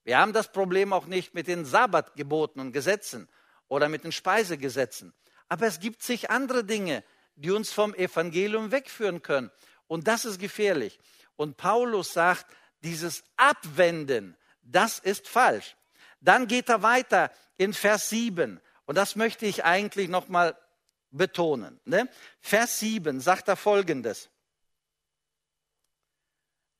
Wir 0.03 0.17
haben 0.17 0.33
das 0.33 0.51
Problem 0.51 0.93
auch 0.93 1.05
nicht 1.05 1.33
mit 1.33 1.47
den 1.47 1.65
Sabbatgeboten 1.65 2.61
und 2.61 2.71
Gesetzen 2.71 3.29
oder 3.67 3.89
mit 3.89 4.03
den 4.03 4.11
Speisegesetzen. 4.11 5.13
Aber 5.47 5.65
es 5.65 5.79
gibt 5.79 6.03
sich 6.03 6.29
andere 6.29 6.63
Dinge, 6.63 7.03
die 7.35 7.51
uns 7.51 7.71
vom 7.71 7.93
Evangelium 7.95 8.71
wegführen 8.71 9.21
können. 9.21 9.51
Und 9.87 10.07
das 10.07 10.25
ist 10.25 10.39
gefährlich. 10.39 10.99
Und 11.35 11.57
Paulus 11.57 12.13
sagt, 12.13 12.45
dieses 12.83 13.23
Abwenden, 13.37 14.37
das 14.61 14.99
ist 14.99 15.27
falsch. 15.27 15.75
Dann 16.19 16.47
geht 16.47 16.69
er 16.69 16.83
weiter 16.83 17.31
in 17.57 17.73
Vers 17.73 18.09
7. 18.09 18.59
Und 18.85 18.97
das 18.97 19.15
möchte 19.15 19.45
ich 19.45 19.63
eigentlich 19.63 20.09
nochmal 20.09 20.57
betonen. 21.11 21.79
Ne? 21.85 22.09
Vers 22.39 22.79
7 22.79 23.19
sagt 23.19 23.47
er 23.47 23.55
folgendes. 23.55 24.29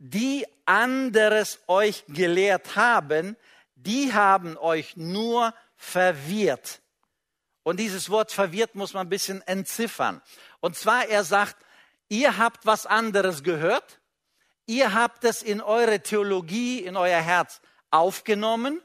Die 0.06 0.46
anderes 0.66 1.62
euch 1.68 2.04
gelehrt 2.10 2.76
haben, 2.76 3.38
die 3.76 4.12
haben 4.12 4.58
euch 4.58 4.98
nur 4.98 5.54
verwirrt. 5.78 6.82
Und 7.64 7.80
dieses 7.80 8.10
Wort 8.10 8.34
verwirrt 8.34 8.76
muss 8.76 8.94
man 8.94 9.08
ein 9.08 9.10
bisschen 9.10 9.42
entziffern. 9.44 10.22
Und 10.60 10.76
zwar, 10.76 11.08
er 11.08 11.24
sagt, 11.24 11.56
ihr 12.10 12.38
habt 12.38 12.66
was 12.66 12.86
anderes 12.86 13.44
gehört, 13.44 14.02
ihr 14.66 14.94
habt 14.94 15.24
es 15.24 15.42
in 15.42 15.62
eure 15.62 16.02
Theologie, 16.02 16.80
in 16.80 16.98
euer 16.98 17.22
Herz 17.22 17.62
aufgenommen 17.90 18.82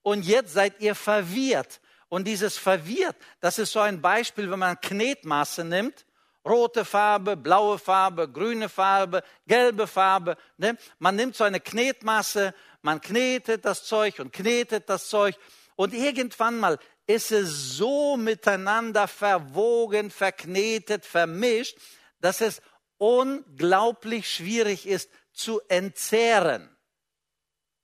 und 0.00 0.24
jetzt 0.24 0.54
seid 0.54 0.80
ihr 0.80 0.94
verwirrt. 0.94 1.82
Und 2.08 2.24
dieses 2.26 2.56
verwirrt, 2.56 3.16
das 3.40 3.58
ist 3.58 3.72
so 3.72 3.80
ein 3.80 4.00
Beispiel, 4.00 4.50
wenn 4.50 4.58
man 4.58 4.80
Knetmasse 4.80 5.64
nimmt, 5.64 6.06
rote 6.44 6.84
Farbe, 6.84 7.36
blaue 7.36 7.78
Farbe, 7.78 8.28
grüne 8.28 8.68
Farbe, 8.68 9.22
gelbe 9.46 9.86
Farbe. 9.86 10.36
Ne? 10.56 10.76
Man 10.98 11.16
nimmt 11.16 11.36
so 11.36 11.44
eine 11.44 11.60
Knetmasse, 11.60 12.54
man 12.82 13.00
knetet 13.00 13.64
das 13.64 13.84
Zeug 13.84 14.18
und 14.18 14.32
knetet 14.32 14.88
das 14.88 15.08
Zeug 15.08 15.36
und 15.76 15.94
irgendwann 15.94 16.58
mal 16.58 16.78
ist 17.06 17.32
es 17.32 17.76
so 17.76 18.16
miteinander 18.16 19.08
verwogen, 19.08 20.10
verknetet, 20.10 21.04
vermischt, 21.04 21.76
dass 22.20 22.40
es 22.40 22.62
unglaublich 22.98 24.30
schwierig 24.30 24.86
ist 24.86 25.10
zu 25.32 25.60
entzehren. 25.68 26.76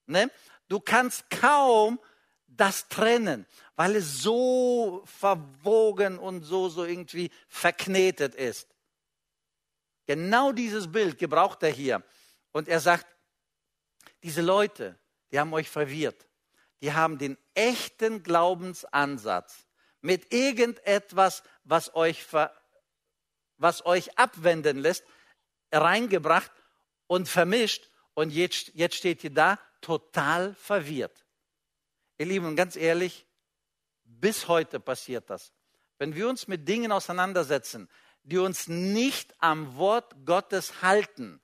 Ne? 0.06 0.30
Du 0.68 0.80
kannst 0.80 1.28
kaum 1.30 1.98
das 2.58 2.88
trennen, 2.88 3.46
weil 3.76 3.96
es 3.96 4.22
so 4.22 5.02
verwogen 5.06 6.18
und 6.18 6.42
so, 6.42 6.68
so 6.68 6.84
irgendwie 6.84 7.30
verknetet 7.48 8.34
ist. 8.34 8.68
Genau 10.06 10.52
dieses 10.52 10.90
Bild 10.90 11.18
gebraucht 11.18 11.62
er 11.62 11.70
hier. 11.70 12.02
Und 12.52 12.68
er 12.68 12.80
sagt, 12.80 13.06
diese 14.22 14.42
Leute, 14.42 14.98
die 15.30 15.38
haben 15.38 15.52
euch 15.52 15.68
verwirrt. 15.68 16.26
Die 16.80 16.92
haben 16.92 17.18
den 17.18 17.36
echten 17.54 18.22
Glaubensansatz 18.22 19.66
mit 20.00 20.32
irgendetwas, 20.32 21.42
was 21.64 21.94
euch, 21.94 22.24
ver, 22.24 22.52
was 23.56 23.84
euch 23.84 24.18
abwenden 24.18 24.78
lässt, 24.78 25.04
reingebracht 25.72 26.52
und 27.06 27.28
vermischt. 27.28 27.90
Und 28.14 28.30
jetzt, 28.30 28.72
jetzt 28.74 28.96
steht 28.96 29.22
ihr 29.24 29.30
da 29.30 29.58
total 29.80 30.54
verwirrt. 30.54 31.24
Ihr 32.18 32.26
Lieben, 32.26 32.56
ganz 32.56 32.74
ehrlich, 32.74 33.26
bis 34.04 34.48
heute 34.48 34.80
passiert 34.80 35.30
das. 35.30 35.52
Wenn 35.98 36.16
wir 36.16 36.28
uns 36.28 36.48
mit 36.48 36.66
Dingen 36.68 36.90
auseinandersetzen, 36.90 37.88
die 38.24 38.38
uns 38.38 38.66
nicht 38.66 39.34
am 39.38 39.76
Wort 39.76 40.14
Gottes 40.26 40.82
halten, 40.82 41.40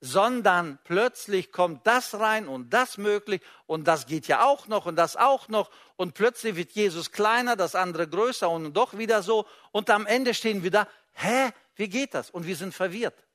sondern 0.00 0.78
plötzlich 0.84 1.50
kommt 1.50 1.86
das 1.86 2.14
rein 2.14 2.46
und 2.46 2.70
das 2.74 2.98
möglich 2.98 3.40
und 3.66 3.88
das 3.88 4.06
geht 4.06 4.28
ja 4.28 4.44
auch 4.44 4.68
noch 4.68 4.86
und 4.86 4.96
das 4.96 5.16
auch 5.16 5.48
noch 5.48 5.70
und 5.96 6.14
plötzlich 6.14 6.56
wird 6.56 6.72
Jesus 6.72 7.10
kleiner, 7.10 7.56
das 7.56 7.74
andere 7.74 8.06
größer 8.06 8.48
und 8.48 8.74
doch 8.74 8.96
wieder 8.96 9.22
so 9.22 9.46
und 9.72 9.90
am 9.90 10.06
Ende 10.06 10.34
stehen 10.34 10.62
wir 10.62 10.70
da, 10.70 10.88
hä, 11.14 11.50
wie 11.74 11.88
geht 11.88 12.14
das? 12.14 12.30
Und 12.30 12.46
wir 12.46 12.54
sind 12.54 12.74
verwirrt. 12.74 13.26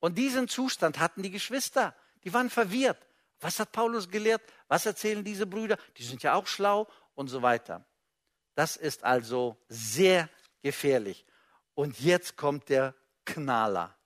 Und 0.00 0.16
diesen 0.16 0.48
Zustand 0.48 0.98
hatten 0.98 1.22
die 1.22 1.30
Geschwister, 1.30 1.94
die 2.24 2.32
waren 2.32 2.50
verwirrt. 2.50 3.07
Was 3.40 3.60
hat 3.60 3.72
Paulus 3.72 4.08
gelehrt? 4.08 4.42
Was 4.66 4.86
erzählen 4.86 5.22
diese 5.22 5.46
Brüder? 5.46 5.76
Die 5.96 6.02
sind 6.02 6.22
ja 6.22 6.34
auch 6.34 6.46
schlau 6.46 6.88
und 7.14 7.28
so 7.28 7.42
weiter. 7.42 7.84
Das 8.54 8.76
ist 8.76 9.04
also 9.04 9.56
sehr 9.68 10.28
gefährlich. 10.62 11.24
Und 11.74 12.00
jetzt 12.00 12.36
kommt 12.36 12.68
der 12.68 12.94
Knaller. 13.24 13.96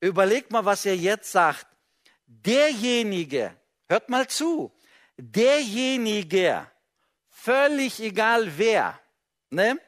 Überlegt 0.00 0.50
mal, 0.50 0.64
was 0.64 0.84
er 0.84 0.96
jetzt 0.96 1.30
sagt. 1.30 1.66
Derjenige, 2.26 3.56
hört 3.88 4.08
mal 4.08 4.26
zu, 4.26 4.72
derjenige, 5.16 6.68
völlig 7.28 8.00
egal 8.00 8.58
wer, 8.58 9.00
ne, 9.50 9.78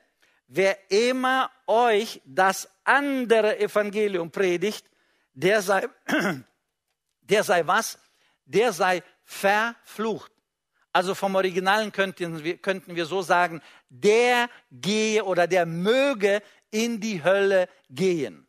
wer 0.47 0.91
immer 0.91 1.51
euch 1.67 2.23
das 2.25 2.69
andere 2.85 3.59
Evangelium 3.59 4.31
predigt, 4.31 4.89
der 5.33 5.63
sei, 5.63 5.89
der 7.23 7.43
sei 7.43 7.67
was? 7.67 7.99
Der 8.49 8.73
sei 8.73 9.03
verflucht. 9.25 10.33
Also 10.93 11.15
vom 11.15 11.35
Originalen 11.37 11.93
könnten 11.93 12.43
wir, 12.43 12.57
könnten 12.59 12.97
wir 12.97 13.07
so 13.07 13.23
sagen, 13.23 13.63
der 13.89 14.51
gehe 14.73 15.25
oder 15.25 15.47
der 15.47 15.67
möge 15.67 16.43
in 16.71 17.01
die 17.01 17.23
Hölle 17.23 17.69
gehen. 17.89 18.49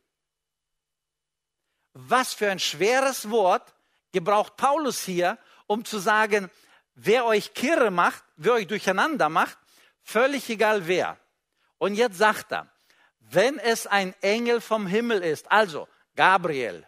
Was 1.92 2.34
für 2.34 2.50
ein 2.50 2.58
schweres 2.58 3.30
Wort 3.30 3.74
gebraucht 4.12 4.56
Paulus 4.56 5.04
hier, 5.04 5.38
um 5.66 5.84
zu 5.84 5.98
sagen, 5.98 6.50
wer 6.94 7.24
euch 7.26 7.54
kirre 7.54 7.90
macht, 7.90 8.24
wer 8.36 8.54
euch 8.54 8.66
durcheinander 8.66 9.28
macht, 9.28 9.58
völlig 10.02 10.48
egal 10.48 10.86
wer. 10.86 11.18
Und 11.78 11.94
jetzt 11.94 12.18
sagt 12.18 12.52
er, 12.52 12.72
wenn 13.18 13.58
es 13.58 13.86
ein 13.86 14.14
Engel 14.22 14.60
vom 14.60 14.86
Himmel 14.86 15.22
ist, 15.22 15.50
also 15.52 15.86
Gabriel, 16.16 16.86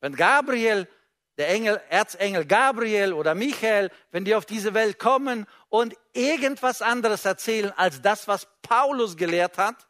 wenn 0.00 0.16
Gabriel 0.16 0.88
der 1.36 1.48
Engel, 1.48 1.80
Erzengel 1.88 2.44
Gabriel 2.44 3.12
oder 3.12 3.34
Michael, 3.34 3.90
wenn 4.10 4.24
die 4.24 4.34
auf 4.34 4.46
diese 4.46 4.74
Welt 4.74 4.98
kommen 4.98 5.46
und 5.68 5.94
irgendwas 6.12 6.82
anderes 6.82 7.24
erzählen 7.24 7.72
als 7.76 8.02
das, 8.02 8.28
was 8.28 8.46
Paulus 8.62 9.16
gelehrt 9.16 9.58
hat, 9.58 9.86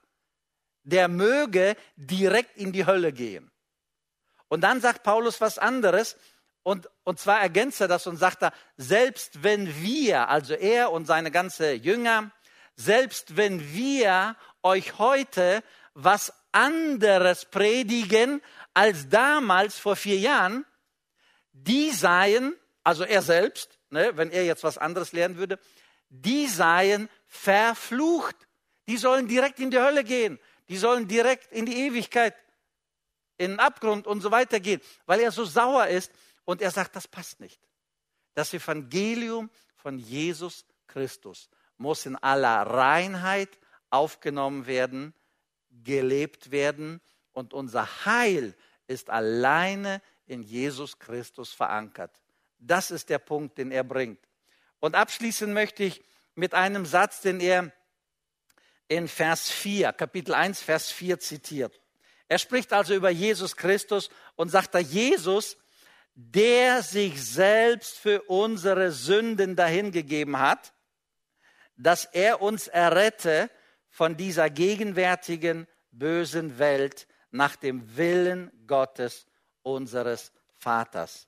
der 0.84 1.08
möge 1.08 1.76
direkt 1.96 2.56
in 2.56 2.72
die 2.72 2.86
Hölle 2.86 3.12
gehen. 3.12 3.50
Und 4.48 4.62
dann 4.62 4.80
sagt 4.80 5.02
Paulus 5.02 5.40
was 5.40 5.58
anderes, 5.58 6.16
und, 6.62 6.88
und 7.04 7.18
zwar 7.18 7.40
ergänzt 7.40 7.80
er 7.82 7.88
das 7.88 8.06
und 8.06 8.16
sagt 8.16 8.42
er, 8.42 8.52
selbst 8.78 9.42
wenn 9.42 9.82
wir, 9.82 10.28
also 10.30 10.54
er 10.54 10.92
und 10.92 11.04
seine 11.06 11.30
ganze 11.30 11.72
Jünger, 11.72 12.30
selbst 12.74 13.36
wenn 13.36 13.74
wir 13.74 14.36
euch 14.62 14.98
heute 14.98 15.62
was 15.92 16.32
anderes 16.52 17.44
predigen 17.44 18.40
als 18.72 19.08
damals 19.10 19.78
vor 19.78 19.94
vier 19.94 20.18
Jahren, 20.18 20.64
die 21.54 21.90
seien, 21.92 22.54
also 22.82 23.04
er 23.04 23.22
selbst, 23.22 23.78
ne, 23.90 24.16
wenn 24.16 24.30
er 24.30 24.44
jetzt 24.44 24.64
was 24.64 24.76
anderes 24.76 25.12
lernen 25.12 25.36
würde, 25.36 25.58
die 26.10 26.46
seien 26.46 27.08
verflucht. 27.26 28.36
Die 28.86 28.98
sollen 28.98 29.26
direkt 29.28 29.60
in 29.60 29.70
die 29.70 29.78
Hölle 29.78 30.04
gehen. 30.04 30.38
Die 30.68 30.76
sollen 30.76 31.08
direkt 31.08 31.50
in 31.52 31.64
die 31.64 31.86
Ewigkeit, 31.86 32.34
in 33.38 33.52
den 33.52 33.60
Abgrund 33.60 34.06
und 34.06 34.20
so 34.20 34.30
weiter 34.30 34.60
gehen, 34.60 34.80
weil 35.06 35.20
er 35.20 35.30
so 35.30 35.44
sauer 35.44 35.86
ist 35.86 36.12
und 36.44 36.60
er 36.60 36.70
sagt, 36.70 36.96
das 36.96 37.08
passt 37.08 37.40
nicht. 37.40 37.60
Das 38.34 38.52
Evangelium 38.52 39.50
von 39.76 39.98
Jesus 39.98 40.64
Christus 40.86 41.48
muss 41.76 42.06
in 42.06 42.16
aller 42.16 42.62
Reinheit 42.62 43.50
aufgenommen 43.90 44.66
werden, 44.66 45.14
gelebt 45.70 46.50
werden 46.50 47.00
und 47.32 47.52
unser 47.52 48.04
Heil 48.04 48.56
ist 48.86 49.10
alleine 49.10 50.00
in 50.26 50.42
Jesus 50.42 50.98
Christus 50.98 51.52
verankert. 51.52 52.20
Das 52.58 52.90
ist 52.90 53.10
der 53.10 53.18
Punkt, 53.18 53.58
den 53.58 53.70
er 53.70 53.84
bringt. 53.84 54.20
Und 54.80 54.94
abschließen 54.94 55.52
möchte 55.52 55.84
ich 55.84 56.02
mit 56.34 56.54
einem 56.54 56.86
Satz, 56.86 57.20
den 57.20 57.40
er 57.40 57.72
in 58.88 59.08
Vers 59.08 59.50
4, 59.50 59.92
Kapitel 59.92 60.34
1, 60.34 60.60
Vers 60.60 60.90
4 60.90 61.18
zitiert. 61.18 61.80
Er 62.28 62.38
spricht 62.38 62.72
also 62.72 62.94
über 62.94 63.10
Jesus 63.10 63.56
Christus 63.56 64.10
und 64.36 64.50
sagt 64.50 64.74
da, 64.74 64.78
Jesus, 64.78 65.56
der 66.14 66.82
sich 66.82 67.22
selbst 67.22 67.98
für 67.98 68.22
unsere 68.22 68.92
Sünden 68.92 69.56
dahingegeben 69.56 70.38
hat, 70.38 70.72
dass 71.76 72.04
er 72.04 72.40
uns 72.40 72.68
errette 72.68 73.50
von 73.88 74.16
dieser 74.16 74.48
gegenwärtigen 74.48 75.66
bösen 75.90 76.58
Welt 76.58 77.06
nach 77.30 77.56
dem 77.56 77.96
Willen 77.96 78.50
Gottes 78.66 79.26
unseres 79.64 80.30
Vaters. 80.58 81.26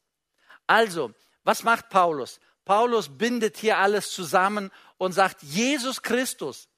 Also, 0.68 1.12
was 1.42 1.64
macht 1.64 1.88
Paulus? 1.90 2.38
Paulus 2.64 3.08
bindet 3.08 3.56
hier 3.56 3.78
alles 3.78 4.12
zusammen 4.12 4.70
und 4.98 5.12
sagt, 5.12 5.42
Jesus 5.42 6.00
Christus, 6.00 6.68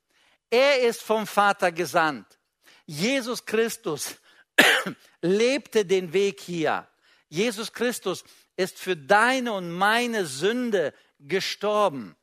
Er 0.50 0.80
ist 0.80 1.02
vom 1.02 1.26
Vater 1.26 1.72
gesandt. 1.72 2.38
Jesus 2.86 3.44
Christus 3.44 4.16
lebte 5.20 5.84
den 5.84 6.12
Weg 6.12 6.40
hier. 6.40 6.88
Jesus 7.28 7.72
Christus 7.72 8.24
ist 8.56 8.78
für 8.78 8.96
deine 8.96 9.52
und 9.52 9.70
meine 9.70 10.24
Sünde 10.24 10.94
gestorben. 11.18 12.16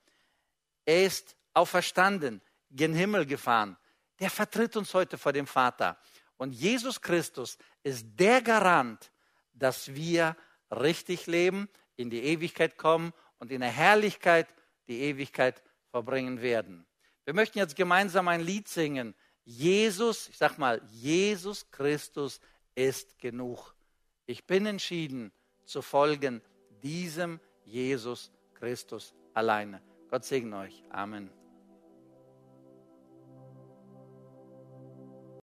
Er 0.86 1.06
ist 1.06 1.36
auferstanden, 1.54 2.42
gen 2.72 2.94
Himmel 2.94 3.26
gefahren. 3.26 3.78
Der 4.20 4.30
vertritt 4.30 4.76
uns 4.76 4.94
heute 4.94 5.18
vor 5.18 5.34
dem 5.34 5.46
Vater. 5.46 5.98
Und 6.38 6.52
Jesus 6.52 7.00
Christus 7.00 7.58
ist 7.84 8.06
der 8.16 8.42
Garant, 8.42 9.12
dass 9.56 9.96
wir 9.96 10.36
richtig 10.72 11.28
leben, 11.28 11.70
in 11.96 12.10
die 12.10 12.24
Ewigkeit 12.24 12.78
kommen 12.78 13.14
und 13.40 13.52
in 13.52 13.62
der 13.62 13.72
Herrlichkeit 13.72 14.48
die 14.88 15.02
Ewigkeit 15.02 15.64
verbringen 15.92 16.42
werden. 16.42 16.86
Wir 17.24 17.34
möchten 17.34 17.58
jetzt 17.58 17.76
gemeinsam 17.76 18.28
ein 18.28 18.42
Lied 18.42 18.68
singen. 18.68 19.16
Jesus, 19.46 20.30
ich 20.30 20.38
sag 20.38 20.58
mal, 20.58 20.82
Jesus 20.92 21.70
Christus 21.72 22.40
ist 22.76 23.18
genug. 23.20 23.76
Ich 24.26 24.46
bin 24.46 24.66
entschieden 24.66 25.32
zu 25.66 25.82
folgen 25.82 26.42
diesem 26.84 27.40
Jesus 27.64 28.32
Christus 28.54 29.14
alleine. 29.34 29.82
Gott 30.10 30.26
segne 30.26 30.58
euch. 30.58 30.84
Amen. 30.90 31.45